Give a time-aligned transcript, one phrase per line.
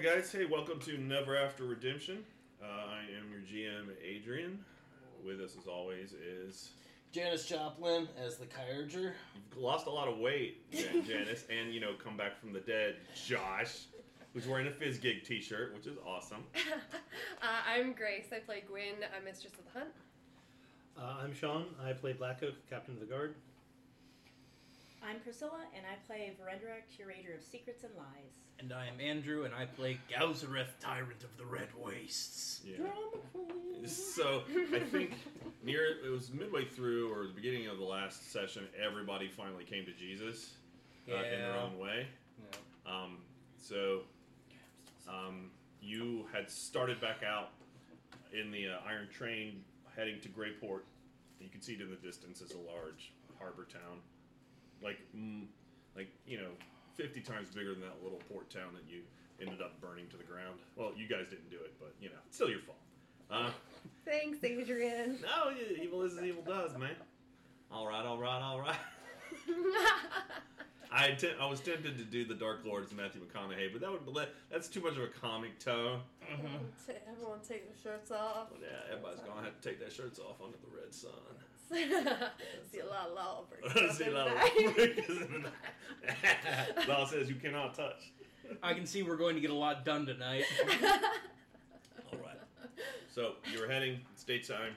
[0.00, 0.32] right, guys.
[0.32, 2.24] Hey, welcome to Never After Redemption.
[2.62, 4.64] Uh, I am your GM, Adrian.
[5.24, 6.70] With us, as always, is
[7.12, 9.12] Janice Joplin as the Kyurger.
[9.34, 12.60] you've lost a lot of weight, Jan- Janice, and you know, come back from the
[12.60, 13.80] dead, Josh,
[14.32, 16.44] who's wearing a Fizzgig T-shirt, which is awesome.
[17.42, 18.26] Uh, I'm Grace.
[18.34, 19.90] I play Gwyn, a Mistress of the Hunt.
[20.98, 21.64] Uh, I'm Sean.
[21.82, 23.34] I play Black Oak, Captain of the Guard.
[25.08, 28.32] I'm Priscilla, and I play Verendra, Curator of Secrets and Lies.
[28.58, 32.60] And I am Andrew, and I play Galzareth, Tyrant of the Red Wastes.
[32.64, 32.86] Yeah.
[33.86, 34.42] So
[34.74, 35.14] I think
[35.64, 39.86] near it was midway through or the beginning of the last session, everybody finally came
[39.86, 40.52] to Jesus
[41.10, 42.06] uh, in their own way.
[42.38, 42.92] Yeah.
[42.92, 43.18] Um,
[43.58, 44.00] so
[45.08, 47.50] um, you had started back out
[48.38, 49.64] in the uh, Iron Train
[49.96, 50.82] heading to Greyport.
[51.40, 54.00] You can see it in the distance as a large harbor town,
[54.82, 55.44] like mm,
[55.96, 56.50] like you know,
[56.96, 59.02] fifty times bigger than that little port town that you
[59.40, 60.58] ended up burning to the ground.
[60.76, 62.78] Well, you guys didn't do it, but you know, it's still your fault.
[63.30, 63.50] Uh,
[64.04, 65.18] Thanks, Adrian.
[65.22, 66.90] no, yeah, evil is as evil does, man.
[67.70, 68.76] All right, all right, all right.
[70.92, 74.06] I te- I was tempted to do the Dark Lords Matthew McConaughey, but that would
[74.12, 76.00] let that's too much of a comic tone.
[76.84, 78.48] Ta- Everyone take their shirts off.
[78.60, 81.10] Yeah, everybody's gonna have to take their shirts off under the red sun.
[81.72, 83.44] See a lot of law
[83.92, 86.88] See a lot of breakers in the night.
[86.88, 88.12] Law says you cannot touch.
[88.62, 90.44] I can see we're going to get a lot done tonight.
[92.12, 92.38] All right.
[93.08, 94.72] So you were heading stateside.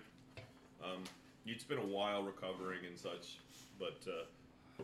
[0.83, 1.03] Um,
[1.45, 3.39] you'd spent a while recovering and such,
[3.79, 4.83] but uh,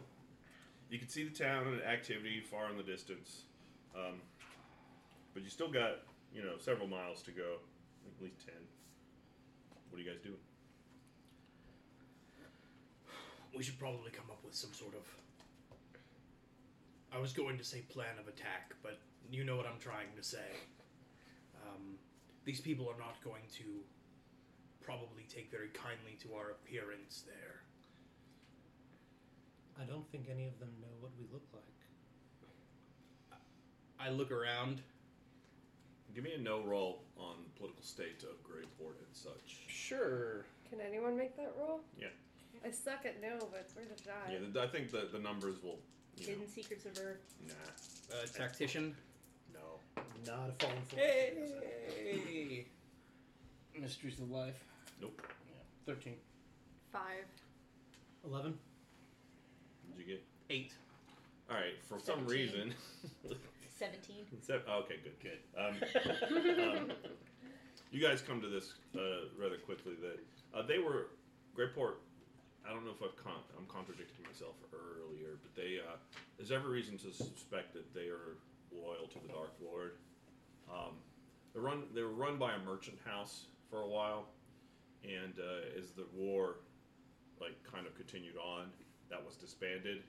[0.89, 3.43] you could see the town and activity far in the distance.
[3.95, 4.15] Um,
[5.33, 5.99] but you still got,
[6.33, 7.57] you know, several miles to go,
[8.05, 8.55] at least ten.
[9.89, 10.37] What are you guys doing?
[13.55, 15.01] We should probably come up with some sort of.
[17.11, 18.99] I was going to say plan of attack, but
[19.31, 20.51] you know what I'm trying to say.
[21.65, 21.97] Um,
[22.45, 23.63] these people are not going to
[24.81, 27.61] probably take very kindly to our appearance there.
[29.81, 31.63] I don't think any of them know what we look like.
[33.99, 34.81] I look around.
[36.15, 39.59] Give me a no roll on the political state of Greyport and such.
[39.67, 40.45] Sure.
[40.69, 41.81] Can anyone make that roll?
[41.97, 42.07] Yeah,
[42.65, 44.29] I suck at no, but it's worth a shot.
[44.31, 44.39] yeah.
[44.51, 45.79] The, I think the the numbers will.
[46.17, 47.21] You Hidden know, Secrets of Earth.
[47.47, 47.53] nah,
[48.15, 48.95] Uh, tactician.
[49.53, 49.79] no.
[50.25, 51.01] Not a fallen force.
[51.01, 52.65] Hey!
[53.79, 54.61] Mysteries of Life.
[55.01, 55.21] Nope.
[55.85, 56.15] 13.
[56.91, 57.23] Five.
[58.25, 58.53] Eleven.
[59.87, 60.23] What did you get?
[60.49, 60.73] Eight.
[61.49, 61.81] All right.
[61.87, 62.27] For some Seventeen.
[62.27, 62.73] reason.
[63.79, 64.15] 17.
[64.41, 65.39] Se- oh, okay, good, good.
[65.57, 66.91] Um, um,
[67.91, 68.99] you guys come to this uh,
[69.41, 70.19] rather quickly that
[70.59, 71.07] uh, they were
[71.57, 71.93] Greyport.
[72.67, 75.97] I don't know if I've con- I'm contradicting myself earlier, but they uh,
[76.37, 78.37] there's every reason to suspect that they are
[78.71, 79.93] loyal to the Dark Lord.
[80.69, 80.97] Um,
[81.53, 84.27] they run they were run by a merchant house for a while,
[85.03, 86.57] and uh, as the war
[87.41, 88.67] like kind of continued on,
[89.09, 90.03] that was disbanded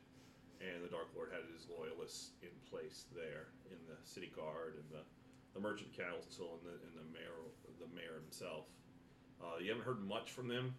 [0.60, 4.86] and the Dark Lord had his loyalists in place there in the city guard and
[4.92, 5.02] the,
[5.56, 7.40] the merchant council and the and the mayor
[7.80, 8.68] the mayor himself.
[9.40, 10.76] Uh, you haven't heard much from them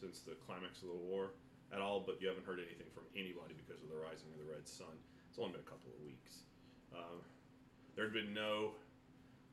[0.00, 1.34] since the climax of the war
[1.74, 4.50] at all, but you haven't heard anything from anybody because of the rising of the
[4.50, 4.94] red sun.
[5.28, 6.46] It's only been a couple of weeks.
[6.94, 7.20] Um,
[7.94, 8.72] there had been no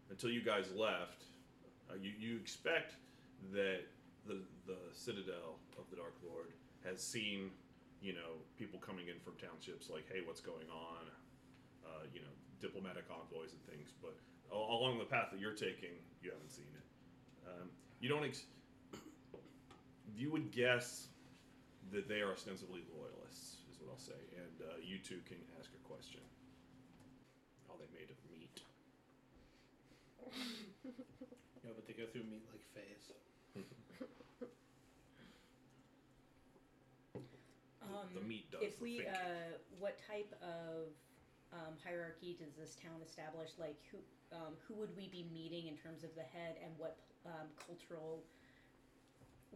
[0.10, 1.26] until you guys left.
[1.90, 2.96] Uh, you you expect
[3.52, 3.84] that
[4.26, 6.54] the the citadel of the Dark Lord
[6.86, 7.52] has seen
[8.06, 11.10] you know, people coming in from townships like, hey, what's going on?
[11.82, 12.30] Uh, you know,
[12.62, 13.90] diplomatic envoys and things.
[13.98, 14.14] But
[14.54, 16.86] along the path that you're taking, you haven't seen it.
[17.50, 18.24] Um, you don't.
[18.24, 18.46] Ex-
[20.16, 21.08] you would guess
[21.92, 24.18] that they are ostensibly loyalists, is what I'll say.
[24.38, 26.22] And uh, you two can ask a question.
[27.70, 28.62] Are they made of meat?
[31.66, 33.10] Yeah, but they go through meat like phase.
[37.86, 38.62] Um, the meat does.
[38.62, 39.14] If the we, thinking.
[39.14, 40.90] uh, what type of
[41.54, 43.50] um, hierarchy does this town establish?
[43.58, 43.98] Like, who,
[44.36, 48.22] um, who would we be meeting in terms of the head, and what um, cultural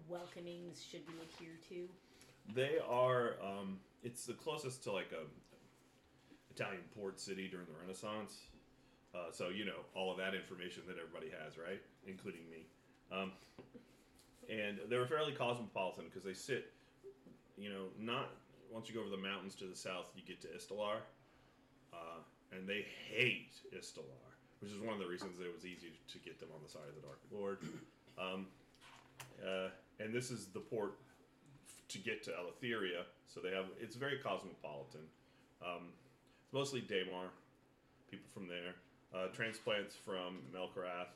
[0.07, 1.89] welcomings should we adhere to?
[2.53, 3.35] They are.
[3.43, 5.25] Um, it's the closest to like a
[6.53, 8.37] Italian port city during the Renaissance.
[9.13, 12.65] Uh, so you know all of that information that everybody has, right, including me.
[13.11, 13.31] Um,
[14.49, 16.71] and they were fairly cosmopolitan because they sit,
[17.57, 18.29] you know, not
[18.71, 20.97] once you go over the mountains to the south, you get to Istalar,
[21.93, 22.21] uh,
[22.51, 24.29] and they hate Istalar,
[24.61, 26.87] which is one of the reasons it was easy to get them on the side
[26.87, 27.57] of the Dark Lord.
[28.19, 28.47] Um,
[29.43, 29.69] uh,
[29.99, 30.93] and this is the port
[31.67, 35.01] f- to get to Eleutheria, so they have it's very cosmopolitan.
[35.61, 35.89] Um,
[36.43, 37.29] it's mostly Daymar,
[38.09, 38.75] people from there.
[39.13, 41.09] uh, transplants from Melkarath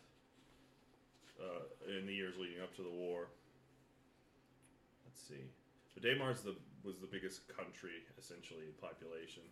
[1.40, 1.64] uh,
[2.00, 3.28] in the years leading up to the war.
[5.06, 5.46] Let's see.
[5.96, 9.44] The Daymar's the was the biggest country essentially population.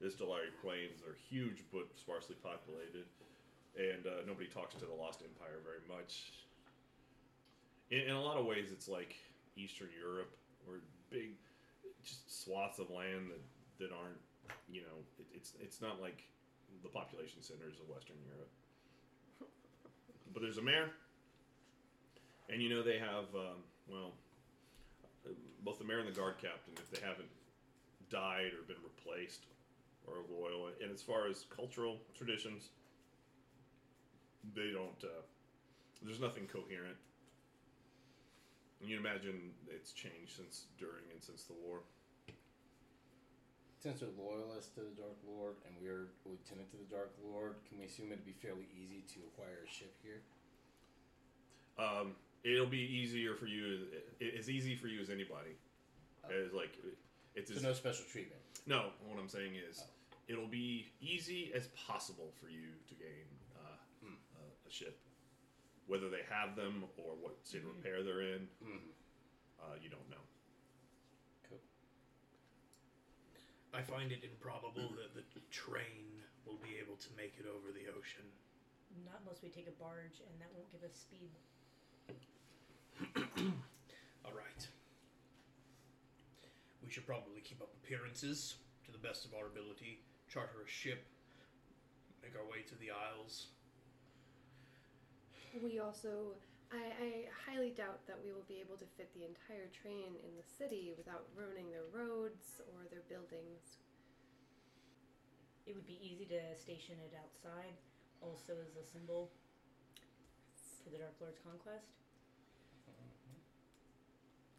[0.00, 3.06] The Stellari Plains are huge but sparsely populated,
[3.78, 6.45] and uh, nobody talks to the Lost Empire very much.
[7.90, 9.14] In, in a lot of ways, it's like
[9.56, 10.32] Eastern Europe,
[10.66, 10.80] or
[11.10, 11.30] big,
[12.02, 14.18] just swaths of land that, that aren't,
[14.68, 16.22] you know, it, it's it's not like
[16.82, 18.50] the population centers of Western Europe.
[20.32, 20.90] But there's a mayor,
[22.50, 24.12] and you know they have, um, well,
[25.64, 27.28] both the mayor and the guard captain, if they haven't
[28.10, 29.46] died or been replaced,
[30.06, 30.68] are loyal.
[30.82, 32.68] And as far as cultural traditions,
[34.54, 35.02] they don't.
[35.02, 35.22] Uh,
[36.02, 36.96] there's nothing coherent.
[38.80, 41.80] And you imagine it's changed since during and since the war.
[43.82, 47.78] Since we're loyalists to the Dark Lord and we're lieutenant to the Dark Lord, can
[47.78, 50.20] we assume it'd be fairly easy to acquire a ship here?
[51.78, 53.86] Um, it'll be easier for you.
[54.20, 55.54] It, as easy for you as anybody.
[56.26, 56.74] As like
[57.36, 58.40] it's So as, no special treatment.
[58.66, 58.90] no.
[59.06, 59.84] What I'm saying is,
[60.26, 64.14] it'll be easy as possible for you to gain uh, Hmm.
[64.40, 64.98] a, a ship.
[65.86, 68.90] Whether they have them or what state of repair they're in, Mm-hmm.
[69.62, 70.22] uh, you don't know.
[71.48, 71.60] Cool.
[73.72, 77.86] I find it improbable that the train will be able to make it over the
[77.96, 78.26] ocean.
[79.04, 81.30] Not unless we take a barge, and that won't give us speed.
[84.24, 84.62] All right.
[86.82, 88.56] We should probably keep up appearances
[88.86, 91.04] to the best of our ability, charter a ship,
[92.22, 93.46] make our way to the Isles.
[95.56, 96.36] We also,
[96.68, 100.36] I, I highly doubt that we will be able to fit the entire train in
[100.36, 103.80] the city without ruining their roads or their buildings.
[105.64, 107.72] It would be easy to station it outside,
[108.20, 109.32] also as a symbol
[110.84, 112.04] for the Dark Lord's conquest.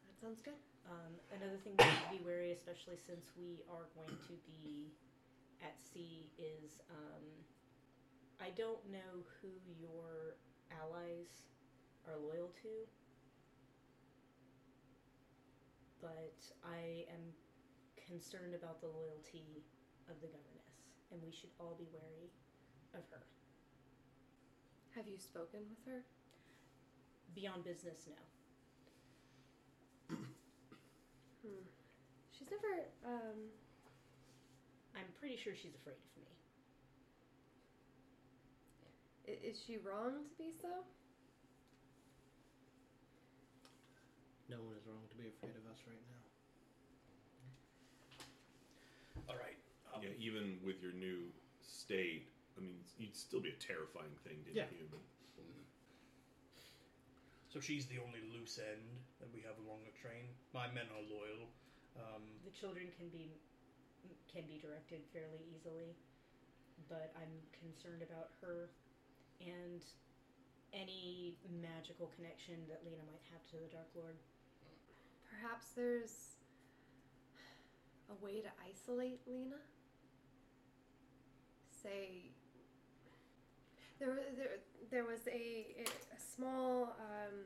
[0.09, 0.57] That sounds good.
[0.89, 4.89] Um, another thing we to be wary, especially since we are going to be
[5.61, 7.23] at sea, is um,
[8.41, 10.35] I don't know who your
[10.71, 11.47] allies
[12.07, 12.71] are loyal to,
[16.01, 17.23] but I am
[17.95, 19.63] concerned about the loyalty
[20.09, 22.31] of the governess, and we should all be wary
[22.93, 23.23] of her.
[24.95, 26.01] Have you spoken with her?
[27.35, 28.15] Beyond business, no.
[31.43, 31.63] Hmm.
[32.31, 33.51] She's never, um,
[34.95, 36.36] I'm pretty sure she's afraid of me.
[39.27, 40.85] I- is she wrong to be so?
[44.49, 46.23] No one is wrong to be afraid of us right now.
[49.27, 49.57] All right.
[49.93, 54.43] Um, Yeah, even with your new state, I mean, you'd still be a terrifying thing
[54.45, 54.63] to Yeah.
[54.65, 55.03] a human.
[57.49, 60.35] So she's the only loose end that we have along the train.
[60.53, 61.49] My men are loyal.
[61.95, 63.39] Um, The children can be
[64.27, 65.95] can be directed fairly easily,
[66.87, 68.69] but I'm concerned about her
[69.41, 69.83] and
[70.73, 74.15] any magical connection that Lena might have to the Dark Lord.
[75.29, 76.37] Perhaps there's
[78.09, 79.59] a way to isolate Lena?
[81.71, 82.31] Say,
[83.99, 84.57] there, there,
[84.91, 87.45] there was a, a small um,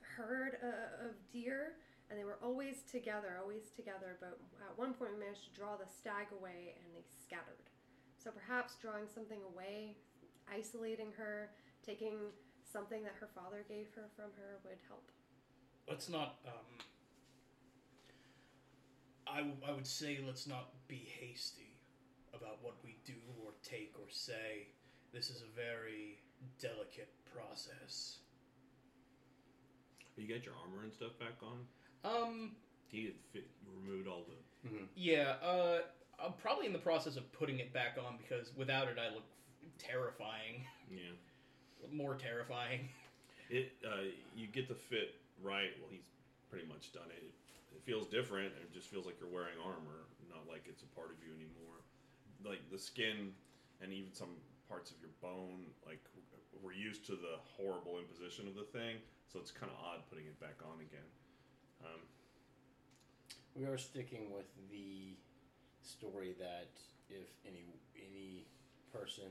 [0.00, 1.74] herd uh, of deer,
[2.10, 4.16] and they were always together, always together.
[4.20, 7.68] But at one point, we managed to draw the stag away, and they scattered.
[8.16, 9.96] So perhaps drawing something away,
[10.54, 11.50] isolating her,
[11.84, 12.14] taking
[12.70, 15.08] something that her father gave her from her would help.
[15.88, 16.36] let's not.
[16.46, 16.78] Um,
[19.26, 21.76] I, w- I would say let's not be hasty
[22.34, 23.14] about what we do
[23.44, 24.68] or take or say.
[25.12, 26.18] This is a very
[26.60, 28.18] delicate process.
[30.16, 31.58] You got your armor and stuff back on.
[32.04, 32.52] Um,
[32.88, 33.46] He get fit.
[33.84, 34.68] Removed all the.
[34.96, 35.78] yeah, uh,
[36.22, 39.24] I'm probably in the process of putting it back on because without it I look
[39.78, 40.64] terrifying.
[40.90, 41.12] Yeah.
[41.92, 42.88] More terrifying.
[43.50, 43.72] It.
[43.84, 45.70] Uh, you get the fit right.
[45.80, 46.08] Well, he's
[46.50, 47.22] pretty much done it.
[47.74, 48.52] It feels different.
[48.60, 51.80] It just feels like you're wearing armor, not like it's a part of you anymore.
[52.44, 53.32] Like the skin
[53.80, 54.36] and even some
[54.68, 56.00] parts of your bone, like
[56.62, 58.96] we're used to the horrible imposition of the thing,
[59.32, 61.08] so it's kind of odd putting it back on again.
[61.84, 62.00] Um,
[63.56, 65.16] We are sticking with the
[65.82, 66.68] story that
[67.08, 67.64] if any
[67.96, 68.46] any
[68.92, 69.30] person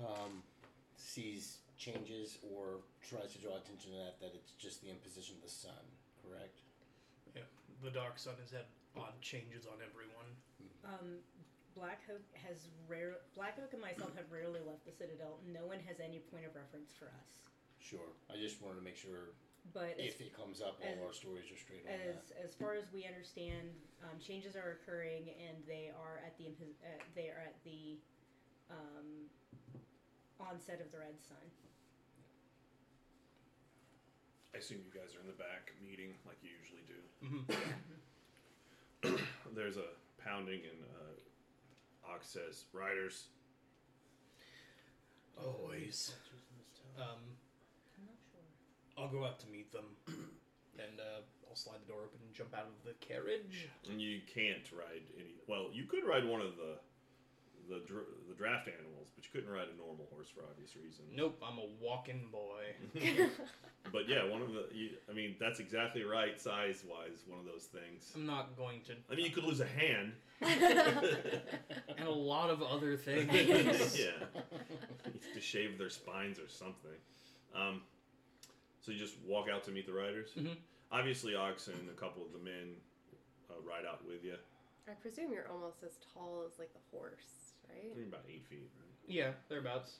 [0.00, 0.42] um,
[0.96, 5.42] sees changes or tries to draw attention to that, that it's just the imposition of
[5.44, 5.84] the sun.
[6.24, 6.60] Correct.
[7.34, 7.48] Yeah,
[7.84, 10.28] the dark sun has had odd changes on everyone.
[10.84, 11.20] Um,
[11.76, 13.20] Black Oak has rare.
[13.36, 15.36] Black Oak and myself have rarely left the Citadel.
[15.44, 17.44] No one has any point of reference for us.
[17.76, 18.16] Sure.
[18.32, 19.36] I just wanted to make sure
[19.76, 22.56] But as if it comes up, all as- our stories are straight on as as
[22.56, 26.48] far as we understand, um, changes are occurring, and they are at the
[26.80, 28.00] uh, they are at the
[28.72, 29.28] um,
[30.40, 31.38] onset of the Red Sun.
[34.54, 37.00] I assume you guys are in the back meeting like you usually do.
[39.04, 39.16] hmm
[39.54, 39.88] There's a
[40.24, 43.28] pounding, and uh, Ox says, "Riders,
[45.36, 46.14] Always.
[46.98, 47.04] Um,
[47.98, 48.40] I'm not sure.
[48.96, 49.84] I'll go out to meet them,
[50.78, 53.68] and uh, I'll slide the door open and jump out of the carriage.
[53.90, 55.36] and you can't ride any.
[55.46, 56.78] Well, you could ride one of the
[57.68, 61.08] the dr- the draft animals, but you couldn't ride a normal horse for obvious reasons.
[61.14, 62.64] Nope, I'm a walking boy.
[63.92, 64.66] But yeah, one of the.
[64.74, 67.22] You, I mean, that's exactly right, size wise.
[67.28, 68.10] One of those things.
[68.16, 68.94] I'm not going to.
[69.10, 70.12] I mean, you could lose a hand.
[71.98, 73.32] And a lot of other things.
[73.98, 74.10] yeah,
[75.34, 76.98] to shave their spines or something.
[77.54, 77.82] Um,
[78.80, 80.30] so you just walk out to meet the riders.
[80.36, 80.56] Mhm.
[80.92, 82.74] Obviously, Ox and a couple of the men
[83.50, 84.34] uh, ride out with you.
[84.88, 87.94] I presume you're almost as tall as like the horse, right?
[87.94, 88.94] They're about eight feet, right?
[89.06, 89.98] Yeah, thereabouts.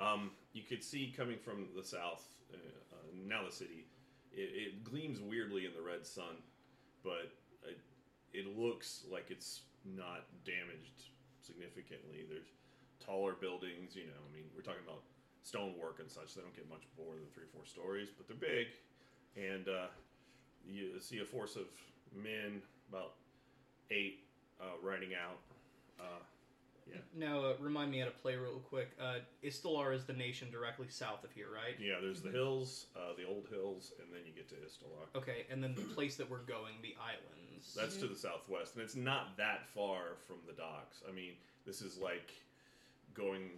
[0.00, 3.86] Um, you could see coming from the south, uh, uh, now the city,
[4.32, 6.40] it, it gleams weirdly in the red sun,
[7.04, 7.32] but
[7.68, 7.78] it,
[8.32, 11.12] it looks like it's not damaged
[11.42, 12.24] significantly.
[12.28, 12.48] There's
[13.04, 15.02] taller buildings, you know, I mean, we're talking about
[15.42, 16.34] stonework and such.
[16.34, 18.68] They don't get much more than three or four stories, but they're big.
[19.36, 19.88] And uh,
[20.66, 21.68] you see a force of
[22.14, 23.14] men, about
[23.90, 24.24] eight,
[24.60, 25.38] uh, riding out.
[26.92, 27.28] Yeah.
[27.28, 28.90] Now, uh, remind me how to play real quick.
[29.00, 31.76] Uh, Istalar is the nation directly south of here, right?
[31.78, 35.06] Yeah, there's the hills, uh, the old hills, and then you get to Istalar.
[35.16, 37.74] Okay, and then the place that we're going, the islands.
[37.76, 41.02] That's to the southwest, and it's not that far from the docks.
[41.08, 41.32] I mean,
[41.66, 42.32] this is like
[43.14, 43.50] going.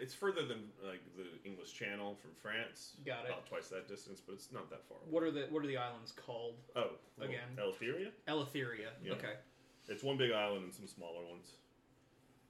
[0.00, 2.92] It's further than like the English Channel from France.
[3.04, 3.30] Got it.
[3.30, 4.98] About twice that distance, but it's not that far.
[4.98, 5.10] Away.
[5.10, 6.54] What are the What are the islands called?
[6.76, 7.48] Oh, well, Again.
[7.58, 8.10] Eleutheria.
[8.28, 8.90] Eleutheria.
[9.02, 9.12] Yeah.
[9.12, 9.34] Okay.
[9.88, 11.52] It's one big island and some smaller ones.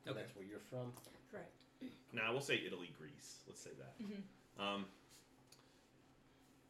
[0.06, 0.20] Okay.
[0.20, 0.92] That's where you're from.
[1.30, 1.64] Correct.
[2.12, 3.40] Now we'll say Italy, Greece.
[3.46, 3.94] Let's say that.
[4.02, 4.22] Mhm.
[4.62, 4.86] Um,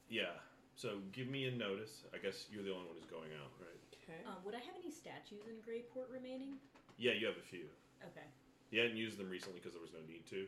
[0.08, 0.38] yeah.
[0.76, 2.04] So give me a notice.
[2.14, 3.80] I guess you're the only one who's going out, right?
[4.02, 4.20] Okay.
[4.26, 6.58] Um, would I have any statues in Greyport remaining?
[6.98, 7.66] Yeah, you have a few.
[8.02, 8.26] Okay.
[8.70, 10.46] You hadn't used them recently because there was no need to,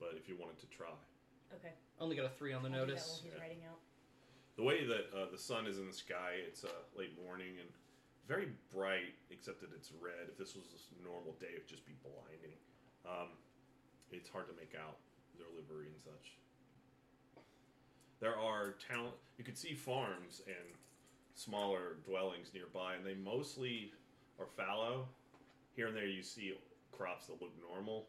[0.00, 0.90] but if you wanted to try.
[1.54, 1.72] Okay.
[2.00, 3.08] Only got a three on the I'll do that notice.
[3.08, 3.40] while he's Yeah.
[3.40, 3.78] writing out.
[4.56, 7.68] The way that uh, the sun is in the sky, it's uh, late morning and
[8.26, 10.28] very bright, except that it's red.
[10.28, 12.58] If this was a normal day, it would just be blinding.
[13.06, 13.28] Um,
[14.10, 14.96] it's hard to make out
[15.38, 16.32] their livery and such.
[18.20, 19.10] There are town.
[19.38, 20.74] You could see farms and
[21.34, 23.92] smaller dwellings nearby, and they mostly
[24.38, 25.06] are fallow.
[25.74, 26.54] Here and there, you see
[26.92, 28.06] crops that look normal,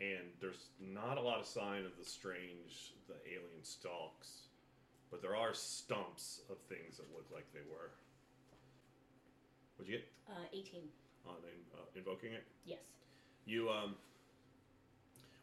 [0.00, 4.48] and there's not a lot of sign of the strange, the alien stalks
[5.12, 7.92] but there are stumps of things that look like they were.
[9.82, 10.86] What'd you get Uh, 18.
[11.26, 11.34] on
[11.74, 12.46] uh, invoking it?
[12.64, 12.78] Yes.
[13.46, 13.96] You um,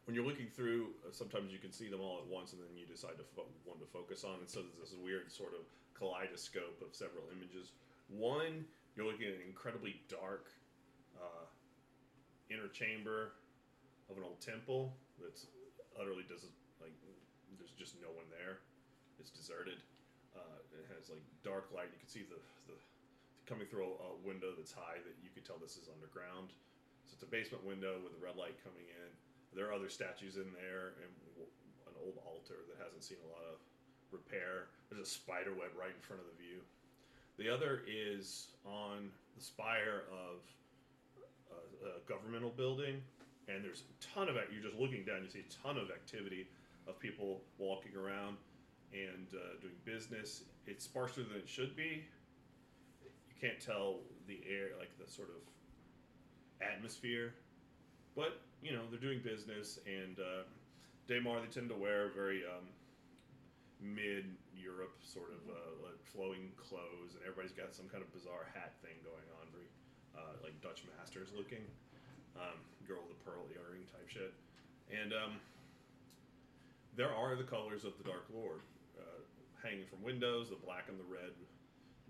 [0.08, 2.72] when you're looking through, uh, sometimes you can see them all at once, and then
[2.80, 5.68] you decide to fo- one to focus on, and so there's this weird sort of
[5.94, 7.74] kaleidoscope of several images.
[8.08, 8.64] One,
[8.96, 10.48] you're looking at an incredibly dark
[11.20, 11.44] uh,
[12.50, 13.34] inner chamber
[14.10, 15.48] of an old temple that's
[16.00, 16.48] utterly does
[16.80, 16.96] like
[17.60, 18.64] there's just no one there.
[19.20, 19.84] It's deserted.
[20.32, 21.92] Uh, it has like dark light.
[21.92, 22.40] You can see the,
[22.72, 22.80] the
[23.50, 26.54] coming through a, a window that's high that you could tell this is underground.
[27.10, 29.10] So it's a basement window with a red light coming in.
[29.58, 31.10] There are other statues in there and
[31.90, 33.58] an old altar that hasn't seen a lot of
[34.14, 34.70] repair.
[34.88, 36.62] There's a spider web right in front of the view.
[37.42, 40.46] The other is on the spire of
[41.50, 43.02] a, a governmental building,
[43.48, 44.36] and there's a ton of.
[44.54, 46.48] You're just looking down, you see a ton of activity
[46.88, 48.38] of people walking around
[48.94, 50.44] and uh, doing business.
[50.68, 52.06] It's sparser than it should be.
[53.40, 55.42] Can't tell the air, like the sort of
[56.60, 57.34] atmosphere,
[58.16, 59.80] but you know they're doing business.
[59.88, 60.44] And uh,
[61.08, 62.68] Daymar, they tend to wear very um,
[63.80, 68.52] mid Europe sort of uh, like flowing clothes, and everybody's got some kind of bizarre
[68.52, 69.72] hat thing going on, very
[70.20, 71.64] uh, like Dutch masters looking.
[72.36, 74.34] Um, girl with a pearl earring type shit,
[74.90, 75.38] and um,
[76.96, 78.62] there are the colors of the Dark Lord
[78.98, 79.22] uh,
[79.62, 81.32] hanging from windows, the black and the red,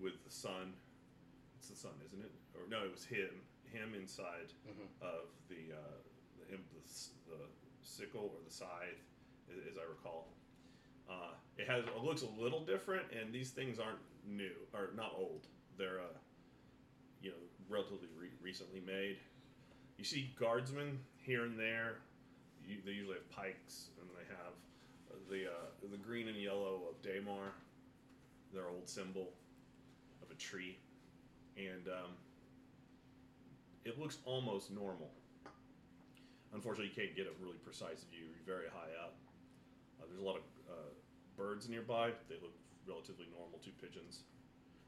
[0.02, 0.74] with the sun.
[1.60, 2.32] It's the sun, isn't it?
[2.56, 3.30] Or no, it was him.
[3.72, 4.88] Him inside Mhm.
[5.02, 5.98] of the uh,
[6.50, 7.46] the, the the
[7.84, 9.04] sickle or the scythe,
[9.70, 10.34] as I recall.
[11.10, 15.14] Uh, it has it looks a little different, and these things aren't new or not
[15.16, 15.48] old.
[15.78, 16.18] They're uh,
[17.22, 17.38] you know
[17.70, 19.18] relatively re- recently made.
[19.98, 21.98] you see guardsmen here and there.
[22.66, 24.54] You, they usually have pikes, and they have
[25.12, 27.52] uh, the uh, the green and yellow of Daymar,
[28.54, 29.34] their old symbol
[30.24, 30.78] of a tree,
[31.58, 32.12] and um,
[33.86, 35.12] it looks almost normal.
[36.54, 38.26] Unfortunately, you can't get a really precise view.
[38.26, 39.16] You're very high up.
[40.00, 40.90] Uh, there's a lot of uh,
[41.38, 42.12] birds nearby.
[42.28, 42.54] They look
[42.88, 43.60] relatively normal.
[43.64, 44.24] Two pigeons.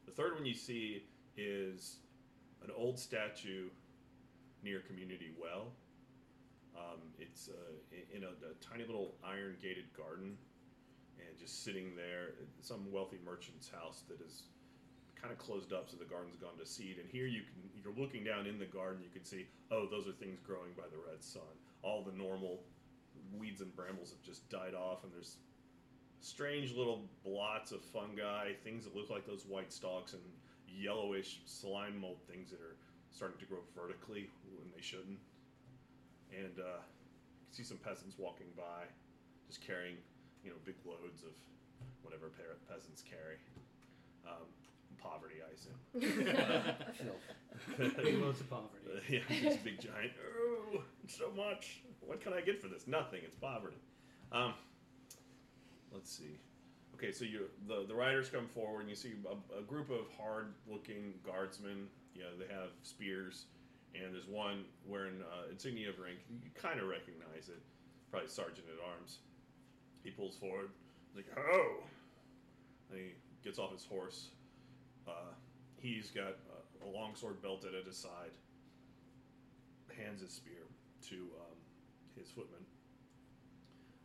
[0.05, 1.03] The third one you see
[1.37, 1.97] is
[2.63, 3.69] an old statue
[4.63, 5.71] near Community Well.
[6.75, 10.37] Um, it's uh, in a, a tiny little iron gated garden
[11.19, 12.33] and just sitting there.
[12.61, 14.43] Some wealthy merchant's house that is
[15.21, 16.97] kind of closed up, so the garden's gone to seed.
[16.97, 20.07] And here you can, you're looking down in the garden, you can see, oh, those
[20.07, 21.53] are things growing by the red sun.
[21.83, 22.59] All the normal
[23.37, 25.37] weeds and brambles have just died off, and there's
[26.21, 30.21] strange little blots of fungi, things that look like those white stalks, and
[30.67, 32.75] yellowish slime mold things that are
[33.11, 35.19] starting to grow vertically when they shouldn't.
[36.31, 38.87] And uh, you can see some peasants walking by,
[39.47, 39.97] just carrying,
[40.43, 41.35] you know, big loads of
[42.01, 43.35] whatever pe- peasants carry.
[44.25, 44.47] Um,
[45.01, 45.79] poverty, I assume.
[48.03, 48.77] Big loads of poverty.
[48.87, 50.11] Uh, yeah, this big giant.
[50.37, 51.81] Oh, so much.
[51.99, 52.87] What can I get for this?
[52.87, 53.21] Nothing.
[53.23, 53.77] It's poverty.
[54.31, 54.53] Um,
[55.91, 56.39] let's see.
[56.95, 60.05] Okay, so you the the riders come forward, and you see a, a group of
[60.19, 61.87] hard-looking guardsmen.
[62.13, 63.45] You know, they have spears,
[63.95, 66.19] and there's one wearing uh, insignia of rank.
[66.29, 67.61] You kind of recognize it,
[68.11, 69.19] probably sergeant at arms.
[70.03, 70.69] He pulls forward,
[71.15, 71.83] like, "Oh!"
[72.91, 73.05] And he
[73.43, 74.27] gets off his horse.
[75.07, 75.33] Uh,
[75.77, 76.35] he's got
[76.83, 78.31] a, a long sword belted at his side
[79.97, 80.63] hands his spear
[81.09, 81.57] to um,
[82.17, 82.61] his footman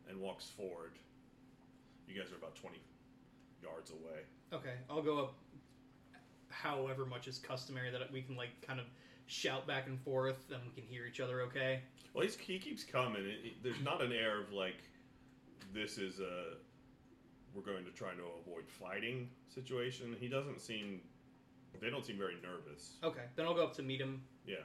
[0.08, 0.92] and walks forward.
[2.08, 2.76] You guys are about 20
[3.62, 4.20] yards away.
[4.52, 5.34] Okay, I'll go up
[6.48, 8.86] however much is customary that we can like kind of
[9.26, 11.80] shout back and forth and we can hear each other okay.
[12.14, 13.22] Well, he's, he keeps coming.
[13.24, 14.82] It, it- there's not an air of like,
[15.74, 16.54] this is a,
[17.56, 20.14] we're going to try to avoid fighting situation.
[20.20, 21.00] He doesn't seem,
[21.80, 22.96] they don't seem very nervous.
[23.02, 24.22] Okay, then I'll go up to meet him.
[24.46, 24.56] Yeah.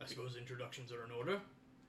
[0.00, 1.40] I suppose introductions are in order.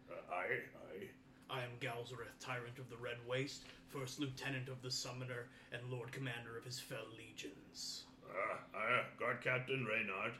[0.09, 4.89] Uh, I, I, I am Galzareth, Tyrant of the Red Waste, First Lieutenant of the
[4.89, 8.05] Summoner, and Lord Commander of his fell legions.
[8.27, 10.33] uh, I, Guard Captain Reynard.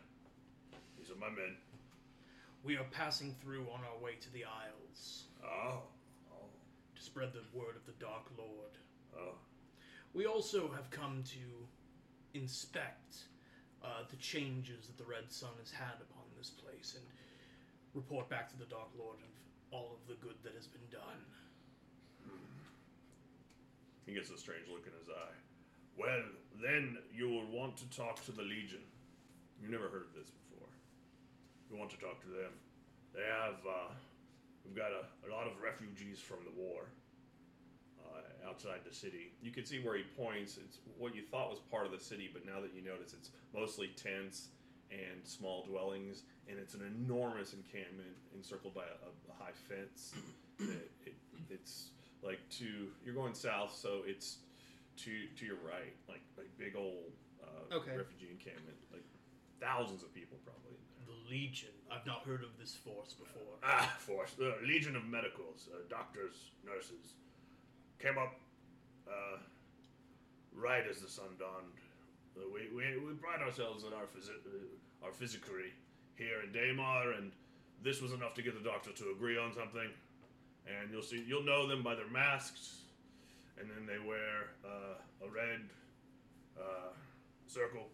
[0.97, 1.55] These are my men.
[2.63, 4.79] We are passing through on our way to the Isles
[5.43, 5.81] oh,
[6.99, 8.75] to spread the word of the Dark Lord.
[9.17, 9.35] oh.
[10.13, 13.23] We also have come to inspect
[13.83, 17.05] uh, the changes that the Red Sun has had upon this place and
[17.93, 19.31] report back to the Dark Lord of
[19.71, 21.21] all of the good that has been done.
[24.05, 25.37] He gets a strange look in his eye.
[25.95, 26.23] Well,
[26.61, 28.81] then you will want to talk to the Legion.
[29.61, 30.67] You've never heard of this before.
[31.69, 32.51] You want to talk to them.
[33.13, 33.93] They have, uh,
[34.69, 36.85] we've got a, a lot of refugees from the war
[38.05, 39.33] uh, outside the city.
[39.41, 40.57] You can see where he points.
[40.57, 43.31] It's what you thought was part of the city, but now that you notice, it's
[43.53, 44.49] mostly tents
[44.91, 50.13] and small dwellings, and it's an enormous encampment encircled by a, a high fence.
[50.59, 51.13] it, it,
[51.49, 51.89] it's
[52.21, 54.37] like to you're going south, so it's
[54.97, 57.09] to to your right, like like big old
[57.41, 57.97] uh, Okay.
[57.97, 59.03] refugee encampment, like
[59.61, 60.68] thousands of people probably.
[61.29, 61.69] Legion.
[61.91, 63.57] I've not heard of this force before.
[63.63, 67.13] Ah, force the Legion of Medicals, uh, doctors, nurses,
[67.99, 68.35] came up
[69.07, 69.37] uh,
[70.53, 71.73] right as the sun dawned.
[72.37, 75.71] Uh, we, we, we pride ourselves on our physi- uh, our physicry
[76.15, 77.31] here in Daymar, and
[77.83, 79.89] this was enough to get the doctor to agree on something.
[80.67, 82.81] And you'll see, you'll know them by their masks,
[83.59, 85.61] and then they wear uh, a red
[86.57, 86.91] uh,
[87.47, 87.87] circle.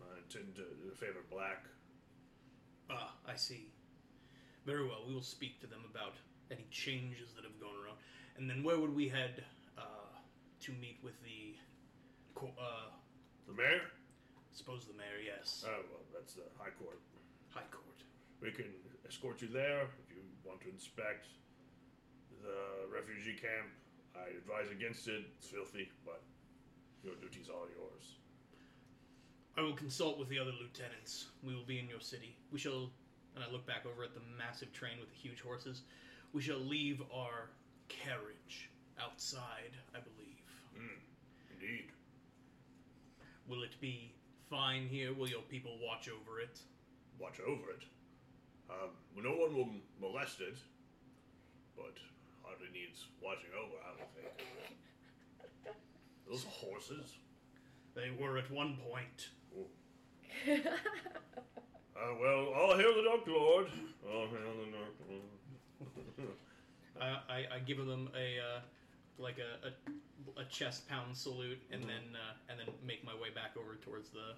[0.00, 0.62] Uh, tend to
[0.96, 1.64] favor black.
[2.90, 3.68] Ah, I see.
[4.66, 5.04] Very well.
[5.06, 6.14] We will speak to them about
[6.50, 7.96] any changes that have gone around.
[8.36, 9.44] And then where would we head
[9.78, 9.82] uh,
[10.62, 11.54] to meet with the.
[12.34, 12.90] Co- uh,
[13.46, 13.82] The mayor?
[13.82, 15.64] I suppose the mayor, yes.
[15.66, 16.98] Oh, well, that's the High Court.
[17.50, 17.84] High Court.
[18.42, 18.66] We can
[19.06, 21.26] escort you there if you want to inspect
[22.42, 23.68] the refugee camp.
[24.16, 25.22] I advise against it.
[25.38, 26.22] It's filthy, but
[27.04, 28.16] your duty's all yours.
[29.60, 31.26] I will consult with the other lieutenants.
[31.44, 32.34] We will be in your city.
[32.50, 32.88] We shall.
[33.36, 35.82] And I look back over at the massive train with the huge horses.
[36.32, 37.50] We shall leave our
[37.88, 40.40] carriage outside, I believe.
[40.74, 40.98] Mm,
[41.54, 41.90] indeed.
[43.48, 44.14] Will it be
[44.48, 45.12] fine here?
[45.12, 46.58] Will your people watch over it?
[47.20, 47.84] Watch over it.
[48.70, 49.68] Um, no one will
[50.00, 50.56] molest it,
[51.76, 51.98] but
[52.42, 55.76] hardly needs watching over, I would think.
[56.28, 57.12] Those horses.
[57.94, 59.28] They were at one point.
[62.00, 63.66] Uh, well, all hail the Dark Lord.
[64.08, 66.32] All hail the Dark Lord.
[66.98, 68.60] I, I, I give them a uh,
[69.18, 73.28] like a, a, a chest pound salute, and then uh, and then make my way
[73.28, 74.32] back over towards the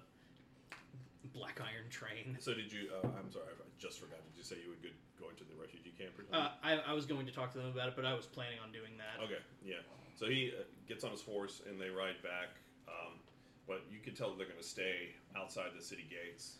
[1.33, 2.35] black iron train.
[2.41, 2.91] so did you?
[2.91, 4.19] Uh, I'm sorry, I just forgot.
[4.27, 4.89] Did you say you would go,
[5.23, 6.11] go into the refugee camp?
[6.19, 6.35] Or something?
[6.35, 8.59] Uh, I, I was going to talk to them about it, but I was planning
[8.59, 9.23] on doing that.
[9.23, 9.79] Okay, yeah.
[10.19, 12.59] So he uh, gets on his horse and they ride back.
[12.91, 13.23] Um,
[13.67, 16.57] but you can tell that they're going to stay outside the city gates.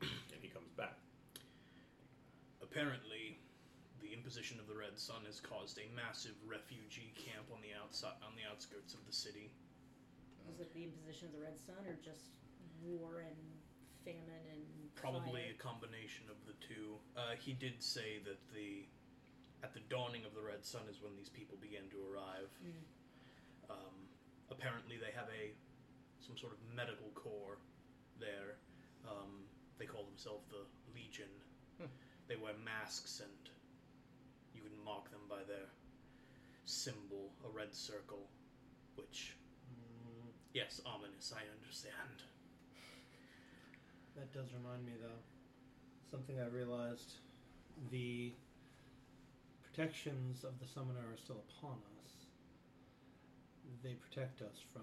[0.00, 0.96] and he comes back.
[2.62, 3.38] Apparently,
[4.00, 8.16] the imposition of the Red Sun has caused a massive refugee camp on the outside
[8.22, 9.50] on the outskirts of the city.
[10.46, 12.32] Was it the imposition of the Red Sun or just
[12.82, 13.36] war and
[14.06, 14.62] famine and
[14.94, 15.56] Probably fire?
[15.56, 16.96] a combination of the two.
[17.16, 18.86] Uh, he did say that the
[19.62, 22.48] at the dawning of the Red Sun is when these people began to arrive.
[22.64, 22.80] Mm.
[23.68, 23.96] Um,
[24.50, 25.52] apparently, they have a
[26.20, 27.58] some sort of medical corps
[28.18, 28.56] there.
[29.08, 29.44] Um,
[29.78, 31.30] they call themselves the Legion.
[31.78, 31.86] Hmm.
[32.28, 33.50] They wear masks, and
[34.54, 35.66] you can mark them by their
[36.64, 38.28] symbol, a red circle,
[38.96, 39.36] which,
[39.70, 41.32] Mm, yes, ominous.
[41.34, 42.22] I understand.
[44.16, 45.20] that does remind me, though,
[46.10, 47.14] something I realized:
[47.90, 48.32] the
[49.62, 51.99] protections of the summoner are still upon us.
[53.82, 54.82] They protect us from,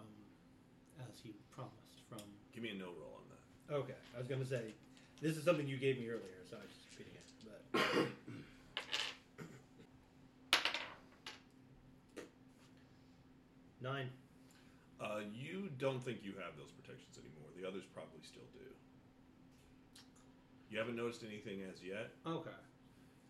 [0.99, 2.19] as he promised, from.
[2.53, 3.75] Give me a know roll on that.
[3.75, 4.73] Okay, I was gonna say,
[5.21, 7.25] this is something you gave me earlier, so I was just repeating it.
[7.45, 8.07] But
[13.81, 14.09] nine.
[14.99, 17.49] Uh, you don't think you have those protections anymore.
[17.59, 18.65] The others probably still do.
[20.69, 22.11] You haven't noticed anything as yet.
[22.25, 22.49] Okay.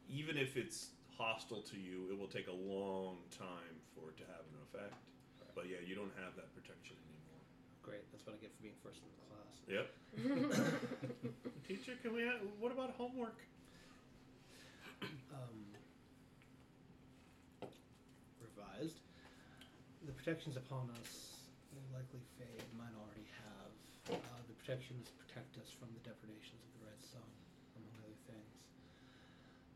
[0.10, 4.24] Even if it's hostile to you, it will take a long time for it to
[4.24, 4.96] have an effect.
[5.58, 7.42] But yeah, you don't have that protection anymore.
[7.82, 8.06] Great.
[8.14, 9.58] That's what I get for being first in the class.
[9.66, 9.90] Yep.
[11.68, 12.22] Teacher, can we?
[12.30, 13.42] Have, what about homework?
[15.34, 15.58] um,
[18.38, 19.02] revised.
[20.06, 22.62] The protections upon us will likely fade.
[22.78, 23.74] Mine already have.
[24.14, 27.26] Uh, the protections protect us from the depredations of the Red Sun,
[27.82, 28.54] among other things.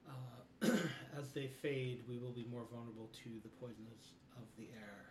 [0.06, 0.46] Uh,
[1.20, 5.11] as they fade, we will be more vulnerable to the poisons of the air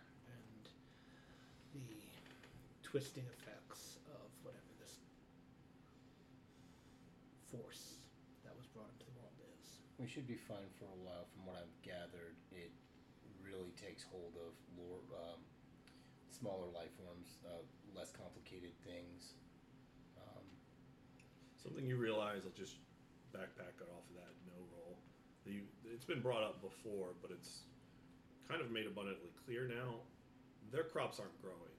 [1.73, 1.87] the
[2.83, 4.99] twisting effects of whatever this
[7.47, 8.03] force
[8.43, 9.79] that was brought into the world is.
[9.95, 11.27] We should be fine for a while.
[11.31, 12.71] From what I've gathered, it
[13.39, 15.39] really takes hold of lore, um,
[16.31, 17.63] smaller life forms, uh,
[17.95, 19.35] less complicated things.
[20.19, 20.45] Um,
[21.61, 22.81] Something you realize, I'll just
[23.31, 24.97] backpack it off of that no roll.
[25.45, 25.61] You,
[25.93, 27.63] it's been brought up before, but it's
[28.49, 30.01] kind of made abundantly clear now.
[30.71, 31.75] Their crops aren't growing.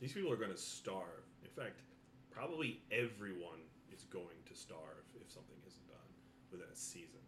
[0.00, 1.26] These people are going to starve.
[1.42, 1.82] In fact,
[2.30, 3.60] probably everyone
[3.92, 6.10] is going to starve if something isn't done
[6.52, 7.20] within a season.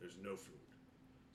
[0.00, 0.66] There's no food.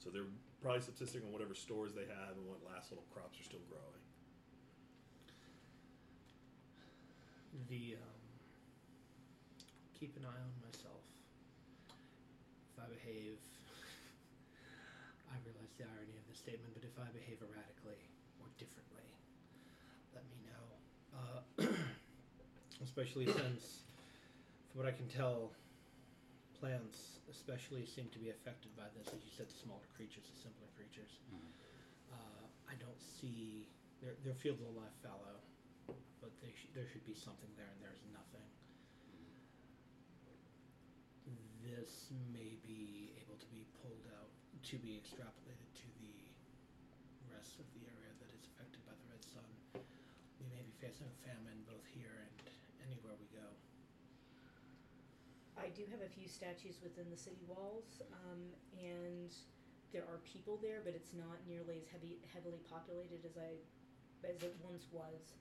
[0.03, 0.27] So they're
[0.61, 4.01] probably subsisting on whatever stores they have and what last little crops are still growing.
[7.71, 8.21] the um,
[9.95, 11.03] keep an eye on myself.
[11.87, 13.39] If I behave,
[15.31, 18.03] I realize the irony of the statement, but if I behave erratically
[18.43, 19.07] or differently,
[20.11, 20.63] let me know.
[21.15, 21.39] Uh,
[23.01, 23.81] especially since,
[24.69, 25.49] from what I can tell,
[26.61, 29.09] plants especially seem to be affected by this.
[29.09, 31.09] As you said, the smaller creatures, the simpler creatures.
[32.13, 33.65] Uh, I don't see
[34.05, 35.41] their their fields will lie fallow
[36.21, 38.45] but they sh- there should be something there, and there's nothing.
[41.65, 44.29] This may be able to be pulled out
[44.69, 46.13] to be extrapolated to the
[47.33, 49.49] rest of the area that is affected by the red sun.
[50.37, 52.50] We may be facing a famine both here and
[52.91, 53.47] anywhere we go.
[55.55, 59.31] I do have a few statues within the city walls, um, and
[59.95, 63.55] there are people there, but it's not nearly as heavy, heavily populated as I,
[64.27, 65.35] as it once was.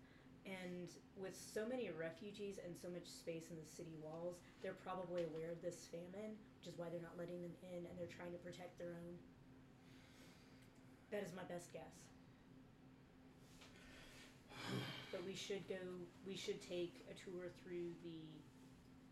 [0.44, 5.24] And with so many refugees and so much space in the city walls, they're probably
[5.30, 8.32] aware of this famine, which is why they're not letting them in, and they're trying
[8.32, 9.14] to protect their own.
[11.12, 12.09] That is my best guess.
[15.10, 15.82] But we should go.
[16.26, 18.22] We should take a tour through the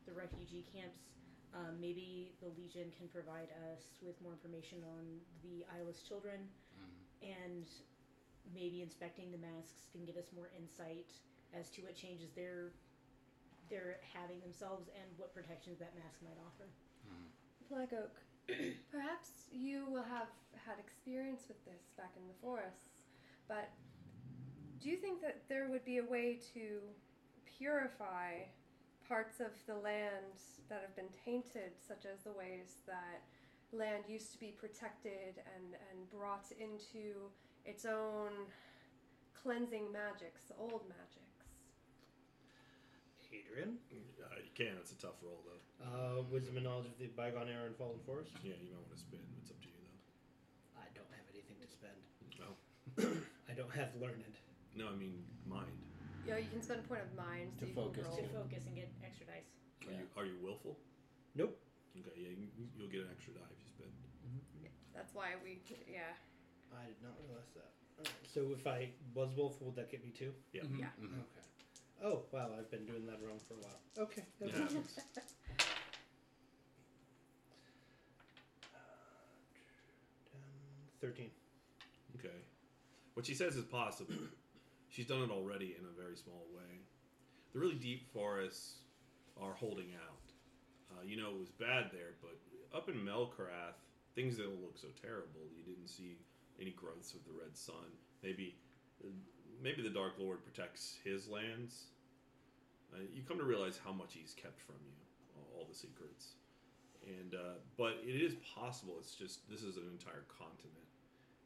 [0.06, 0.98] the refugee camps.
[1.54, 5.04] Um, maybe the Legion can provide us with more information on
[5.42, 6.46] the eyeless children,
[7.22, 7.66] and
[8.54, 11.10] maybe inspecting the masks can give us more insight
[11.56, 12.72] as to what changes they're
[13.68, 16.68] they're having themselves and what protections that mask might offer.
[17.68, 18.16] Black Oak,
[18.92, 20.32] perhaps you will have
[20.64, 22.96] had experience with this back in the forests,
[23.46, 23.68] but
[24.80, 26.78] do you think that there would be a way to
[27.58, 28.46] purify
[29.08, 30.36] parts of the land
[30.68, 33.22] that have been tainted, such as the ways that
[33.72, 37.28] land used to be protected and, and brought into
[37.64, 38.30] its own
[39.42, 41.24] cleansing magics, the old magics.
[43.32, 44.72] Adrian, Uh, you can.
[44.80, 45.60] It's a tough roll though.
[45.84, 48.32] uh, wisdom and knowledge of the bygone era and fallen forest.
[48.42, 49.20] Yeah, you might want to spin.
[49.42, 50.80] It's up to you though.
[50.80, 52.00] I don't have anything to spend.
[52.40, 52.56] No.
[53.50, 54.24] I don't have learned.
[54.74, 55.72] No, I mean mind.
[56.26, 58.34] You know, you can spend a point of mind To so you focus, can To
[58.36, 59.48] focus and get extra dice.
[59.86, 60.78] Are you are you willful?
[61.34, 61.56] Nope.
[61.96, 63.92] Okay, yeah, you, you'll get an extra die if you spend.
[64.94, 65.58] That's why we,
[65.90, 66.12] yeah.
[66.72, 67.72] I did not realize that.
[67.98, 70.32] Alright, So if I was willful, would that get me two?
[70.52, 70.62] Yeah.
[70.62, 70.78] Mhm.
[70.78, 70.92] Yeah.
[71.00, 71.20] Mhm.
[71.24, 71.46] Okay.
[72.02, 73.80] Oh wow, I've been doing that wrong for a while.
[74.06, 74.24] Okay.
[74.38, 74.66] That's Yeah.
[74.66, 74.84] fine.
[81.00, 81.30] Thirteen.
[82.18, 82.34] Okay.
[83.14, 84.14] What she says is possible.
[84.88, 86.82] She's done it already in a very small way.
[87.52, 88.76] The really deep forests
[89.40, 90.32] are holding out.
[90.90, 92.38] Uh, you know, it was bad there, but
[92.76, 93.78] up in Melkarath,
[94.14, 95.46] things don't look so terrible.
[95.56, 96.18] You didn't see
[96.60, 97.92] any growths of the red sun.
[98.22, 98.56] Maybe,
[99.62, 101.84] maybe the Dark Lord protects his lands.
[102.92, 104.96] Uh, you come to realize how much he's kept from you,
[105.36, 106.32] all, all the secrets.
[107.06, 108.96] And uh, but it is possible.
[108.98, 110.88] It's just this is an entire continent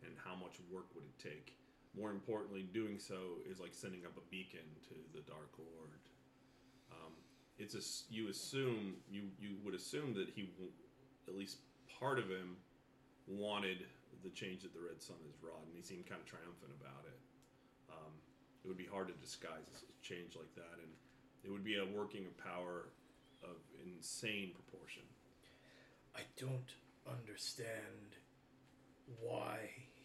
[0.02, 1.54] and how much work would it take?
[1.96, 5.92] More importantly, doing so is like sending up a beacon to the Dark Lord.
[6.90, 7.12] Um,
[7.58, 10.48] it's a you assume you you would assume that he
[11.28, 11.58] at least
[12.00, 12.56] part of him
[13.26, 13.84] wanted
[14.24, 17.04] the change that the Red Sun has wrought, and he seemed kind of triumphant about
[17.06, 17.18] it.
[17.90, 18.12] Um,
[18.64, 20.90] it would be hard to disguise a change like that, and
[21.44, 22.88] it would be a working of power
[23.42, 25.02] of insane proportion.
[26.14, 26.70] I don't
[27.06, 28.16] understand
[29.20, 29.58] why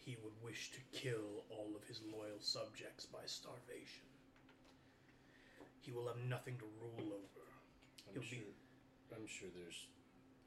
[0.08, 4.08] he would wish to kill all of his loyal subjects by starvation.
[5.84, 7.44] He will have nothing to rule over.
[8.08, 8.56] I'm He'll be-
[9.12, 9.84] I'm sure there's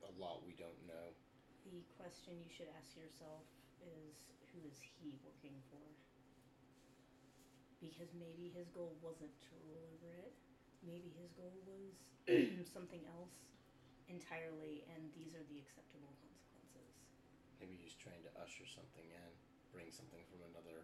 [0.02, 1.13] a lot we don't know.
[1.69, 3.45] The question you should ask yourself
[3.86, 5.86] is who is he working for?
[7.86, 10.34] Because maybe his goal wasn't to rule over it.
[10.82, 11.93] Maybe his goal was
[12.74, 13.38] something else
[14.10, 16.97] entirely, and these are the acceptable consequences.
[17.62, 19.32] Maybe he's trying to usher something in,
[19.71, 20.84] bring something from another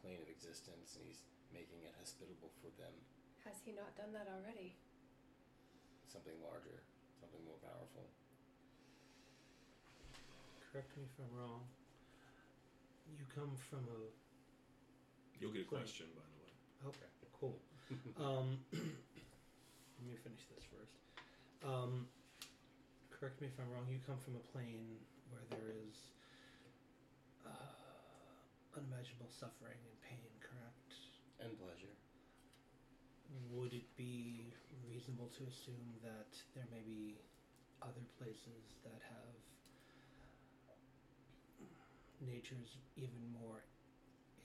[0.00, 2.94] plane of existence, and he's making it hospitable for them.
[3.44, 4.78] Has he not done that already?
[6.06, 6.82] Something larger,
[7.18, 8.06] something more powerful.
[10.70, 11.66] Correct me if I'm wrong.
[13.10, 14.00] You come from a
[15.42, 16.52] You'll get a question, by the way.
[16.94, 17.58] Okay, cool.
[18.22, 20.94] um, let me finish this first.
[21.66, 22.06] Um,
[23.10, 23.90] correct me if I'm wrong.
[23.90, 25.02] You come from a plane
[25.34, 26.14] where there is
[27.42, 27.81] uh,
[28.76, 31.12] unimaginable suffering and pain, correct?
[31.42, 31.96] and pleasure.
[33.50, 34.54] Would it be
[34.86, 37.18] reasonable to assume that there may be
[37.82, 39.34] other places that have
[42.22, 43.66] natures even more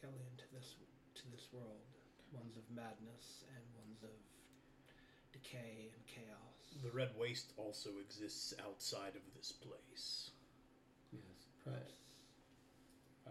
[0.02, 0.74] alien to this
[1.22, 1.86] to this world,
[2.32, 4.18] ones of madness and ones of
[5.34, 6.82] decay and chaos?
[6.84, 10.32] The Red Waste also exists outside of this place.
[11.12, 11.46] Yes.
[11.66, 12.07] But Perhaps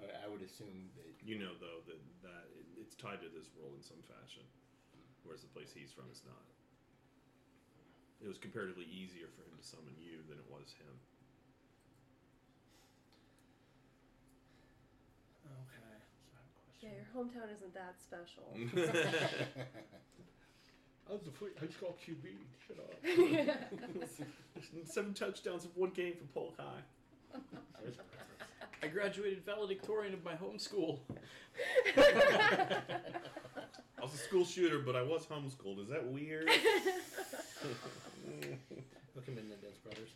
[0.03, 3.51] I, I would assume that You know, though, that, that it, it's tied to this
[3.57, 4.45] world in some fashion,
[5.25, 6.45] whereas the place he's from is not.
[8.23, 10.97] It was comparatively easier for him to summon you than it was him.
[15.45, 16.01] Okay.
[16.25, 16.89] So I have a question.
[16.89, 18.57] Yeah, your hometown isn't that special.
[21.09, 22.25] I was the first high school QB.
[22.67, 22.99] Shut up.
[24.85, 26.83] Seven touchdowns of one game for Polk High.
[27.35, 27.39] I
[28.87, 31.03] graduated valedictorian of my home school.
[31.97, 32.79] I
[34.03, 35.81] was a school shooter, but I was homeschooled.
[35.83, 36.49] Is that weird?
[39.15, 40.11] Look him in the Dance Brothers.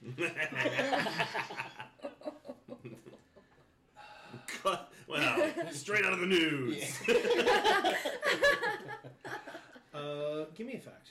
[4.63, 4.93] Cut.
[5.09, 7.01] Wow, straight out of the news.
[9.93, 11.09] Uh, give me a fact.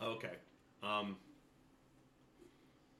[0.00, 0.36] Okay.
[0.82, 1.16] Um,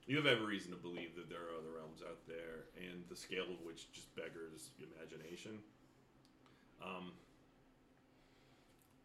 [0.09, 3.15] you have every reason to believe that there are other realms out there, and the
[3.15, 5.59] scale of which just beggars imagination.
[6.83, 7.11] Um,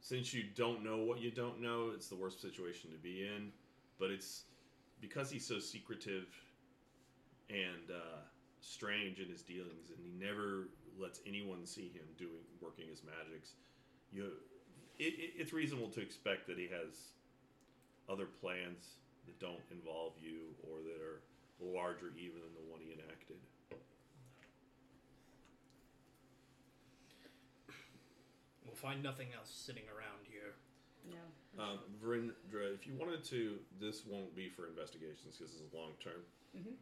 [0.00, 3.52] since you don't know what you don't know, it's the worst situation to be in.
[4.00, 4.44] But it's
[5.02, 6.26] because he's so secretive
[7.50, 8.20] and uh,
[8.62, 13.50] strange in his dealings, and he never lets anyone see him doing working his magics.
[14.10, 14.32] You,
[14.98, 17.12] it, it, it's reasonable to expect that he has
[18.08, 21.20] other plans that don't involve you or that are
[21.60, 23.36] larger even than the one he enacted.
[28.64, 30.54] We'll find nothing else sitting around here.
[31.06, 31.62] No.
[31.62, 35.92] Um, Vrindra, if you wanted to, this won't be for investigations because this is long
[36.02, 36.24] term.
[36.56, 36.76] Mhm.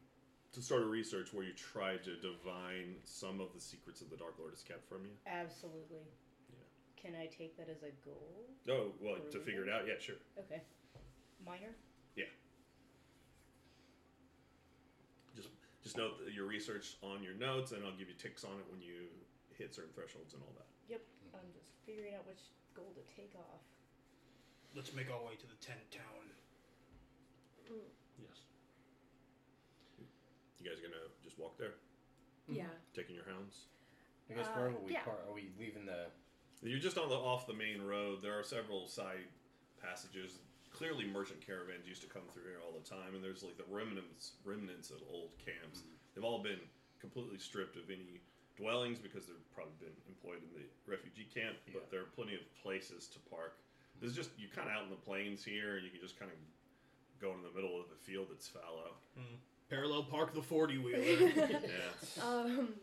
[0.52, 4.16] To start a research where you try to divine some of the secrets that the
[4.16, 5.12] Dark Lord has kept from you.
[5.26, 6.04] Absolutely.
[6.50, 6.58] Yeah.
[6.96, 8.46] Can I take that as a goal?
[8.68, 10.16] Oh, well, to figure it out, yeah, sure.
[10.38, 10.62] Okay.
[11.44, 11.74] Minor?
[15.34, 15.48] Just
[15.82, 18.66] just note that your research on your notes, and I'll give you ticks on it
[18.70, 19.08] when you
[19.56, 20.66] hit certain thresholds and all that.
[20.88, 21.02] Yep,
[21.34, 22.40] I'm just figuring out which
[22.74, 23.62] goal to take off.
[24.76, 26.28] Let's make our way to the tent town.
[28.20, 28.44] Yes.
[30.60, 31.74] You guys gonna just walk there,
[32.48, 32.68] Yeah.
[32.94, 33.66] taking your hounds?
[34.30, 34.92] I guess Uh, where are we?
[34.92, 35.04] yeah.
[35.04, 36.10] Par- are we leaving the?
[36.62, 38.22] You're just on the off the main road.
[38.22, 39.26] There are several side
[39.80, 40.38] passages.
[40.82, 43.62] Clearly, merchant caravans used to come through here all the time, and there's like the
[43.70, 45.86] remnants remnants of old camps.
[46.10, 46.58] They've all been
[46.98, 48.18] completely stripped of any
[48.58, 51.54] dwellings because they've probably been employed in the refugee camp.
[51.70, 51.78] Yeah.
[51.78, 53.62] But there are plenty of places to park.
[54.02, 56.18] This is just you're kind of out in the plains here, and you can just
[56.18, 56.38] kind of
[57.22, 58.98] go in the middle of a field that's fallow.
[59.70, 60.98] Parallel park the 40 wheeler.
[61.38, 62.26] Yeah.
[62.26, 62.74] Um,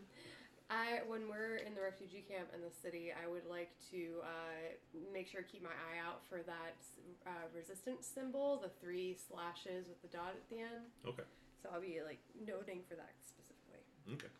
[0.70, 4.70] I when we're in the refugee camp in the city, I would like to uh,
[5.12, 6.78] make sure to keep my eye out for that
[7.26, 10.86] uh, resistance symbol, the three slashes with the dot at the end.
[11.06, 11.26] Okay.
[11.62, 13.82] So I'll be like noting for that specifically.
[14.14, 14.32] Okay.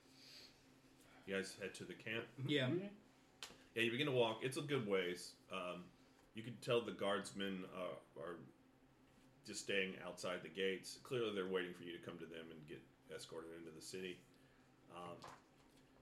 [1.27, 2.25] You guys head to the camp.
[2.47, 2.69] yeah.
[3.75, 4.41] Yeah, you begin to walk.
[4.43, 5.33] It's a good ways.
[5.53, 5.85] Um,
[6.35, 8.39] you can tell the guardsmen uh, are
[9.47, 10.99] just staying outside the gates.
[11.05, 12.83] Clearly, they're waiting for you to come to them and get
[13.15, 14.19] escorted into the city.
[14.91, 15.19] Um,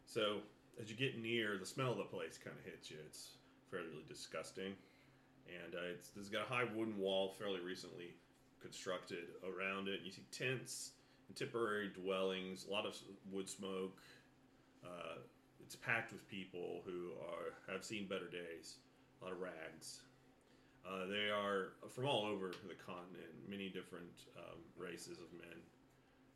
[0.08, 0.38] so,
[0.80, 2.96] as you get near, the smell of the place kind of hits you.
[3.06, 3.36] It's
[3.70, 4.72] fairly disgusting,
[5.46, 8.14] and uh, it's has got a high wooden wall, fairly recently
[8.60, 10.00] constructed around it.
[10.02, 10.92] You see tents
[11.28, 12.96] and temporary dwellings, a lot of
[13.30, 14.00] wood smoke.
[14.82, 15.20] Uh,
[15.60, 18.76] it's packed with people who are have seen better days.
[19.20, 20.00] A lot of rags.
[20.88, 25.58] Uh, they are from all over the continent, many different um, races of men.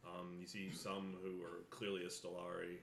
[0.05, 2.83] Um, you see some who are clearly Estelari.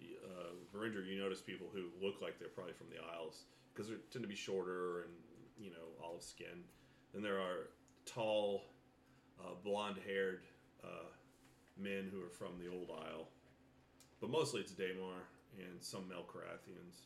[0.00, 3.96] Uh, Verinder, you notice people who look like they're probably from the Isles because they
[4.10, 5.12] tend to be shorter and
[5.58, 6.64] you know olive skin.
[7.12, 7.70] Then there are
[8.06, 8.64] tall,
[9.40, 10.42] uh, blonde-haired
[10.82, 11.08] uh,
[11.78, 13.28] men who are from the Old Isle,
[14.20, 15.22] but mostly it's Daymar
[15.58, 17.02] and some Melcarathians,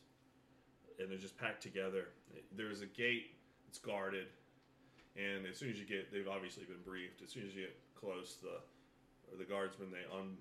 [0.99, 2.07] and they're just packed together.
[2.55, 3.35] There's a gate
[3.67, 4.27] that's guarded,
[5.15, 7.21] and as soon as you get, they've obviously been briefed.
[7.21, 8.61] As soon as you get close, the
[9.37, 10.37] the guardsmen they un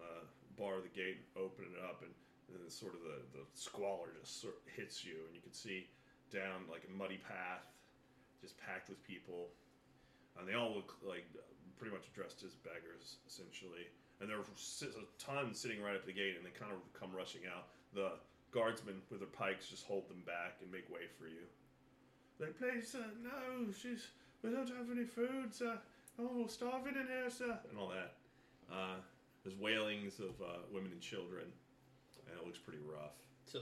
[0.00, 0.24] uh,
[0.58, 2.12] bar the gate, and open it up, and,
[2.48, 5.52] and then sort of the, the squalor just sort of hits you, and you can
[5.52, 5.88] see
[6.32, 7.66] down like a muddy path,
[8.40, 9.52] just packed with people,
[10.38, 11.24] and they all look like
[11.76, 13.90] pretty much dressed as beggars essentially
[14.22, 17.10] and there are a ton sitting right at the gate, and they kind of come
[17.10, 17.74] rushing out.
[17.92, 18.12] The
[18.54, 21.42] guardsmen with their pikes just hold them back and make way for you.
[22.38, 24.06] They please, sir, no, she's
[24.42, 25.76] we don't have any food, sir.
[26.20, 28.14] Oh, we're starving in here, sir, and all that.
[28.70, 29.02] Uh,
[29.44, 31.44] there's wailings of uh, women and children,
[32.26, 33.16] and it looks pretty rough.
[33.46, 33.60] So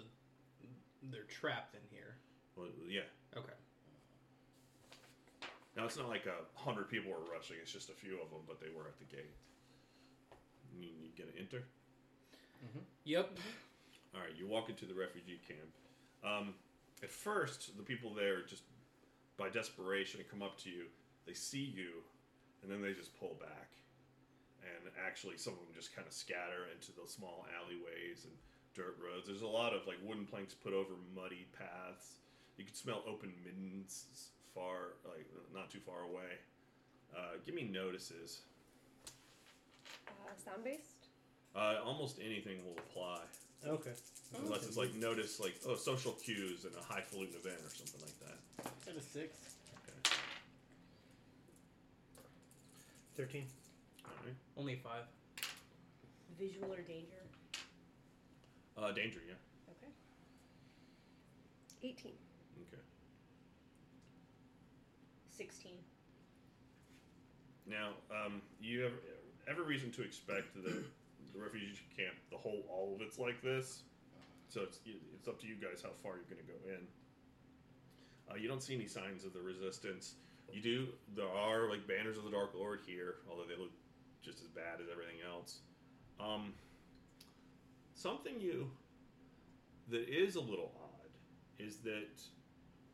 [1.10, 2.16] they're trapped in here.
[2.56, 3.08] Well, yeah.
[3.36, 3.52] Okay.
[5.76, 8.40] Now it's not like a hundred people are rushing; it's just a few of them,
[8.46, 9.34] but they were at the gate.
[10.78, 11.64] You, you gonna enter?
[13.04, 13.38] Yep.
[14.14, 15.70] All right, you walk into the refugee camp.
[16.22, 16.54] Um,
[17.02, 18.64] at first, the people there just
[19.38, 20.84] by desperation come up to you.
[21.26, 22.02] They see you,
[22.62, 23.70] and then they just pull back.
[24.60, 28.34] And actually, some of them just kind of scatter into the small alleyways and
[28.74, 29.26] dirt roads.
[29.26, 32.20] There's a lot of like wooden planks put over muddy paths.
[32.56, 34.04] You can smell open middens
[34.54, 36.38] far, like not too far away.
[37.16, 38.42] Uh, give me notices.
[40.06, 41.08] Uh, sound based.
[41.56, 43.20] Uh, almost anything will apply.
[43.66, 43.90] Okay.
[44.38, 48.18] Unless it's like notice like oh social cues in a highfalutin event or something like
[48.20, 48.70] that.
[48.80, 49.36] Is that a six?
[53.16, 53.44] Thirteen.
[54.30, 54.60] All right.
[54.60, 55.04] Only five.
[56.38, 57.22] Visual or danger?
[58.76, 59.34] Uh, danger, yeah.
[59.70, 59.92] Okay.
[61.82, 62.12] 18.
[62.72, 62.82] Okay.
[65.36, 65.72] 16.
[67.66, 68.92] Now, um, you have
[69.48, 73.82] every reason to expect that the refugee camp, the whole all of it's like this.
[74.48, 74.80] So it's
[75.14, 76.86] it's up to you guys how far you're going to go in.
[78.30, 80.14] Uh, you don't see any signs of the resistance.
[80.52, 80.88] You do.
[81.14, 83.70] There are like banners of the Dark Lord here, although they look
[84.22, 85.60] just as bad as everything else.
[86.18, 86.52] Um,
[87.94, 88.70] something you
[89.88, 91.10] that is a little odd
[91.58, 92.20] is that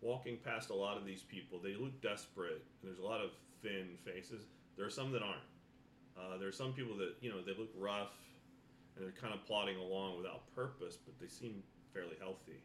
[0.00, 2.64] walking past a lot of these people, they look desperate.
[2.82, 3.30] There's a lot of
[3.62, 4.42] thin faces.
[4.76, 5.40] There are some that aren't.
[6.16, 8.14] Uh, there are some people that you know they look rough
[8.96, 11.62] and they're kind of plodding along without purpose, but they seem
[11.92, 12.62] fairly healthy.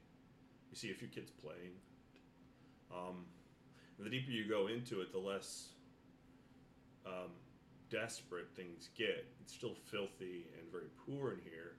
[0.69, 1.73] You see a few kids playing.
[2.93, 3.25] Um,
[3.99, 5.69] the deeper you go into it, the less
[7.05, 7.31] um,
[7.91, 9.27] desperate things get.
[9.41, 11.75] It's still filthy and very poor in here.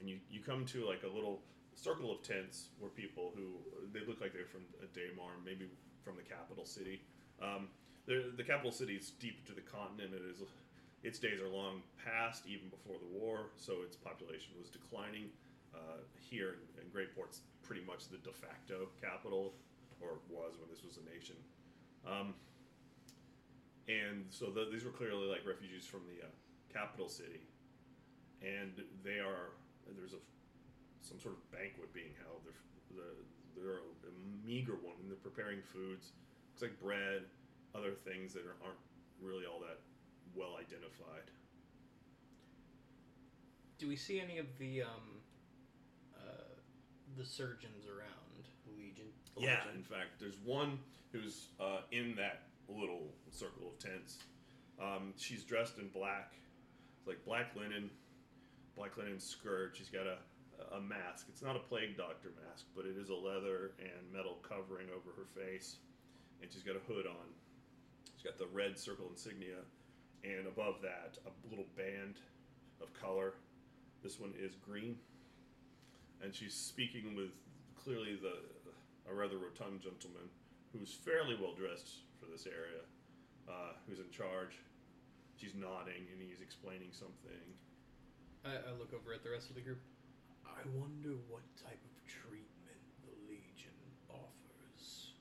[0.00, 1.40] And you, you come to like a little
[1.76, 3.60] circle of tents where people who
[3.92, 5.68] they look like they're from a Daymar, maybe
[6.02, 7.02] from the capital city.
[7.40, 7.68] Um,
[8.06, 10.10] the capital city is deep into the continent.
[10.14, 10.42] It is
[11.02, 13.52] its days are long past, even before the war.
[13.56, 15.30] So its population was declining.
[15.70, 19.54] Uh, here in, in Greatport's pretty much the de facto capital,
[20.00, 21.36] or was when this was a nation.
[22.02, 22.34] Um,
[23.88, 26.30] and so the, these were clearly like refugees from the uh,
[26.72, 27.46] capital city,
[28.42, 28.72] and
[29.04, 29.56] they are
[29.96, 30.22] there's a
[31.00, 32.44] some sort of banquet being held.
[32.44, 32.54] They're,
[32.94, 33.08] the,
[33.56, 36.12] they're a meager one, and they're preparing foods.
[36.52, 37.24] Looks like bread,
[37.74, 38.78] other things that are, aren't
[39.20, 39.80] really all that
[40.34, 41.26] well identified.
[43.78, 45.24] Do we see any of the um,
[46.14, 46.52] uh,
[47.16, 48.20] the surgeons around?
[48.76, 49.06] Legion.
[49.38, 50.78] Yeah, in fact, there's one
[51.12, 54.18] who's uh, in that little circle of tents.
[54.80, 56.32] Um, she's dressed in black,
[56.98, 57.90] it's like black linen,
[58.76, 59.72] black linen skirt.
[59.74, 60.18] She's got a
[60.72, 61.26] a mask.
[61.28, 65.10] It's not a plague doctor mask, but it is a leather and metal covering over
[65.16, 65.76] her face,
[66.42, 67.26] and she's got a hood on.
[68.16, 69.64] She's got the red circle insignia,
[70.24, 72.16] and above that, a little band
[72.82, 73.34] of color.
[74.02, 74.96] This one is green,
[76.22, 77.32] and she's speaking with
[77.82, 78.34] clearly the
[79.10, 80.28] a rather rotund gentleman
[80.72, 82.84] who's fairly well dressed for this area,
[83.48, 84.60] uh, who's in charge.
[85.36, 87.40] She's nodding and he's explaining something.
[88.44, 89.80] I, I look over at the rest of the group.
[90.44, 95.16] I wonder what type of treatment the Legion offers.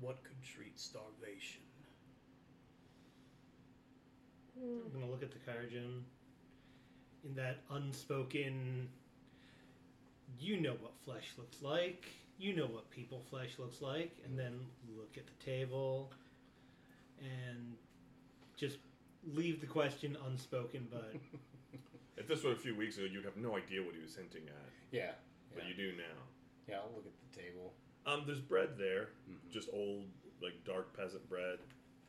[0.00, 1.62] What could treat starvation?
[4.58, 4.82] Hmm.
[4.84, 6.02] I'm gonna look at the Kairijin
[7.24, 8.88] in that unspoken.
[10.38, 12.08] You know what flesh looks like.
[12.38, 14.60] You know what people flesh looks like, and then
[14.96, 16.12] look at the table,
[17.20, 17.74] and
[18.56, 18.78] just
[19.34, 20.86] leave the question unspoken.
[20.90, 21.14] But
[22.16, 24.42] If this were a few weeks ago, you'd have no idea what he was hinting
[24.48, 25.12] at, Yeah.
[25.54, 25.68] but Yeah.
[25.70, 26.22] you do now.
[26.68, 27.74] yeah, I'll look at the table.
[28.06, 29.50] Um, there's bread there, Mhm.
[29.50, 30.04] just old,
[30.42, 31.58] like dark peasant bread.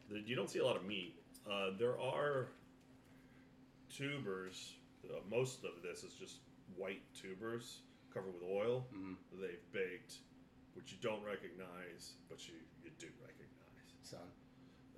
[0.09, 1.15] You don't see a lot of meat.
[1.49, 2.49] Uh, there are
[3.89, 4.75] tubers.
[5.05, 6.39] Uh, most of this is just
[6.75, 7.82] white tubers
[8.13, 9.15] covered with oil Mhm.
[9.39, 9.71] they've
[10.90, 13.94] baked, you don't recognize, but you, you do recognize.
[14.04, 14.20] Son.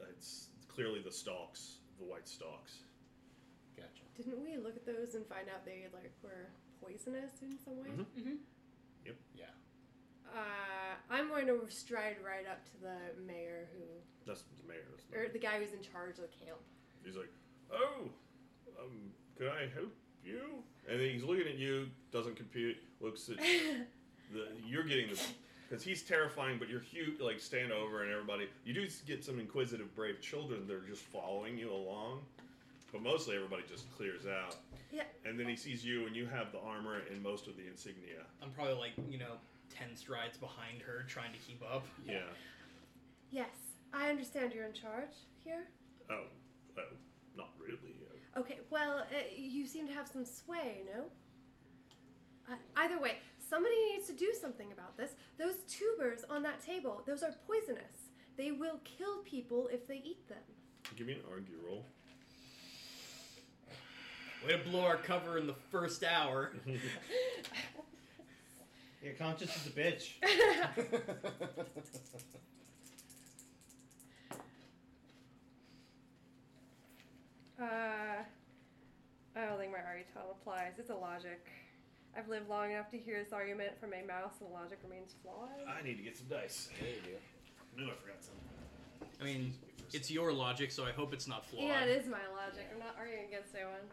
[0.09, 2.79] It's clearly the stalks, the white stalks.
[3.77, 4.03] Gotcha.
[4.17, 6.49] Didn't we look at those and find out they like were
[6.81, 7.89] poisonous in some way?
[7.89, 8.05] Mhm.
[8.19, 8.35] Mm-hmm.
[9.35, 9.45] Yeah.
[10.33, 13.83] Uh, I'm going to stride right up to the mayor who,
[14.25, 14.83] That's the mayor.
[14.89, 16.57] That's or the guy who's in charge of the camp.
[17.03, 17.31] He's like,
[17.71, 18.07] "Oh,
[18.79, 23.37] um, can I help you?" And then he's looking at you, doesn't compute, looks at
[24.33, 24.47] the.
[24.65, 25.19] You're getting the
[25.71, 27.21] because he's terrifying, but you're huge.
[27.21, 28.49] Like stand over and everybody.
[28.65, 32.19] You do get some inquisitive, brave children that are just following you along,
[32.91, 34.57] but mostly everybody just clears out.
[34.91, 35.03] Yeah.
[35.23, 38.19] And then he sees you, and you have the armor and most of the insignia.
[38.43, 39.39] I'm probably like you know
[39.73, 41.85] ten strides behind her, trying to keep up.
[42.05, 42.19] Yeah.
[43.31, 43.55] yes,
[43.93, 45.15] I understand you're in charge
[45.45, 45.67] here.
[46.09, 46.23] Oh,
[46.77, 46.81] oh,
[47.37, 47.77] not really.
[48.37, 51.03] Okay, well, uh, you seem to have some sway, no?
[52.49, 53.17] Uh, either way,
[53.51, 55.11] somebody needs to do something about this.
[55.37, 58.07] Those tubers on that table, those are poisonous.
[58.37, 60.37] They will kill people if they eat them.
[60.95, 61.85] give me an argue roll.
[64.47, 66.53] Way to blow our cover in the first hour.
[69.03, 70.13] Your conscience is a bitch.
[77.61, 78.23] Uh,
[79.35, 80.71] I don't think my Aritel applies.
[80.79, 81.47] It's a logic.
[82.17, 85.15] I've lived long enough to hear this argument from a mouse, and the logic remains
[85.23, 85.49] flawed.
[85.67, 86.69] I need to get some dice.
[86.79, 87.17] Yeah, you do.
[87.17, 88.49] I knew I forgot something.
[89.21, 89.53] I mean,
[89.93, 91.63] it's your logic, so I hope it's not flawed.
[91.63, 92.67] Yeah, it is my logic.
[92.71, 93.87] I'm not arguing against anyone.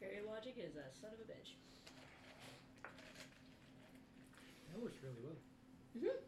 [0.00, 1.54] Fairy logic is a son of a bitch.
[4.72, 5.36] That works really well.
[5.96, 6.18] Mm-hmm.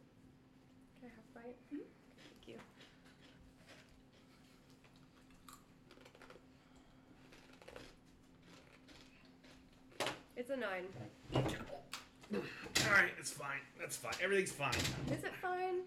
[1.01, 1.59] Can I have a bite?
[1.73, 1.89] Mm-hmm.
[2.23, 2.59] Thank you.
[10.37, 10.85] It's a nine.
[12.87, 13.61] All right, it's fine.
[13.79, 14.15] That's fine.
[14.23, 14.75] Everything's fine.
[15.11, 15.81] Is it fine?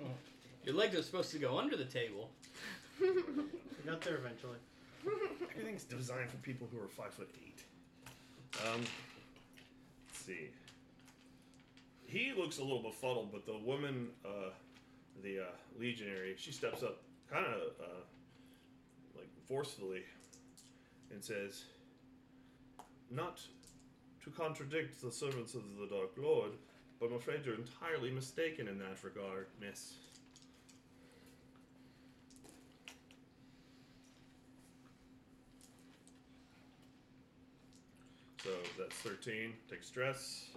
[0.64, 2.30] Your legs are supposed to go under the table.
[3.84, 4.56] We got there eventually.
[5.54, 7.62] Everything's designed for people who are five foot eight.
[8.66, 10.48] Um, let's see.
[12.06, 14.52] He looks a little befuddled, but the woman, uh,
[15.22, 15.44] the uh,
[15.78, 18.00] legionary, she steps up, kind of uh,
[19.14, 20.02] like forcefully,
[21.10, 21.64] and says,
[23.10, 23.38] "Not
[24.24, 26.52] to contradict the servants of the Dark Lord,
[26.98, 29.94] but I'm afraid you're entirely mistaken in that regard, miss.
[38.42, 39.52] So that's 13.
[39.70, 40.48] Take stress.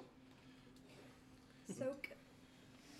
[1.78, 2.10] Soak.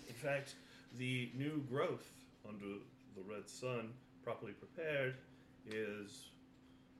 [0.06, 0.54] In fact,
[0.98, 2.10] the new growth
[2.46, 2.78] under
[3.14, 3.90] the red sun,
[4.22, 5.16] properly prepared,
[5.66, 6.28] is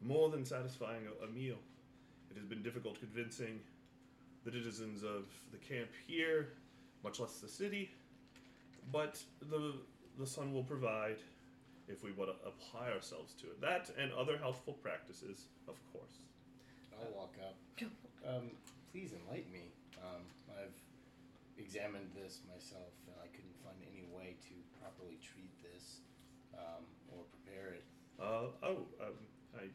[0.02, 1.56] more than satisfying a, a meal.
[2.30, 3.60] It has been difficult convincing
[4.44, 6.48] the citizens of the camp here,
[7.04, 7.90] much less the city,
[8.92, 9.74] but the
[10.18, 11.18] the sun will provide
[11.86, 13.60] if we want to apply ourselves to it.
[13.60, 16.26] That and other healthful practices, of course.
[16.98, 17.54] I'll walk up.
[18.26, 18.50] Um,
[18.92, 19.70] please enlighten me.
[20.02, 20.22] Um,
[20.58, 20.74] I've
[21.56, 26.02] examined this myself, and I couldn't find any way to properly treat this
[26.54, 26.82] um,
[27.14, 27.84] or prepare it.
[28.18, 29.18] Uh, oh, um,
[29.54, 29.70] I,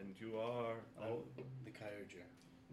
[0.00, 0.74] and you are.
[1.02, 1.22] Oh,
[1.64, 2.24] the Kyogre,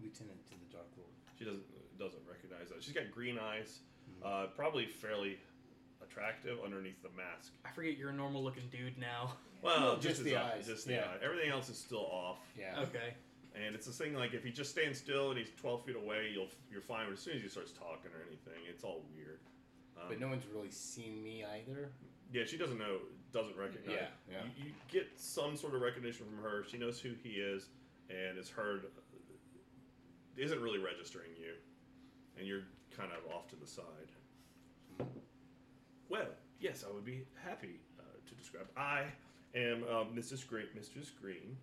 [0.02, 1.10] lieutenant to the Dark Lord.
[1.38, 1.64] She doesn't
[2.00, 2.84] doesn't recognize that.
[2.84, 3.80] She's got green eyes,
[4.24, 5.38] uh, probably fairly
[6.04, 7.54] attractive underneath the mask.
[7.66, 9.34] I forget you're a normal looking dude now.
[9.64, 11.00] Well, No, just, just his the eyes, Just the yeah.
[11.06, 11.26] eye.
[11.26, 12.38] Everything else is still off.
[12.58, 12.80] Yeah.
[12.84, 13.16] Okay.
[13.56, 16.30] And it's this thing like if he just stands still and he's twelve feet away,
[16.32, 17.06] you'll you're fine.
[17.08, 19.40] But as soon as he starts talking or anything, it's all weird.
[20.00, 21.90] Um, But no one's really seen me either.
[22.32, 23.00] Yeah, she doesn't know,
[23.32, 23.96] doesn't recognize.
[23.96, 24.44] Yeah, yeah.
[24.58, 26.64] You, you get some sort of recognition from her.
[26.70, 27.68] She knows who he is,
[28.10, 28.86] and has heard.
[30.38, 31.54] Isn't really registering you,
[32.38, 32.64] and you're
[32.96, 34.12] kind of off to the side.
[36.10, 36.28] Well,
[36.60, 38.68] yes, I would be happy uh, to describe.
[38.78, 39.06] I
[39.56, 40.48] am uh, Mrs.
[40.48, 41.58] Green, Mistress Green,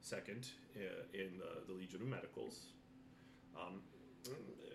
[0.00, 2.66] second uh, in uh, the Legion of Medicals.
[3.56, 3.80] Um,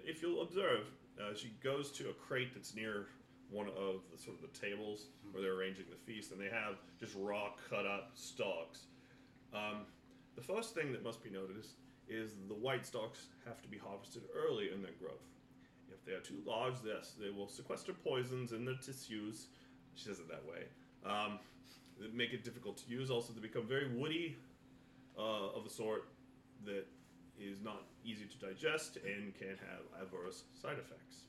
[0.05, 0.87] if you'll observe,
[1.19, 3.07] uh, she goes to a crate that's near
[3.53, 6.75] one of the sort of the tables where they're arranging the feast, and they have
[6.99, 8.87] just raw cut up stalks.
[9.53, 9.85] Um,
[10.35, 11.75] the first thing that must be noticed
[12.09, 15.29] is the white stalks have to be harvested early in their growth.
[15.91, 19.47] If they are too large, yes, they will sequester poisons in their tissues.
[19.95, 20.63] She says it that way.
[21.05, 21.39] Um,
[21.99, 23.11] that make it difficult to use.
[23.11, 24.35] Also, they become very woody,
[25.17, 26.07] uh, of a sort
[26.65, 26.85] that
[27.39, 31.25] is not easy to digest and can have adverse side effects.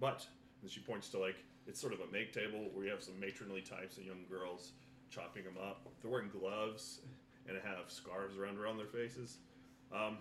[0.00, 0.26] But
[0.62, 1.36] and she points to like
[1.70, 4.72] it's sort of a make table where you have some matronly types and young girls
[5.08, 5.86] chopping them up.
[6.02, 6.98] They're wearing gloves
[7.48, 9.38] and have scarves around around their faces.
[9.94, 10.18] Um,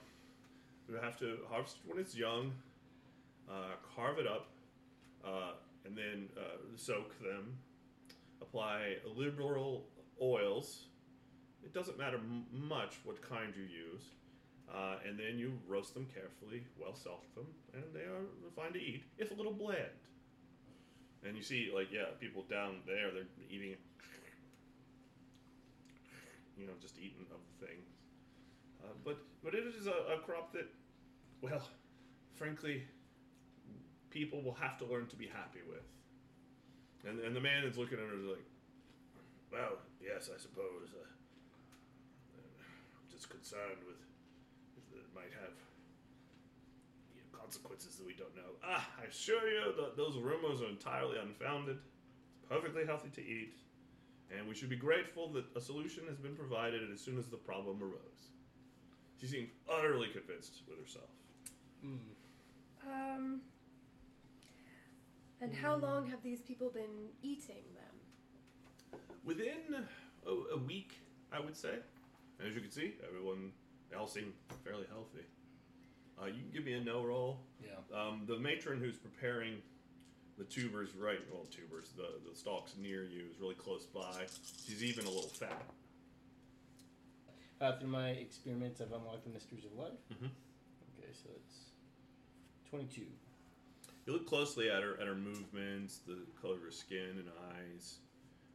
[0.87, 2.51] you have to harvest when it's young,
[3.49, 4.47] uh, carve it up,
[5.25, 5.53] uh,
[5.85, 7.57] and then uh, soak them.
[8.41, 9.85] Apply liberal
[10.21, 10.85] oils.
[11.63, 14.03] It doesn't matter m- much what kind you use.
[14.71, 18.21] Uh, and then you roast them carefully, well salt them, and they are
[18.55, 19.89] fine to eat, if a little bland.
[21.25, 23.75] And you see, like, yeah, people down there, they're eating,
[26.57, 27.77] you know, just eating of the thing.
[28.83, 30.67] Uh, but but it is a, a crop that,
[31.41, 31.61] well,
[32.35, 32.83] frankly,
[34.09, 35.83] people will have to learn to be happy with.
[37.05, 38.47] And and the man is looking at her like,
[39.51, 40.95] well, yes, I suppose.
[40.95, 41.03] Uh,
[42.33, 43.99] I'm just concerned with
[44.77, 45.55] if it might have
[47.49, 48.51] consequences that we don't know.
[48.63, 51.77] Ah, I assure you, th those rumors are entirely unfounded.
[52.35, 53.55] It's perfectly healthy to eat,
[54.31, 57.41] and we should be grateful that a solution has been provided as soon as the
[57.51, 58.23] problem arose.
[59.19, 61.11] She seemed utterly convinced with herself.
[61.83, 61.99] Mm.
[62.93, 63.41] Um.
[65.41, 67.95] And how long have these people been eating them?
[69.23, 69.63] Within
[70.27, 70.91] a, a week,
[71.31, 71.75] I would say.
[72.37, 73.53] And as you can see, everyone,
[73.89, 74.33] they all seem
[74.65, 75.25] fairly healthy.
[76.21, 77.39] Uh, you can give me a know roll.
[77.63, 77.97] Yeah.
[77.97, 79.55] Um, the matron who's preparing
[80.37, 81.19] the tubers, right?
[81.31, 84.25] Well, tubers, the, the stalks near you is really close by.
[84.65, 85.63] She's even a little fat.
[87.61, 89.99] Uh, through my experiments, I've unlocked the mysteries of life.
[90.13, 90.29] Mhm.
[90.97, 91.55] Okay, so it's
[92.69, 93.01] 22.
[94.05, 97.97] You look closely at her, at her movements, the color of her skin and eyes,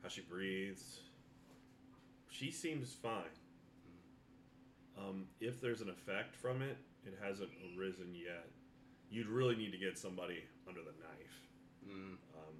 [0.02, 1.00] how she breathes.
[2.30, 3.22] She seems fine.
[4.98, 6.76] Um, if there's an effect from it,
[7.06, 8.48] it hasn't arisen yet.
[9.10, 11.36] You'd really need to get somebody under the knife.
[11.86, 12.16] Mm.
[12.34, 12.54] Um,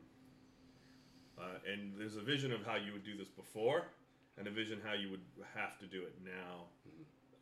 [1.39, 3.87] uh, and there's a vision of how you would do this before,
[4.39, 5.25] and a vision how you would
[5.55, 6.69] have to do it now.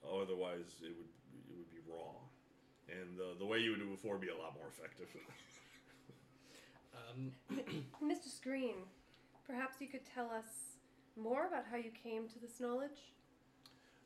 [0.03, 1.13] Otherwise, it would
[1.49, 2.17] it would be wrong.
[2.89, 5.09] And the the way you would do it before would be a lot more effective.
[6.93, 7.33] Um,
[8.05, 8.29] Mr.
[8.29, 8.75] Screen,
[9.47, 10.77] perhaps you could tell us
[11.17, 13.13] more about how you came to this knowledge?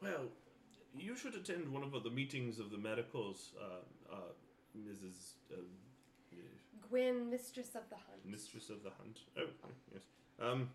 [0.01, 0.27] well,
[0.99, 4.17] you should attend one of the meetings of the medicals, uh, uh,
[4.79, 5.35] Mrs.
[5.53, 5.57] Uh,
[6.89, 8.25] Gwyn, Mistress of the Hunt.
[8.25, 9.21] Mistress of the Hunt.
[9.39, 9.47] Oh,
[9.93, 10.03] yes.
[10.41, 10.69] Um,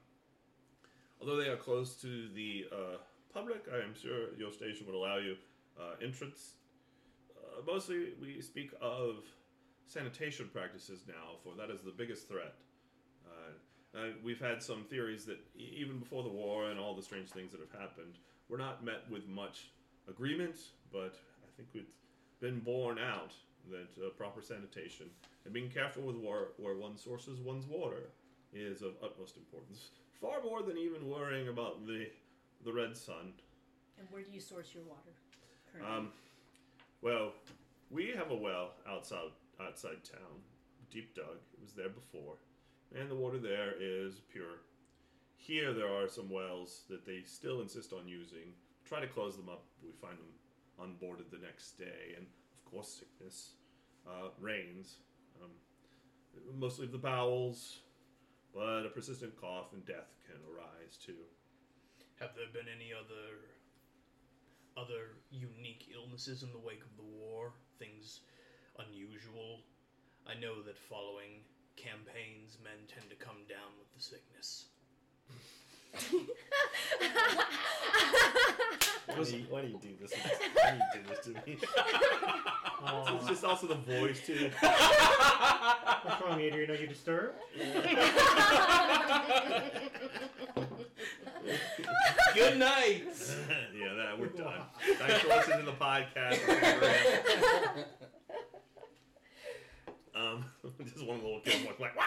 [1.19, 2.97] although they are closed to the uh,
[3.33, 5.35] public, I am sure your station would allow you
[5.79, 6.55] uh, entrance.
[7.37, 9.23] Uh, mostly, we speak of
[9.87, 12.55] sanitation practices now, for that is the biggest threat.
[13.25, 17.01] Uh, uh, we've had some theories that e- even before the war and all the
[17.01, 18.17] strange things that have happened,
[18.49, 19.71] we're not met with much
[20.09, 20.57] agreement,
[20.91, 21.97] but I think it's
[22.39, 23.33] been borne out
[23.69, 25.07] that uh, proper sanitation
[25.45, 28.09] and being careful with war, where one sources one's water
[28.53, 29.89] is of utmost importance.
[30.19, 32.07] Far more than even worrying about the
[32.63, 33.33] the red sun.
[33.97, 35.11] And where do you source your water?
[35.71, 35.97] Currently?
[35.97, 36.09] Um,
[37.01, 37.33] well,
[37.89, 40.41] we have a well outside outside town,
[40.91, 41.37] deep dug.
[41.53, 42.35] It was there before,
[42.97, 44.61] and the water there is pure.
[45.37, 48.53] Here there are some wells that they still insist on using.
[48.91, 49.63] Try to close them up.
[49.81, 50.35] We find them
[50.77, 53.51] unboarded the next day, and of course sickness
[54.05, 54.97] uh, reigns.
[55.41, 55.51] Um,
[56.59, 57.83] mostly of the bowels,
[58.53, 61.23] but a persistent cough and death can arise too.
[62.19, 63.39] Have there been any other
[64.75, 67.53] other unique illnesses in the wake of the war?
[67.79, 68.19] Things
[68.77, 69.61] unusual?
[70.27, 74.65] I know that following campaigns, men tend to come down with the sickness.
[79.07, 80.13] Why do you, why do you do this?
[80.13, 81.57] Why do you do this to me?
[82.83, 83.17] Aw.
[83.17, 84.49] It's just also the voice too.
[84.59, 86.71] What's wrong, Adrian?
[86.71, 87.35] Are you disturbed?
[92.33, 93.03] Good night.
[93.77, 94.61] yeah, that we're done.
[94.97, 96.39] Thanks for listening to the podcast.
[100.31, 100.45] um,
[100.83, 101.93] just one little kid walked like,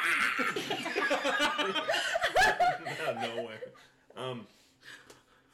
[3.07, 3.61] out of nowhere.
[4.16, 4.47] Um,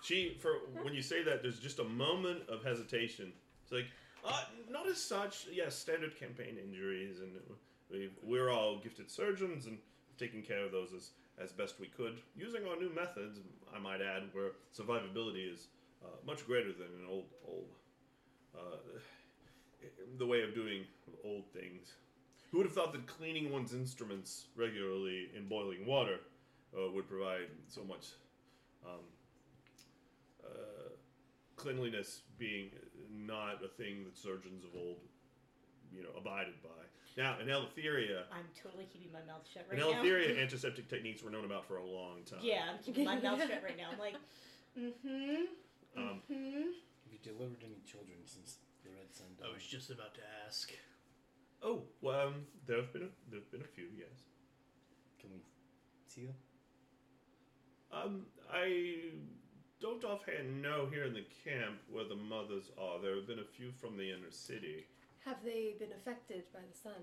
[0.02, 0.52] she for
[0.82, 3.32] when you say that, there's just a moment of hesitation.
[3.62, 3.86] It's like,
[4.24, 5.46] uh, not as such.
[5.52, 7.30] Yes, standard campaign injuries, and
[7.90, 9.78] we we're all gifted surgeons and
[10.18, 11.10] taking care of those as
[11.42, 13.40] as best we could using our new methods.
[13.74, 15.68] I might add, where survivability is
[16.04, 17.68] uh, much greater than an old old
[18.54, 18.76] uh,
[20.18, 20.84] the way of doing
[21.24, 21.94] old things.
[22.50, 26.18] Who would have thought that cleaning one's instruments regularly in boiling water
[26.76, 28.06] uh, would provide so much
[28.84, 29.00] um,
[30.44, 30.88] uh,
[31.56, 32.70] cleanliness being
[33.10, 34.98] not a thing that surgeons of old,
[35.94, 36.68] you know, abided by.
[37.16, 40.00] Now, in Eleutheria, I'm totally keeping my mouth shut right in now.
[40.02, 42.38] Eleutheria, antiseptic techniques were known about for a long time.
[42.42, 43.90] yeah, I'm keeping my mouth shut right now.
[43.92, 44.14] I'm like,
[44.78, 45.44] mm-hmm,
[45.96, 46.70] Um, mm-hmm.
[46.70, 49.48] Have you delivered any children since the Red Sun died?
[49.50, 50.72] I was just about to ask.
[51.62, 52.34] Oh, well, um,
[52.66, 54.24] there have been a, there have been a few, yes.
[55.20, 55.38] Can we
[56.06, 56.34] see them?
[57.92, 59.10] Um, I
[59.80, 63.00] don't offhand know here in the camp where the mothers are.
[63.00, 64.86] There have been a few from the inner city.
[65.24, 67.02] Have they been affected by the sun?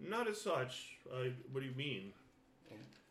[0.00, 0.98] Not as such.
[1.10, 2.12] Uh, what do you mean?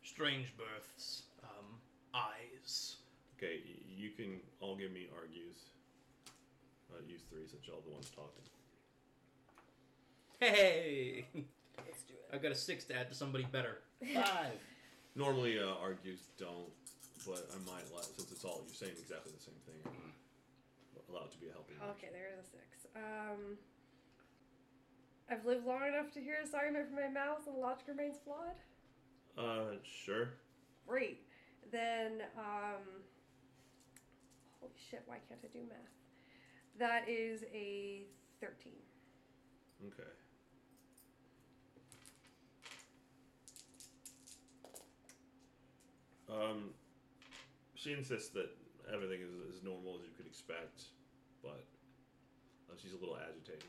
[0.04, 1.24] Strange births.
[1.44, 1.66] Um,
[2.14, 2.98] eyes.
[3.38, 5.58] Okay, y- you can all give me argues.
[6.92, 8.44] Uh, use three since y'all the ones talking.
[10.42, 11.28] Hey!
[11.36, 12.34] Let's do it.
[12.34, 13.78] I've got a six to add to somebody better.
[14.02, 14.58] Five.
[15.16, 16.74] Normally, uh, argues don't,
[17.28, 19.94] but I might allow since it's all you're saying exactly the same thing.
[21.12, 21.76] Allow it to be a helping.
[21.92, 22.88] Okay, there's a six.
[22.96, 23.58] Um,
[25.30, 28.18] I've lived long enough to hear a argument from my mouth and the logic remains
[28.24, 28.58] flawed.
[29.38, 30.30] Uh, sure.
[30.88, 31.22] Great.
[31.72, 32.82] Then, um,
[34.60, 35.78] holy shit, why can't I do math?
[36.80, 38.06] That is a
[38.40, 38.74] 13.
[39.88, 40.10] Okay.
[46.32, 46.70] Um,
[47.76, 48.50] she insists that
[48.94, 50.84] everything is as normal as you could expect,
[51.44, 51.64] but
[52.70, 53.64] uh, she's a little agitated.